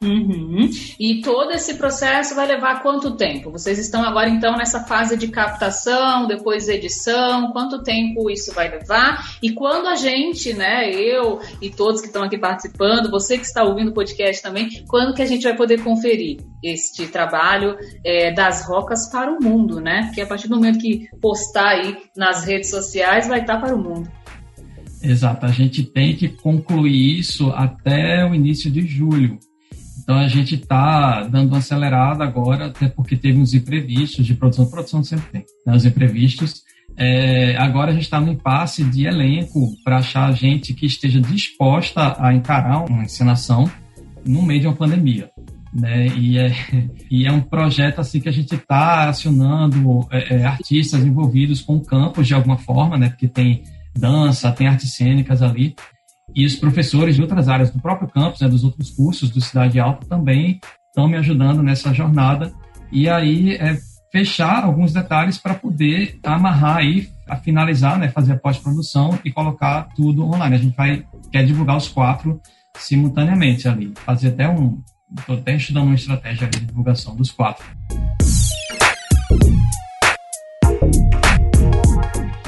Uhum. 0.04 0.68
E 1.00 1.22
todo 1.22 1.52
esse 1.52 1.76
processo 1.76 2.34
vai 2.34 2.48
levar 2.48 2.82
quanto 2.82 3.16
tempo? 3.16 3.52
Vocês 3.52 3.78
estão 3.78 4.04
agora 4.04 4.30
então 4.30 4.58
nessa 4.58 4.84
fase 4.84 5.16
de 5.16 5.28
captação, 5.28 6.26
depois 6.26 6.68
edição, 6.68 7.52
quanto 7.52 7.84
tempo 7.84 8.28
isso 8.28 8.52
vai 8.52 8.68
levar? 8.68 9.38
E 9.44 9.52
quando 9.52 9.88
a 9.88 9.96
gente, 9.96 10.54
né, 10.54 10.90
eu 10.90 11.40
e 11.62 11.70
todos 11.70 12.02
que 12.02 12.08
estão 12.08 12.24
aqui 12.24 12.38
participando, 12.38 13.12
você 13.12 13.38
que 13.38 13.46
está 13.46 13.64
ouvindo 13.64 13.92
o 13.92 13.94
podcast 13.94 14.42
também, 14.42 14.70
quando 14.88 15.14
que 15.14 15.22
a 15.22 15.28
gente 15.28 15.44
vai 15.44 15.56
poder 15.56 15.84
conferir 15.84 16.40
este 16.64 17.06
trabalho 17.08 17.78
é, 18.04 18.34
das 18.34 18.68
rocas 18.68 19.08
para 19.12 19.32
o 19.32 19.38
mundo, 19.40 19.80
né? 19.80 20.06
Porque 20.06 20.22
a 20.22 20.28
partir 20.28 20.48
do 20.48 20.56
momento 20.56 20.80
que 20.80 21.08
postar 21.22 21.70
aí 21.70 21.96
nas 22.18 22.44
redes 22.44 22.72
sociais, 22.72 23.28
vai 23.28 23.42
estar 23.42 23.60
para 23.60 23.76
o 23.76 23.78
mundo. 23.78 24.21
Exato, 25.04 25.46
a 25.46 25.52
gente 25.52 25.84
tem 25.84 26.16
que 26.16 26.30
concluir 26.30 27.20
isso 27.20 27.50
até 27.50 28.26
o 28.26 28.36
início 28.36 28.70
de 28.70 28.86
julho. 28.86 29.40
Então 30.04 30.18
a 30.18 30.28
gente 30.28 30.56
está 30.56 31.22
dando 31.22 31.50
uma 31.50 31.58
acelerada 31.60 32.24
agora, 32.24 32.68
até 32.68 32.88
porque 32.88 33.16
teve 33.16 33.40
uns 33.40 33.54
imprevistos 33.54 34.26
de 34.26 34.34
produção. 34.34 34.70
Produção 34.70 35.04
sempre 35.04 35.32
tem, 35.32 35.46
né, 35.66 35.76
os 35.76 35.86
imprevistos. 35.86 36.64
É, 36.98 37.56
agora 37.58 37.92
a 37.92 37.94
gente 37.94 38.04
está 38.04 38.20
no 38.20 38.32
impasse 38.32 38.84
de 38.84 39.06
elenco 39.06 39.74
para 39.84 39.98
achar 39.98 40.32
gente 40.34 40.74
que 40.74 40.86
esteja 40.86 41.20
disposta 41.20 42.16
a 42.20 42.34
encarar 42.34 42.84
uma 42.90 43.04
encenação 43.04 43.70
no 44.26 44.42
meio 44.42 44.62
de 44.62 44.68
uma 44.68 44.76
pandemia. 44.76 45.30
Né? 45.74 46.08
E, 46.18 46.38
é, 46.38 46.52
e 47.10 47.26
é 47.26 47.32
um 47.32 47.42
projeto 47.42 48.00
assim 48.00 48.20
que 48.20 48.30
a 48.30 48.34
gente 48.34 48.54
está 48.56 49.10
acionando 49.10 50.06
é, 50.12 50.36
é, 50.36 50.46
artistas 50.46 51.04
envolvidos 51.04 51.62
com 51.62 51.80
campos 51.80 52.28
de 52.28 52.34
alguma 52.34 52.58
forma, 52.58 52.98
né? 52.98 53.10
porque 53.10 53.28
tem 53.28 53.64
dança, 53.96 54.52
tem 54.52 54.68
artes 54.68 54.94
cênicas 54.94 55.42
ali. 55.42 55.76
E 56.34 56.46
os 56.46 56.56
professores 56.56 57.16
de 57.16 57.22
outras 57.22 57.50
áreas 57.50 57.72
do 57.72 57.82
próprio 57.82 58.08
campus, 58.08 58.40
né, 58.40 58.48
dos 58.48 58.64
outros 58.64 58.90
cursos 58.92 59.30
do 59.30 59.42
Cidade 59.42 59.80
Alta, 59.80 60.06
também 60.08 60.60
estão 60.88 61.08
me 61.08 61.18
ajudando 61.18 61.62
nessa 61.62 61.94
jornada. 61.94 62.52
E 62.92 63.10
aí 63.10 63.56
é 63.56 63.78
fechar 64.12 64.64
alguns 64.64 64.92
detalhes 64.92 65.38
para 65.38 65.54
poder 65.54 66.20
amarrar 66.24 66.78
aí, 66.78 67.10
a 67.28 67.38
finalizar, 67.38 67.98
né, 67.98 68.10
fazer 68.10 68.34
a 68.34 68.38
pós-produção 68.38 69.18
e 69.24 69.32
colocar 69.32 69.90
tudo 69.96 70.26
online. 70.26 70.56
A 70.56 70.60
gente 70.60 70.76
vai 70.76 71.06
quer 71.32 71.46
divulgar 71.46 71.78
os 71.78 71.88
quatro 71.88 72.42
simultaneamente 72.78 73.68
ali, 73.68 73.94
fazer 74.06 74.30
até 74.30 74.50
um, 74.50 74.82
estou 75.18 75.38
até 75.38 75.56
estudando 75.56 75.86
uma 75.86 75.96
estratégia 75.96 76.48
de 76.48 76.60
divulgação 76.60 77.16
dos 77.16 77.32
quatro. 77.32 77.66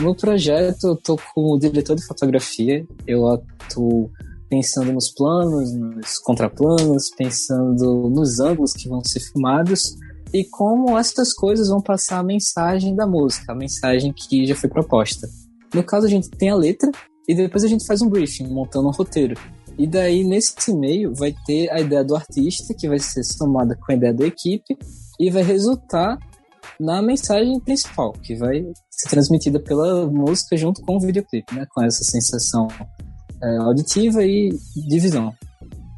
No 0.04 0.14
projeto, 0.14 0.88
eu 0.88 0.96
tô 0.98 1.18
com 1.34 1.54
o 1.54 1.58
diretor 1.58 1.96
de 1.96 2.06
fotografia, 2.06 2.86
eu 3.08 3.26
atuo 3.26 4.12
pensando 4.50 4.92
nos 4.92 5.10
planos, 5.10 5.74
nos 5.74 6.20
contraplanos, 6.20 7.10
pensando 7.18 8.10
nos 8.10 8.42
ângulos 8.42 8.74
que 8.74 8.90
vão 8.90 9.02
ser 9.02 9.22
filmados 9.22 9.96
e 10.34 10.44
como 10.44 10.98
essas 10.98 11.32
coisas 11.32 11.70
vão 11.70 11.82
passar 11.82 12.20
a 12.20 12.24
mensagem 12.24 12.94
da 12.94 13.08
música, 13.08 13.54
a 13.54 13.56
mensagem 13.56 14.12
que 14.12 14.46
já 14.46 14.54
foi 14.54 14.70
proposta. 14.70 15.26
No 15.74 15.82
caso, 15.82 16.06
a 16.06 16.10
gente 16.10 16.30
tem 16.32 16.50
a 16.50 16.56
letra 16.56 16.92
e 17.26 17.34
depois 17.34 17.64
a 17.64 17.68
gente 17.70 17.86
faz 17.86 18.02
um 18.02 18.10
briefing, 18.10 18.48
montando 18.48 18.90
um 18.90 18.92
roteiro. 18.92 19.40
E 19.78 19.88
daí, 19.88 20.26
nesse 20.26 20.76
meio, 20.76 21.16
vai 21.16 21.34
ter 21.46 21.72
a 21.72 21.80
ideia 21.80 22.04
do 22.04 22.14
artista, 22.14 22.74
que 22.74 22.90
vai 22.90 23.00
ser 23.00 23.24
somada 23.24 23.74
com 23.78 23.94
a 23.94 23.96
ideia 23.96 24.14
da 24.14 24.26
equipe, 24.26 24.78
e 25.18 25.32
vai 25.32 25.44
resultar 25.44 26.20
na 26.80 27.02
mensagem 27.02 27.60
principal, 27.60 28.14
que 28.14 28.36
vai 28.36 28.66
ser 28.90 29.10
transmitida 29.10 29.60
pela 29.60 30.06
música 30.08 30.56
junto 30.58 30.82
com 30.82 30.98
o 30.98 31.00
videoclipe, 31.00 31.56
né? 31.56 31.66
Com 31.74 31.84
essa 31.84 32.04
sensação 32.04 32.68
é, 33.42 33.58
auditiva 33.58 34.24
e 34.24 34.50
de 34.76 35.00
visão. 35.00 35.34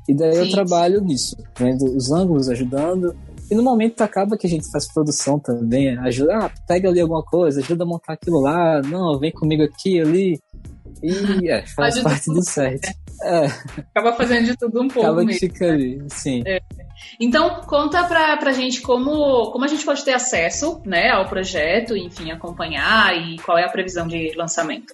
E 0.07 0.13
daí 0.13 0.34
Sim. 0.34 0.39
eu 0.39 0.51
trabalho 0.51 1.01
nisso, 1.01 1.36
vendo 1.57 1.86
os 1.86 2.11
ângulos, 2.11 2.49
ajudando. 2.49 3.16
E 3.49 3.55
no 3.55 3.63
momento 3.63 4.01
acaba 4.01 4.38
que 4.38 4.47
a 4.47 4.49
gente 4.49 4.70
faz 4.72 4.91
produção 4.91 5.39
também, 5.39 5.97
ajuda, 5.99 6.38
ah, 6.38 6.51
pega 6.68 6.89
ali 6.89 6.99
alguma 6.99 7.24
coisa, 7.24 7.59
ajuda 7.59 7.84
a 7.84 7.88
montar 7.88 8.13
aquilo 8.13 8.39
lá, 8.39 8.82
não, 8.82 9.20
vem 9.20 9.32
comigo 9.32 9.63
aqui, 9.63 9.99
ali. 9.99 10.39
E 11.01 11.11
é, 11.49 11.66
faz 11.68 11.99
parte 11.99 12.26
do. 12.28 12.39
Né? 12.39 12.80
É. 13.24 13.45
Acaba 13.95 14.13
fazendo 14.18 14.45
de 14.45 14.57
tudo 14.57 14.82
um 14.82 14.89
pouco. 14.89 15.07
Acaba 15.07 15.24
mesmo. 15.24 15.39
que 15.39 15.47
fica 15.47 15.72
ali, 15.72 16.03
sim. 16.09 16.43
É. 16.45 16.59
Então, 17.20 17.62
conta 17.62 18.03
pra, 18.03 18.38
pra 18.38 18.51
gente 18.51 18.82
como, 18.82 19.51
como 19.51 19.66
a 19.66 19.68
gente 19.68 19.86
pode 19.86 20.03
ter 20.03 20.14
acesso 20.14 20.82
né, 20.86 21.10
ao 21.10 21.26
projeto, 21.26 21.95
enfim, 21.95 22.32
acompanhar 22.32 23.16
e 23.16 23.38
qual 23.38 23.58
é 23.58 23.64
a 23.64 23.70
previsão 23.70 24.08
de 24.08 24.34
lançamento. 24.36 24.93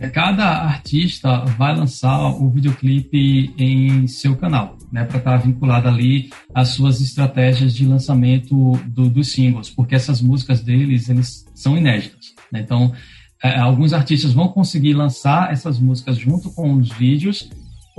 É, 0.00 0.08
cada 0.08 0.44
artista 0.62 1.44
vai 1.58 1.76
lançar 1.76 2.18
o 2.30 2.48
videoclipe 2.48 3.54
em 3.58 4.06
seu 4.06 4.34
canal, 4.34 4.78
né, 4.90 5.04
para 5.04 5.18
estar 5.18 5.36
vinculado 5.36 5.88
ali 5.88 6.30
às 6.54 6.68
suas 6.68 7.02
estratégias 7.02 7.74
de 7.74 7.84
lançamento 7.84 8.72
do, 8.86 9.10
dos 9.10 9.32
singles, 9.32 9.68
porque 9.68 9.94
essas 9.94 10.22
músicas 10.22 10.62
deles 10.62 11.10
eles 11.10 11.44
são 11.54 11.76
inéditas. 11.76 12.34
Né? 12.50 12.60
Então, 12.60 12.94
é, 13.42 13.58
alguns 13.58 13.92
artistas 13.92 14.32
vão 14.32 14.48
conseguir 14.48 14.94
lançar 14.94 15.52
essas 15.52 15.78
músicas 15.78 16.16
junto 16.16 16.50
com 16.50 16.74
os 16.74 16.88
vídeos 16.88 17.50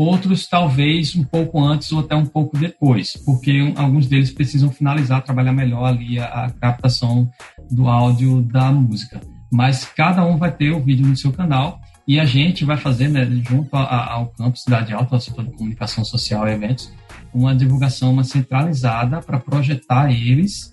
outros 0.02 0.48
talvez 0.48 1.16
um 1.16 1.24
pouco 1.24 1.64
antes 1.64 1.92
ou 1.92 2.00
até 2.00 2.16
um 2.16 2.26
pouco 2.26 2.58
depois, 2.58 3.14
porque 3.26 3.74
alguns 3.76 4.08
deles 4.08 4.32
precisam 4.32 4.72
finalizar, 4.72 5.24
trabalhar 5.24 5.54
melhor 5.54 5.86
ali 5.86 6.20
a, 6.20 6.26
a 6.26 6.50
captação 6.50 7.30
do 7.70 7.88
áudio 7.88 8.42
da 8.42 8.72
música. 8.72 9.22
Mas 9.52 9.86
cada 9.86 10.26
um 10.26 10.38
vai 10.38 10.52
ter 10.52 10.72
o 10.72 10.80
vídeo 10.80 11.06
no 11.06 11.16
seu 11.16 11.32
canal 11.32 11.80
e 12.08 12.20
a 12.20 12.26
gente 12.26 12.66
vai 12.66 12.78
fazer, 12.78 13.10
né, 13.10 13.26
junto 13.48 13.76
a, 13.76 14.14
ao 14.14 14.28
campus 14.28 14.64
Cidade 14.64 14.94
Alta, 14.94 15.16
ao 15.16 15.22
setor 15.22 15.46
de 15.46 15.52
comunicação 15.52 16.04
social 16.04 16.48
e 16.48 16.54
eventos, 16.54 16.92
uma 17.34 17.56
divulgação 17.56 18.12
uma 18.12 18.24
centralizada 18.24 19.22
para 19.22 19.40
projetar 19.40 20.12
eles 20.12 20.72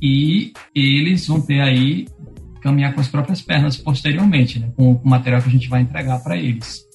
e 0.00 0.52
eles 0.74 1.26
vão 1.26 1.40
ter 1.40 1.60
aí 1.60 2.06
caminhar 2.60 2.94
com 2.94 3.00
as 3.00 3.08
próprias 3.08 3.42
pernas 3.42 3.76
posteriormente, 3.76 4.58
né, 4.58 4.70
com 4.76 4.92
o 4.92 5.00
material 5.04 5.42
que 5.42 5.48
a 5.48 5.52
gente 5.52 5.68
vai 5.68 5.80
entregar 5.80 6.22
para 6.22 6.36
eles. 6.36 6.91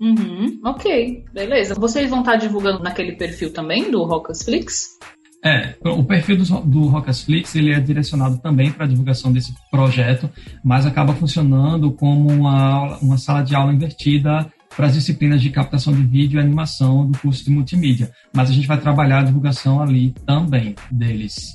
Uhum, 0.00 0.60
ok, 0.64 1.24
beleza. 1.32 1.74
Vocês 1.74 2.10
vão 2.10 2.20
estar 2.20 2.36
divulgando 2.36 2.82
naquele 2.82 3.12
perfil 3.12 3.52
também 3.52 3.90
do 3.90 4.04
Rockasflix? 4.04 4.98
É, 5.44 5.74
o 5.84 6.02
perfil 6.02 6.36
do, 6.36 6.60
do 6.62 6.86
Rockasflix 6.86 7.54
ele 7.54 7.72
é 7.72 7.78
direcionado 7.78 8.38
também 8.38 8.70
para 8.72 8.84
a 8.84 8.88
divulgação 8.88 9.32
desse 9.32 9.54
projeto, 9.70 10.28
mas 10.64 10.86
acaba 10.86 11.14
funcionando 11.14 11.92
como 11.92 12.30
uma, 12.30 12.98
uma 12.98 13.16
sala 13.16 13.42
de 13.42 13.54
aula 13.54 13.72
invertida 13.72 14.50
para 14.76 14.86
as 14.86 14.94
disciplinas 14.94 15.40
de 15.40 15.50
captação 15.50 15.94
de 15.94 16.02
vídeo 16.02 16.38
e 16.38 16.42
animação 16.42 17.08
do 17.08 17.18
curso 17.18 17.44
de 17.44 17.50
multimídia. 17.50 18.10
Mas 18.34 18.50
a 18.50 18.52
gente 18.52 18.66
vai 18.66 18.78
trabalhar 18.78 19.20
a 19.20 19.24
divulgação 19.24 19.80
ali 19.80 20.12
também 20.26 20.74
deles 20.90 21.54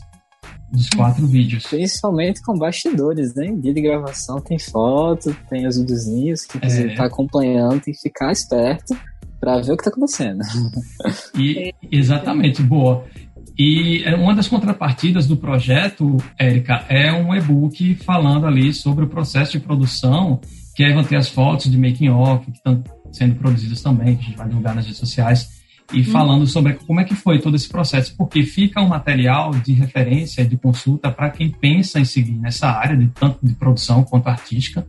dos 0.71 0.89
quatro 0.89 1.27
vídeos. 1.27 1.63
Principalmente 1.63 2.41
com 2.41 2.57
bastidores, 2.57 3.35
né? 3.35 3.53
Dia 3.57 3.73
de 3.73 3.81
gravação 3.81 4.39
tem 4.39 4.57
foto, 4.57 5.35
tem 5.49 5.67
os 5.67 5.77
videozinhos, 5.77 6.45
que 6.45 6.59
quiser 6.59 6.91
é. 6.91 6.95
tá 6.95 7.05
acompanhando 7.05 7.81
tem 7.81 7.93
que 7.93 7.99
ficar 7.99 8.31
esperto 8.31 8.95
para 9.39 9.59
ver 9.61 9.73
o 9.73 9.77
que 9.77 9.81
está 9.81 9.89
acontecendo. 9.89 10.41
E, 11.35 11.73
exatamente, 11.91 12.61
boa. 12.61 13.03
E 13.57 14.03
é, 14.05 14.15
uma 14.15 14.33
das 14.33 14.47
contrapartidas 14.47 15.27
do 15.27 15.35
projeto, 15.35 16.17
Érica, 16.37 16.85
é 16.87 17.11
um 17.11 17.35
e-book 17.35 17.95
falando 17.95 18.45
ali 18.45 18.73
sobre 18.73 19.05
o 19.05 19.07
processo 19.07 19.53
de 19.53 19.59
produção, 19.59 20.39
que 20.75 20.83
aí 20.83 20.93
vão 20.93 21.03
ter 21.03 21.15
as 21.15 21.27
fotos 21.27 21.69
de 21.69 21.77
making 21.77 22.09
off 22.09 22.45
que 22.45 22.57
estão 22.57 22.83
sendo 23.11 23.35
produzidas 23.35 23.81
também, 23.81 24.15
que 24.15 24.21
a 24.21 24.25
gente 24.25 24.37
vai 24.37 24.47
divulgar 24.47 24.75
nas 24.75 24.85
redes 24.85 24.99
sociais 24.99 25.60
e 25.93 26.03
falando 26.03 26.47
sobre 26.47 26.73
como 26.73 26.99
é 26.99 27.03
que 27.03 27.15
foi 27.15 27.39
todo 27.39 27.55
esse 27.55 27.67
processo, 27.67 28.15
porque 28.17 28.43
fica 28.43 28.81
um 28.81 28.87
material 28.87 29.51
de 29.51 29.73
referência, 29.73 30.45
de 30.45 30.57
consulta 30.57 31.11
para 31.11 31.29
quem 31.29 31.49
pensa 31.49 31.99
em 31.99 32.05
seguir 32.05 32.37
nessa 32.37 32.69
área, 32.69 32.95
de 32.95 33.07
tanto 33.07 33.39
de 33.45 33.53
produção 33.53 34.03
quanto 34.03 34.27
artística, 34.27 34.87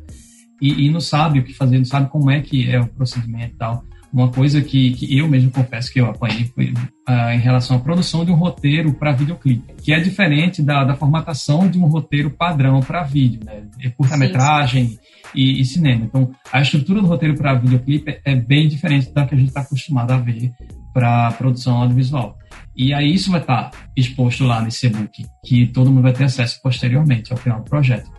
e, 0.60 0.86
e, 0.86 0.90
não 0.90 1.00
sabe 1.00 1.40
o 1.40 1.44
que 1.44 1.52
fazer, 1.52 1.76
não 1.78 1.84
sabe 1.84 2.08
como 2.08 2.30
é 2.30 2.40
que 2.40 2.70
é 2.70 2.78
o 2.78 2.86
procedimento 2.86 3.54
e 3.54 3.56
tal. 3.56 3.84
Uma 4.12 4.28
coisa 4.28 4.60
que, 4.60 4.92
que 4.92 5.18
eu 5.18 5.26
mesmo 5.26 5.50
confesso 5.50 5.92
que 5.92 6.00
eu 6.00 6.06
apanhei 6.06 6.44
foi 6.44 6.72
uh, 7.08 7.30
em 7.32 7.38
relação 7.38 7.78
à 7.78 7.80
produção 7.80 8.24
de 8.24 8.30
um 8.30 8.36
roteiro 8.36 8.92
para 8.92 9.10
videoclipe, 9.10 9.74
que 9.82 9.92
é 9.92 9.98
diferente 9.98 10.62
da, 10.62 10.84
da 10.84 10.94
formatação 10.94 11.68
de 11.68 11.78
um 11.78 11.86
roteiro 11.86 12.30
padrão 12.30 12.78
para 12.78 13.02
vídeo, 13.02 13.40
né? 13.44 13.64
É 13.80 13.88
curta-metragem 13.88 14.98
e, 15.34 15.60
e, 15.60 15.64
cinema. 15.64 16.04
Então, 16.04 16.30
a 16.52 16.60
estrutura 16.60 17.00
do 17.00 17.08
roteiro 17.08 17.34
para 17.34 17.54
videoclipe 17.54 18.20
é 18.24 18.36
bem 18.36 18.68
diferente 18.68 19.10
da 19.12 19.26
que 19.26 19.34
a 19.34 19.38
gente 19.38 19.48
está 19.48 19.62
acostumado 19.62 20.12
a 20.12 20.18
ver 20.18 20.52
para 20.92 21.32
produção 21.32 21.78
audiovisual. 21.78 22.38
E 22.74 22.92
aí 22.94 23.12
isso 23.12 23.30
vai 23.30 23.40
estar 23.40 23.70
tá 23.70 23.78
exposto 23.96 24.44
lá 24.44 24.60
nesse 24.60 24.86
e-book, 24.86 25.26
que 25.44 25.66
todo 25.66 25.90
mundo 25.90 26.02
vai 26.02 26.12
ter 26.12 26.24
acesso 26.24 26.60
posteriormente 26.62 27.32
ao 27.32 27.38
final 27.38 27.60
do 27.60 27.68
projeto. 27.68 28.10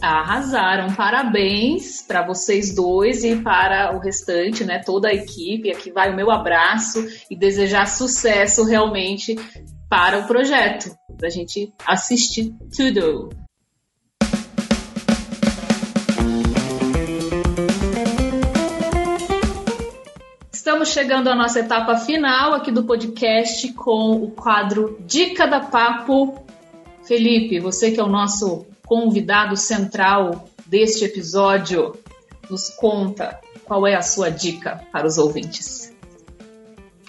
Arrasaram, 0.00 0.92
parabéns 0.94 2.02
para 2.02 2.26
vocês 2.26 2.74
dois 2.74 3.22
e 3.22 3.36
para 3.36 3.96
o 3.96 4.00
restante, 4.00 4.64
né, 4.64 4.80
toda 4.84 5.08
a 5.08 5.14
equipe. 5.14 5.70
Aqui 5.70 5.92
vai 5.92 6.12
o 6.12 6.16
meu 6.16 6.30
abraço 6.30 7.06
e 7.30 7.36
desejar 7.36 7.86
sucesso 7.86 8.64
realmente 8.64 9.36
para 9.88 10.18
o 10.18 10.26
projeto, 10.26 10.90
para 11.16 11.28
a 11.28 11.30
gente 11.30 11.72
assistir 11.86 12.52
tudo. 12.76 13.28
Estamos 20.62 20.90
chegando 20.90 21.26
à 21.26 21.34
nossa 21.34 21.58
etapa 21.58 21.96
final 21.96 22.54
aqui 22.54 22.70
do 22.70 22.84
podcast 22.84 23.72
com 23.72 24.12
o 24.12 24.30
quadro 24.30 24.96
Dica 25.04 25.44
da 25.44 25.58
Papo. 25.58 26.40
Felipe, 27.02 27.58
você 27.58 27.90
que 27.90 27.98
é 27.98 28.02
o 28.04 28.06
nosso 28.06 28.64
convidado 28.86 29.56
central 29.56 30.48
deste 30.64 31.04
episódio, 31.04 31.96
nos 32.48 32.68
conta 32.68 33.40
qual 33.64 33.88
é 33.88 33.96
a 33.96 34.02
sua 34.02 34.30
dica 34.30 34.80
para 34.92 35.04
os 35.04 35.18
ouvintes. 35.18 35.92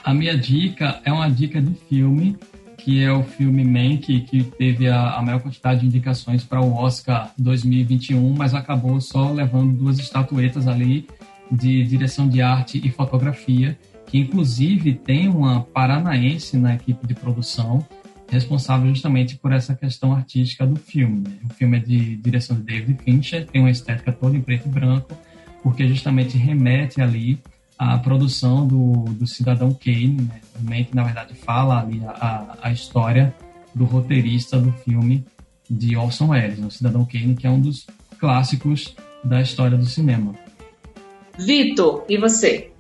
A 0.04 0.16
minha 0.16 0.36
dica 0.36 1.00
é 1.06 1.14
uma 1.14 1.30
dica 1.30 1.62
de 1.62 1.76
filme, 1.88 2.36
que 2.80 3.04
é 3.04 3.14
o 3.14 3.22
filme 3.22 3.64
Mank, 3.64 4.22
que 4.22 4.44
teve 4.46 4.88
a, 4.88 5.12
a 5.12 5.22
maior 5.22 5.40
quantidade 5.40 5.82
de 5.82 5.86
indicações 5.86 6.44
para 6.44 6.60
o 6.60 6.74
Oscar 6.74 7.32
2021, 7.38 8.34
mas 8.36 8.56
acabou 8.56 9.00
só 9.00 9.32
levando 9.32 9.74
duas 9.74 10.00
estatuetas 10.00 10.68
ali 10.68 11.08
de 11.54 11.84
direção 11.84 12.28
de 12.28 12.42
arte 12.42 12.82
e 12.84 12.90
fotografia, 12.90 13.78
que 14.06 14.18
inclusive 14.18 14.94
tem 14.94 15.28
uma 15.28 15.62
paranaense 15.62 16.58
na 16.58 16.76
equipe 16.76 17.06
de 17.06 17.14
produção, 17.14 17.86
responsável 18.30 18.90
justamente 18.90 19.38
por 19.38 19.52
essa 19.52 19.76
questão 19.76 20.14
artística 20.14 20.66
do 20.66 20.76
filme. 20.76 21.20
Né? 21.20 21.38
O 21.50 21.54
filme 21.54 21.78
é 21.78 21.80
de 21.80 22.16
direção 22.18 22.56
de 22.56 22.64
David 22.64 23.00
Fincher, 23.04 23.46
tem 23.46 23.62
uma 23.62 23.70
estética 23.70 24.12
toda 24.12 24.36
em 24.36 24.42
preto 24.42 24.68
e 24.68 24.72
branco, 24.72 25.16
porque 25.62 25.88
justamente 25.88 26.38
remete 26.38 27.02
ali 27.02 27.40
à 27.78 27.98
produção 27.98 28.68
do, 28.68 29.04
do 29.14 29.28
Cidadão 29.28 29.74
Kane, 29.74 30.22
né? 30.22 30.42
Também 30.54 30.84
que 30.84 30.96
na 30.96 31.04
verdade 31.04 31.34
fala 31.34 31.82
ali 31.82 32.02
a, 32.06 32.58
a 32.62 32.72
história 32.72 33.34
do 33.74 33.86
roteirista 33.86 34.60
do 34.60 34.72
filme 34.72 35.26
de 35.70 35.96
Orson 35.96 36.30
Welles, 36.30 36.60
o 36.60 36.70
Cidadão 36.70 37.06
Kane, 37.06 37.36
que 37.36 37.48
é 37.48 37.50
um 37.50 37.60
dos 37.60 37.88
clássicos 38.20 38.96
da 39.24 39.42
história 39.42 39.78
do 39.78 39.86
cinema. 39.86 40.34
Vitor, 41.38 42.06
e 42.08 42.18
você? 42.18 42.72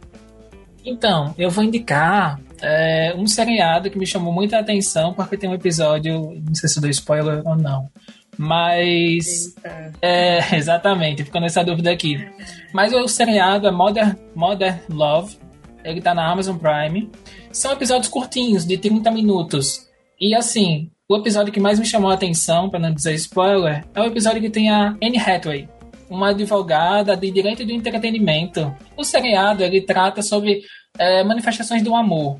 Então, 0.86 1.34
eu 1.38 1.50
vou 1.50 1.64
indicar 1.64 2.40
é, 2.62 3.14
um 3.18 3.26
seriado 3.26 3.90
que 3.90 3.98
me 3.98 4.06
chamou 4.06 4.34
muita 4.34 4.60
atenção, 4.60 5.14
porque 5.14 5.38
tem 5.38 5.50
um 5.50 5.54
episódio, 5.54 6.42
não 6.46 6.56
sei 6.56 6.70
se 6.70 6.82
dou 6.82 6.90
spoiler 6.90 7.42
ou 7.46 7.56
não, 7.56 7.90
mas. 8.38 9.56
É, 10.02 10.40
exatamente, 10.56 11.24
ficou 11.24 11.42
nessa 11.42 11.64
dúvida 11.64 11.92
aqui. 11.92 12.26
Mas 12.74 12.94
o 12.94 13.08
seriado 13.08 13.68
é 13.68 13.72
Modern, 13.72 14.16
Modern 14.36 14.80
Love, 14.90 15.38
ele 15.84 16.02
tá 16.02 16.14
na 16.14 16.30
Amazon 16.30 16.58
Prime. 16.58 17.10
São 17.52 17.72
episódios 17.72 18.08
curtinhos, 18.08 18.66
de 18.66 18.78
30 18.78 19.12
minutos. 19.12 19.88
E 20.20 20.34
assim, 20.34 20.90
o 21.08 21.18
episódio 21.18 21.54
que 21.54 21.60
mais 21.60 21.80
me 21.80 21.86
chamou 21.86 22.10
a 22.10 22.14
atenção, 22.14 22.70
para 22.70 22.80
não 22.80 22.94
dizer 22.94 23.14
spoiler, 23.16 23.86
é 23.94 24.02
o 24.02 24.06
episódio 24.06 24.42
que 24.42 24.50
tem 24.50 24.70
a 24.70 24.96
Anne 25.02 25.20
Hathaway 25.20 25.68
uma 26.14 26.30
advogada 26.30 27.16
de 27.18 27.32
direito 27.32 27.66
do 27.66 27.72
entretenimento. 27.72 28.74
O 28.96 29.04
seriado 29.04 29.64
ele 29.64 29.82
trata 29.82 30.22
sobre 30.22 30.62
é, 30.98 31.24
manifestações 31.24 31.82
do 31.82 31.96
amor. 31.96 32.40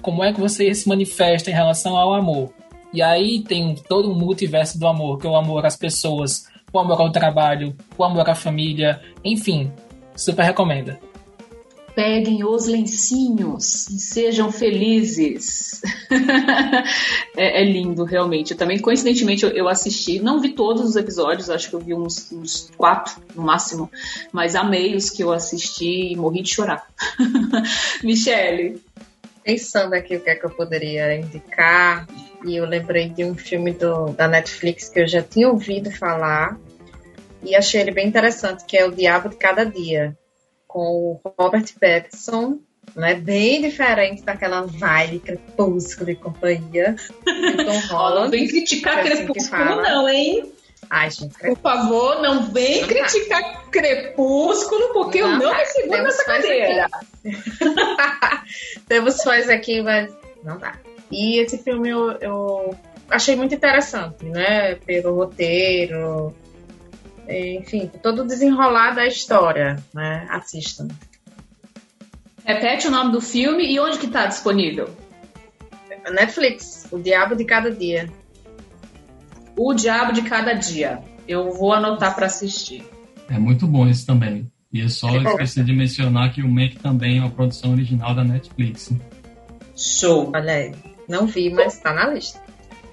Como 0.00 0.22
é 0.22 0.32
que 0.32 0.40
você 0.40 0.72
se 0.72 0.88
manifesta 0.88 1.50
em 1.50 1.54
relação 1.54 1.96
ao 1.96 2.14
amor? 2.14 2.52
E 2.92 3.02
aí 3.02 3.42
tem 3.42 3.74
todo 3.88 4.10
um 4.10 4.14
multiverso 4.14 4.78
do 4.78 4.86
amor, 4.86 5.18
que 5.18 5.26
é 5.26 5.30
o 5.30 5.36
amor 5.36 5.66
às 5.66 5.76
pessoas, 5.76 6.46
o 6.72 6.78
amor 6.78 7.00
ao 7.00 7.10
trabalho, 7.10 7.76
o 7.96 8.04
amor 8.04 8.28
à 8.30 8.34
família, 8.34 9.00
enfim, 9.24 9.70
super 10.16 10.44
recomenda 10.44 11.07
peguem 11.98 12.44
os 12.44 12.68
lencinhos 12.68 13.88
e 13.88 13.98
sejam 13.98 14.52
felizes. 14.52 15.82
é, 17.36 17.60
é, 17.60 17.64
lindo, 17.64 18.04
realmente. 18.04 18.52
Eu 18.52 18.56
também, 18.56 18.78
coincidentemente, 18.78 19.44
eu, 19.44 19.50
eu, 19.50 19.68
assisti, 19.68 20.20
não 20.20 20.40
vi 20.40 20.50
todos 20.50 20.90
os 20.90 20.94
episódios, 20.94 21.50
acho 21.50 21.68
que 21.68 21.74
eu 21.74 21.80
vi 21.80 21.94
uns, 21.94 22.30
uns, 22.30 22.70
quatro 22.76 23.20
no 23.34 23.42
máximo, 23.42 23.90
mas 24.30 24.54
amei 24.54 24.94
os 24.94 25.10
que 25.10 25.24
eu 25.24 25.32
assisti 25.32 26.12
e 26.12 26.16
morri 26.16 26.40
de 26.42 26.54
chorar. 26.54 26.86
Michele. 28.04 28.80
Pensando 29.42 29.94
aqui 29.94 30.14
o 30.14 30.20
que 30.20 30.30
é 30.30 30.36
que 30.36 30.46
eu 30.46 30.50
poderia 30.50 31.16
indicar, 31.16 32.06
e 32.44 32.54
eu 32.54 32.64
lembrei 32.64 33.08
de 33.08 33.24
um 33.24 33.34
filme 33.34 33.72
do, 33.72 34.10
da 34.10 34.28
Netflix 34.28 34.88
que 34.88 35.00
eu 35.00 35.08
já 35.08 35.20
tinha 35.20 35.48
ouvido 35.48 35.90
falar 35.90 36.56
e 37.42 37.56
achei 37.56 37.80
ele 37.80 37.90
bem 37.90 38.06
interessante, 38.06 38.64
que 38.66 38.76
é 38.76 38.86
O 38.86 38.92
Diabo 38.92 39.30
de 39.30 39.36
Cada 39.36 39.64
Dia 39.64 40.16
com 40.68 41.18
o 41.24 41.32
Robert 41.38 41.64
Pattinson, 41.80 42.58
né? 42.94 43.14
Bem 43.14 43.62
diferente 43.62 44.22
daquela 44.22 44.62
vibe 44.66 45.20
crepúsculo 45.20 46.10
e 46.10 46.16
companhia. 46.16 46.94
Tom 47.24 47.78
Holland. 47.90 48.24
não 48.24 48.30
vem 48.30 48.46
criticar 48.46 48.98
é 48.98 49.12
assim 49.12 49.24
crepúsculo, 49.26 49.82
não, 49.82 50.08
hein? 50.08 50.52
Ai, 50.90 51.10
gente, 51.10 51.36
Por 51.38 51.58
favor, 51.58 52.22
não 52.22 52.50
vem 52.50 52.80
não 52.80 52.88
criticar 52.88 53.42
dá. 53.42 53.58
Crepúsculo, 53.70 54.92
porque 54.94 55.20
não 55.20 55.32
eu 55.32 55.38
não 55.38 55.54
me 55.54 55.66
seguro 55.66 56.02
nessa 56.02 56.24
cadeira. 56.24 56.88
Temos 58.88 59.22
fãs 59.22 59.48
aqui, 59.48 59.82
mas 59.82 60.14
não 60.42 60.58
dá. 60.58 60.78
E 61.10 61.40
esse 61.40 61.58
filme 61.58 61.90
eu, 61.90 62.12
eu 62.20 62.74
achei 63.10 63.36
muito 63.36 63.54
interessante, 63.54 64.24
né? 64.24 64.76
Pelo 64.76 65.14
roteiro, 65.14 66.34
enfim, 67.28 67.90
todo 68.02 68.24
desenrolar 68.24 68.92
da 68.92 69.06
história, 69.06 69.76
né? 69.92 70.26
Assistam. 70.30 70.88
Repete 72.44 72.88
o 72.88 72.90
nome 72.90 73.12
do 73.12 73.20
filme 73.20 73.70
e 73.70 73.78
onde 73.78 73.98
que 73.98 74.06
está 74.06 74.26
disponível? 74.26 74.88
Netflix, 76.10 76.86
O 76.90 76.98
Diabo 76.98 77.36
de 77.36 77.44
Cada 77.44 77.70
Dia. 77.70 78.08
O 79.56 79.74
Diabo 79.74 80.12
de 80.12 80.22
Cada 80.22 80.54
Dia. 80.54 81.02
Eu 81.26 81.52
vou 81.52 81.72
anotar 81.72 82.14
para 82.14 82.26
assistir. 82.26 82.84
É 83.28 83.38
muito 83.38 83.66
bom 83.66 83.86
esse 83.86 84.06
também. 84.06 84.50
E 84.72 84.82
é 84.82 84.88
só 84.88 85.08
esquecer 85.16 85.64
de 85.64 85.72
mencionar 85.72 86.32
que 86.32 86.42
o 86.42 86.48
Make 86.48 86.78
também 86.78 87.18
é 87.18 87.20
uma 87.20 87.30
produção 87.30 87.72
original 87.72 88.14
da 88.14 88.24
Netflix. 88.24 88.92
Show. 89.76 90.30
Olha 90.34 90.52
aí. 90.52 90.74
Não 91.08 91.26
vi, 91.26 91.50
mas 91.50 91.74
está 91.74 91.92
na 91.92 92.06
lista. 92.08 92.40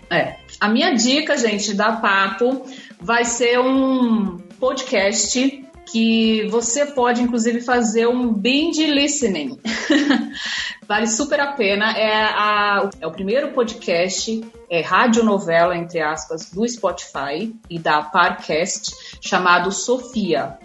É. 0.10 0.36
A 0.60 0.70
minha 0.70 0.94
dica, 0.94 1.38
gente, 1.38 1.74
da 1.74 1.94
Papo 1.94 2.66
vai 3.06 3.24
ser 3.24 3.60
um 3.60 4.39
podcast 4.60 5.64
que 5.91 6.47
você 6.47 6.88
pode, 6.88 7.22
inclusive, 7.22 7.62
fazer 7.62 8.08
um 8.08 8.34
binge 8.34 8.88
listening. 8.88 9.60
vale 10.88 11.06
super 11.06 11.39
a 11.39 11.51
pena. 11.51 11.91
É, 11.95 12.24
a, 12.24 12.89
é 12.99 13.06
o 13.06 13.12
primeiro 13.12 13.51
podcast, 13.51 14.41
é 14.68 14.82
radionovela, 14.82 15.78
entre 15.78 16.01
aspas, 16.01 16.49
do 16.49 16.68
Spotify 16.68 17.56
e 17.70 17.78
da 17.78 18.01
Parcast, 18.01 18.91
chamado 19.22 19.72
Sofia. 19.72 20.58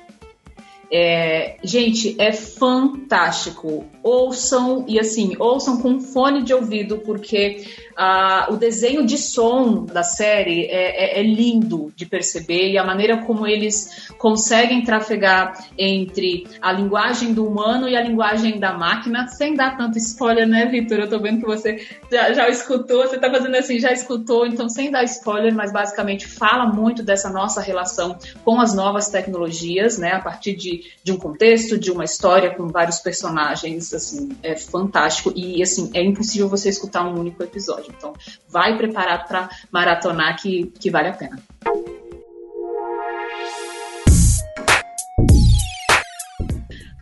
É, 0.91 1.59
gente, 1.63 2.17
é 2.19 2.33
fantástico. 2.33 3.85
Ouçam 4.03 4.87
e 4.89 4.99
assim, 4.99 5.37
ouçam 5.39 5.81
com 5.83 6.01
fone 6.01 6.43
de 6.43 6.55
ouvido, 6.55 6.99
porque 6.99 7.65
uh, 8.01 8.53
o 8.55 8.57
desenho 8.57 9.05
de 9.05 9.19
som 9.19 9.85
da 9.85 10.03
série 10.03 10.65
é, 10.65 11.19
é, 11.19 11.21
é, 11.21 11.23
lindo 11.23 11.93
de 11.95 12.07
perceber 12.07 12.71
e 12.71 12.79
a 12.79 12.85
maneira 12.85 13.19
como 13.19 13.47
eles 13.47 14.11
conseguem 14.17 14.83
trafegar 14.83 15.69
entre 15.77 16.47
a 16.63 16.73
linguagem 16.73 17.35
do 17.35 17.47
humano 17.47 17.89
e 17.89 17.95
a 17.95 18.01
linguagem 18.01 18.59
da 18.59 18.73
máquina, 18.73 19.29
sem 19.29 19.55
dar 19.55 19.77
tanto 19.77 19.99
spoiler, 19.99 20.49
né, 20.49 20.67
Vitor? 20.67 21.01
Eu 21.01 21.11
tô 21.11 21.19
vendo 21.19 21.41
que 21.41 21.47
você 21.47 21.87
já, 22.11 22.33
já 22.33 22.49
escutou, 22.49 23.07
você 23.07 23.19
tá 23.19 23.31
fazendo 23.31 23.57
assim, 23.57 23.79
já 23.79 23.93
escutou, 23.93 24.47
então 24.47 24.69
sem 24.69 24.91
dar 24.91 25.05
spoiler, 25.05 25.55
mas 25.55 25.73
basicamente 25.73 26.27
fala 26.27 26.67
muito 26.67 27.03
dessa 27.03 27.29
nossa 27.29 27.61
relação 27.61 28.17
com 28.45 28.61
as 28.61 28.75
novas 28.75 29.11
tecnologias, 29.11 29.99
né, 29.99 30.13
a 30.13 30.21
partir 30.21 30.57
de, 30.57 30.85
de 31.05 31.13
um 31.13 31.19
contexto, 31.19 31.79
de 31.79 31.91
uma 31.91 32.05
história 32.05 32.55
com 32.55 32.69
vários 32.69 32.99
personagens, 32.99 33.93
assim, 33.93 34.31
é 34.43 34.57
fantástico 34.57 35.33
e, 35.37 35.63
assim, 35.63 35.91
é 35.93 36.03
impossível 36.03 36.49
você 36.49 36.69
escutar 36.69 37.05
um 37.05 37.19
único 37.19 37.43
episódio. 37.43 37.90
Então, 37.97 38.13
vai 38.49 38.77
preparado 38.77 39.27
para 39.27 39.49
maratonar 39.71 40.41
que, 40.41 40.73
que 40.79 40.91
vale 40.91 41.09
a 41.09 41.13
pena. 41.13 41.39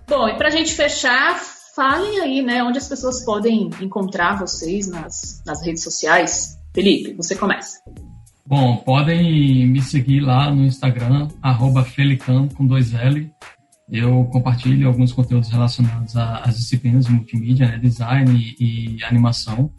Bom, 0.09 0.27
e 0.27 0.37
para 0.37 0.49
a 0.49 0.51
gente 0.51 0.73
fechar, 0.73 1.39
falem 1.77 2.21
aí, 2.21 2.43
né, 2.43 2.63
onde 2.65 2.79
as 2.79 2.89
pessoas 2.89 3.25
podem 3.25 3.71
encontrar 3.81 4.39
vocês 4.39 4.89
nas, 4.89 5.43
nas 5.47 5.65
redes 5.65 5.85
sociais. 5.85 6.59
Felipe, 6.75 7.13
você 7.13 7.37
começa. 7.37 7.81
Bom, 8.47 8.79
podem 8.79 9.67
me 9.67 9.83
seguir 9.83 10.21
lá 10.21 10.51
no 10.51 10.65
Instagram, 10.65 11.29
arroba 11.43 11.85
Felicam 11.85 12.49
com 12.49 12.67
dois 12.67 12.95
L. 12.95 13.31
Eu 13.91 14.25
compartilho 14.33 14.89
alguns 14.89 15.13
conteúdos 15.13 15.51
relacionados 15.51 16.17
às 16.17 16.57
disciplinas 16.57 17.07
multimídia, 17.09 17.67
né, 17.69 17.79
design 17.79 18.57
e, 18.59 18.97
e 18.97 19.05
animação 19.05 19.71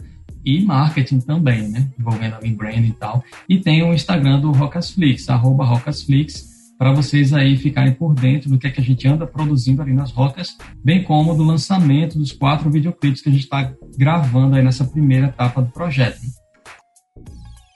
e 0.45 0.61
marketing 0.61 1.19
também, 1.19 1.67
né? 1.69 1.87
Envolvendo 1.99 2.35
ali 2.35 2.51
brand 2.51 2.85
e 2.85 2.93
tal. 2.93 3.23
E 3.47 3.59
tem 3.59 3.83
o 3.83 3.93
Instagram 3.93 4.39
do 4.39 4.51
Rocasflix, 4.51 5.29
arroba 5.29 5.65
Rocasflix, 5.65 6.49
para 6.79 6.93
vocês 6.93 7.33
aí 7.33 7.57
ficarem 7.57 7.93
por 7.93 8.15
dentro 8.15 8.49
do 8.49 8.57
que, 8.57 8.67
é 8.67 8.71
que 8.71 8.79
a 8.79 8.83
gente 8.83 9.05
anda 9.05 9.27
produzindo 9.27 9.81
ali 9.81 9.93
nas 9.93 10.11
rocas, 10.11 10.57
bem 10.83 11.03
como 11.03 11.35
do 11.35 11.43
lançamento 11.43 12.17
dos 12.17 12.31
quatro 12.31 12.71
videoclipes 12.71 13.21
que 13.21 13.27
a 13.27 13.31
gente 13.31 13.43
está 13.43 13.73
gravando 13.97 14.55
aí 14.55 14.63
nessa 14.63 14.85
primeira 14.85 15.27
etapa 15.27 15.61
do 15.61 15.69
projeto. 15.71 16.19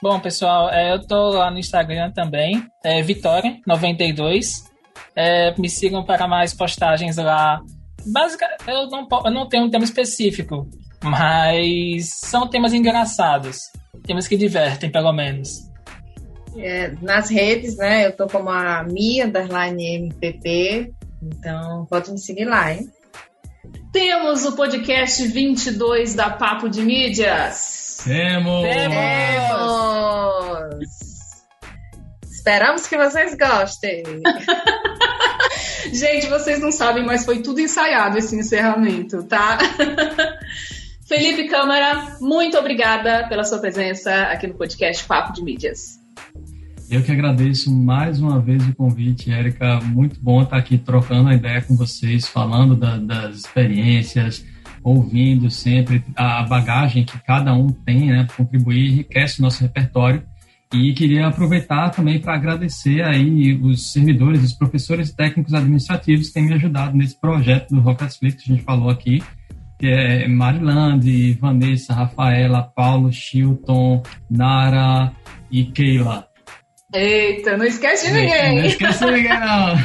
Bom, 0.01 0.20
pessoal, 0.20 0.70
é, 0.70 0.93
eu 0.93 1.05
tô 1.05 1.32
lá 1.32 1.51
no 1.51 1.59
Instagram 1.59 2.11
também, 2.11 2.66
é 2.84 3.01
Vitória92. 3.01 4.45
É, 5.16 5.53
me 5.59 5.70
sigam 5.70 6.03
para 6.03 6.28
mais 6.28 6.53
postagens 6.53 7.18
lá. 7.18 7.61
Basicamente, 8.05 8.64
eu 8.68 8.88
não, 8.88 9.07
eu 9.26 9.32
não 9.32 9.47
tenho 9.47 9.66
um 9.66 9.70
tema 9.70 9.84
específico, 9.84 10.68
mas 11.04 12.10
são 12.22 12.47
temas 12.47 12.74
engraçados. 12.74 13.58
Temas 14.06 14.28
que 14.28 14.36
divertem, 14.38 14.91
pelo 14.91 15.14
menos. 15.14 15.70
É, 16.58 16.93
nas 17.01 17.30
redes, 17.30 17.78
né? 17.78 18.08
Eu 18.08 18.16
tô 18.16 18.28
como 18.28 18.49
a 18.49 18.84
Mia 18.84 19.26
Underline 19.26 19.95
MPP. 19.95 20.93
Então, 21.22 21.86
pode 21.89 22.12
me 22.12 22.20
seguir 22.20 22.45
lá, 22.45 22.74
hein? 22.74 22.89
Temos 23.91 24.45
o 24.45 24.56
podcast 24.56 25.26
22 25.28 26.16
da 26.16 26.30
Papo 26.30 26.70
de 26.70 26.82
Mídias. 26.82 28.01
Temos! 28.04 28.64
Temos! 28.68 30.04
Esperamos 32.30 32.88
que 32.88 32.97
vocês 32.97 33.38
gostem. 33.38 34.04
Gente, 35.93 36.28
vocês 36.28 36.60
não 36.60 36.72
sabem, 36.72 37.06
mas 37.06 37.24
foi 37.24 37.41
tudo 37.41 37.62
ensaiado 37.62 38.18
esse 38.18 38.36
encerramento, 38.36 39.24
tá? 39.24 39.58
Felipe 41.08 41.49
Câmara, 41.49 42.18
muito 42.22 42.58
obrigada 42.58 43.28
pela 43.28 43.43
sua 43.43 43.60
presença 43.60 44.24
aqui 44.24 44.47
no 44.47 44.54
podcast 44.54 45.06
Papo 45.06 45.34
de 45.34 45.43
Mídias. 45.43 45.99
Eu 46.89 47.04
que 47.04 47.12
agradeço 47.12 47.74
mais 47.74 48.22
uma 48.22 48.39
vez 48.39 48.66
o 48.68 48.76
convite, 48.76 49.32
Érica. 49.32 49.82
Muito 49.82 50.20
bom 50.22 50.43
estar 50.43 50.58
aqui 50.58 50.78
trocando 50.78 51.30
a 51.30 51.34
ideia 51.34 51.62
com 51.62 51.76
vocês, 51.76 52.28
falando 52.28 52.76
da, 52.76 52.97
das 52.97 53.38
experiências, 53.38 54.45
ouvindo 54.82 55.49
sempre 55.49 56.04
a 56.16 56.43
bagagem 56.43 57.04
que 57.04 57.20
cada 57.24 57.54
um 57.54 57.68
tem, 57.68 58.08
né, 58.08 58.26
contribuir, 58.38 58.93
enriquece 58.93 59.39
o 59.39 59.41
nosso 59.43 59.62
repertório. 59.62 60.24
E 60.74 60.93
queria 60.93 61.28
aproveitar 61.28 61.89
também 61.89 62.20
para 62.20 62.34
agradecer 62.34 63.04
aí 63.04 63.54
os 63.62 63.91
servidores, 63.91 64.43
os 64.43 64.54
professores 64.54 65.12
técnicos 65.12 65.54
administrativos 65.54 66.28
que 66.28 66.34
têm 66.34 66.45
me 66.45 66.54
ajudado 66.54 66.97
nesse 66.97 67.20
projeto 67.20 67.70
do 67.70 67.82
Rocketflix 67.82 68.41
que 68.41 68.51
a 68.51 68.56
gente 68.56 68.66
falou 68.66 68.89
aqui 68.89 69.22
que 69.84 69.91
é 69.91 70.29
Marilande, 70.29 71.34
Vanessa, 71.41 71.93
Rafaela, 71.93 72.71
Paulo, 72.73 73.11
Chilton, 73.11 74.01
Nara 74.31 75.11
e 75.51 75.65
Keila. 75.65 76.25
Eita, 76.93 77.57
não 77.57 77.65
esquece 77.65 78.07
de 78.07 78.13
ninguém. 78.13 78.59
Não 78.59 78.65
esquece 78.65 79.05
de 79.05 79.11
ninguém, 79.11 79.39
não. 79.41 79.75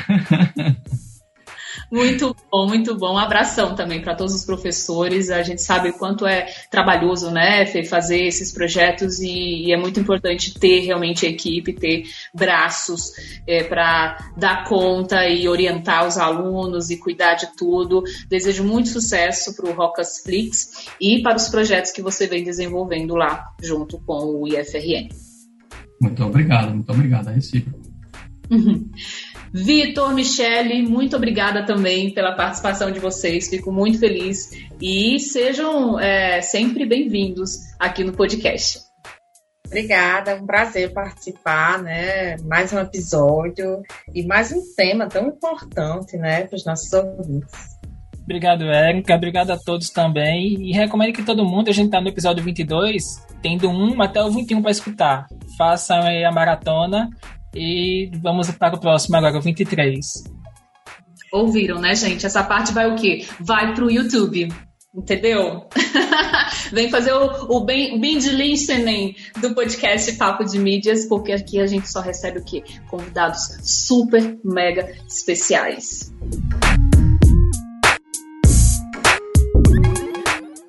Muito 1.91 2.37
bom, 2.51 2.67
muito 2.67 2.97
bom. 2.97 3.15
Um 3.15 3.19
abração 3.19 3.75
também 3.75 4.03
para 4.03 4.15
todos 4.15 4.35
os 4.35 4.45
professores. 4.45 5.31
A 5.31 5.43
gente 5.43 5.63
sabe 5.63 5.89
o 5.89 5.95
quanto 5.95 6.27
é 6.27 6.47
trabalhoso, 6.71 7.31
né, 7.31 7.65
fazer 7.85 8.25
esses 8.25 8.53
projetos 8.53 9.21
e, 9.21 9.67
e 9.67 9.73
é 9.73 9.77
muito 9.77 9.99
importante 9.99 10.59
ter 10.59 10.81
realmente 10.81 11.25
equipe, 11.25 11.73
ter 11.73 12.05
braços 12.35 13.13
é, 13.47 13.65
para 13.65 14.19
dar 14.37 14.65
conta 14.65 15.27
e 15.27 15.49
orientar 15.49 16.07
os 16.07 16.19
alunos 16.19 16.91
e 16.91 16.99
cuidar 16.99 17.35
de 17.35 17.57
tudo. 17.57 18.03
Desejo 18.29 18.65
muito 18.65 18.91
sucesso 18.91 19.57
para 19.57 19.71
o 19.71 19.75
Rocas 19.75 20.21
Flix 20.23 20.89
e 21.01 21.23
para 21.23 21.37
os 21.37 21.49
projetos 21.49 21.91
que 21.91 22.03
você 22.03 22.27
vem 22.27 22.45
desenvolvendo 22.45 23.15
lá 23.15 23.47
junto 23.63 23.99
com 24.01 24.43
o 24.43 24.47
IFRN. 24.47 25.09
Muito 26.01 26.23
obrigado, 26.23 26.75
muito 26.75 26.93
obrigado. 26.93 27.31
É 27.31 27.35
recíproco. 27.35 27.89
Uhum. 28.51 28.89
Vitor, 29.53 30.13
Michele, 30.15 30.83
muito 30.83 31.17
obrigada 31.17 31.65
também 31.65 32.13
pela 32.13 32.33
participação 32.33 32.91
de 32.91 32.99
vocês. 32.99 33.49
Fico 33.49 33.73
muito 33.73 33.99
feliz 33.99 34.51
e 34.81 35.19
sejam 35.19 35.99
é, 35.99 36.41
sempre 36.43 36.85
bem-vindos 36.85 37.57
aqui 37.79 38.05
no 38.05 38.13
podcast. 38.13 38.81
Obrigada, 39.67 40.35
um 40.35 40.47
prazer 40.47 40.93
participar, 40.93 41.83
né? 41.83 42.37
Mais 42.45 42.73
um 42.73 42.79
episódio 42.79 43.83
e 44.15 44.27
mais 44.27 44.51
um 44.53 44.61
tema 44.77 45.09
tão 45.09 45.29
importante, 45.29 46.17
né, 46.17 46.47
para 46.47 46.57
os 46.57 46.65
nossos 46.65 46.91
ouvintes. 46.93 47.79
Obrigado, 48.23 48.65
Érica. 48.65 49.15
Obrigado 49.15 49.51
a 49.51 49.59
todos 49.59 49.89
também. 49.89 50.55
E 50.61 50.73
recomendo 50.73 51.15
que 51.15 51.23
todo 51.23 51.47
mundo, 51.47 51.71
a 51.71 51.73
gente 51.73 51.87
está 51.87 51.99
no 51.99 52.09
episódio 52.09 52.45
22, 52.45 53.03
tendo 53.41 53.71
um 53.71 54.03
até 54.03 54.23
o 54.23 54.31
21 54.31 54.61
para 54.61 54.71
escutar. 54.71 55.27
Façam 55.57 56.03
aí 56.03 56.25
a 56.25 56.31
maratona 56.31 57.09
e 57.55 58.11
vamos 58.23 58.51
para 58.51 58.77
o 58.77 58.81
próximo 58.81 59.17
agora, 59.17 59.39
o 59.39 59.43
23. 59.43 60.25
Ouviram, 61.33 61.81
né, 61.81 61.95
gente? 61.95 62.25
Essa 62.25 62.43
parte 62.43 62.73
vai 62.73 62.91
o 62.91 62.97
quê? 62.97 63.27
Vai 63.41 63.75
pro 63.75 63.91
YouTube. 63.91 64.49
Entendeu? 64.95 65.69
Vem 66.73 66.91
fazer 66.91 67.13
o, 67.13 67.57
o 67.57 67.61
binge 67.65 68.31
listening 68.31 69.15
do 69.41 69.55
podcast 69.55 70.11
Papo 70.15 70.45
de 70.45 70.59
Mídias, 70.59 71.07
porque 71.07 71.33
aqui 71.33 71.61
a 71.61 71.67
gente 71.67 71.89
só 71.89 72.01
recebe 72.01 72.39
o 72.39 72.45
quê? 72.45 72.65
Convidados 72.89 73.59
super 73.63 74.39
mega 74.43 74.91
especiais. 75.07 76.11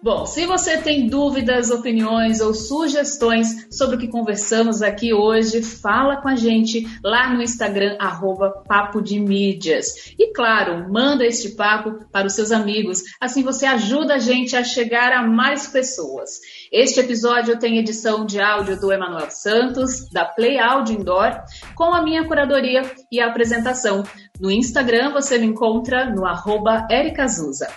Bom, 0.01 0.25
se 0.25 0.45
você 0.45 0.77
tem 0.77 1.07
dúvidas, 1.07 1.71
opiniões 1.71 2.39
ou 2.39 2.53
sugestões 2.53 3.67
sobre 3.69 3.97
o 3.97 3.99
que 3.99 4.07
conversamos 4.07 4.81
aqui 4.81 5.13
hoje, 5.13 5.61
fala 5.61 6.21
com 6.21 6.29
a 6.29 6.37
gente 6.37 6.87
lá 7.03 7.33
no 7.33 7.41
Instagram, 7.41 7.97
arroba 7.99 8.63
Papo 8.65 9.01
de 9.01 9.19
Mídias. 9.19 10.13
E 10.17 10.31
claro, 10.31 10.89
manda 10.89 11.25
este 11.25 11.49
papo 11.49 12.05
para 12.13 12.27
os 12.27 12.33
seus 12.33 12.53
amigos, 12.53 13.03
assim 13.19 13.43
você 13.43 13.65
ajuda 13.65 14.15
a 14.15 14.19
gente 14.19 14.55
a 14.55 14.63
chegar 14.63 15.11
a 15.11 15.27
mais 15.27 15.67
pessoas. 15.67 16.29
Este 16.71 17.01
episódio 17.01 17.59
tem 17.59 17.77
edição 17.77 18.25
de 18.25 18.39
áudio 18.39 18.79
do 18.79 18.93
Emanuel 18.93 19.29
Santos, 19.29 20.09
da 20.13 20.23
Play 20.23 20.57
Audio 20.57 20.97
Indoor, 20.97 21.41
com 21.75 21.93
a 21.93 22.01
minha 22.01 22.25
curadoria 22.25 22.83
e 23.11 23.19
apresentação. 23.19 24.05
No 24.39 24.49
Instagram 24.49 25.11
você 25.11 25.37
me 25.37 25.47
encontra 25.47 26.09
no 26.09 26.25
arroba 26.25 26.87
Ericazuza. 26.89 27.67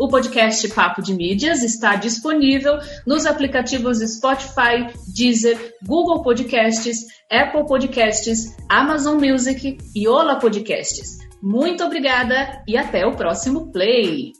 O 0.00 0.08
podcast 0.08 0.66
Papo 0.70 1.02
de 1.02 1.12
Mídias 1.12 1.62
está 1.62 1.94
disponível 1.94 2.78
nos 3.06 3.26
aplicativos 3.26 3.98
Spotify, 3.98 4.90
Deezer, 5.14 5.74
Google 5.86 6.22
Podcasts, 6.22 7.04
Apple 7.30 7.66
Podcasts, 7.66 8.56
Amazon 8.66 9.20
Music 9.20 9.76
e 9.94 10.08
Ola 10.08 10.36
Podcasts. 10.36 11.18
Muito 11.42 11.84
obrigada 11.84 12.64
e 12.66 12.78
até 12.78 13.04
o 13.04 13.14
próximo 13.14 13.70
play! 13.70 14.39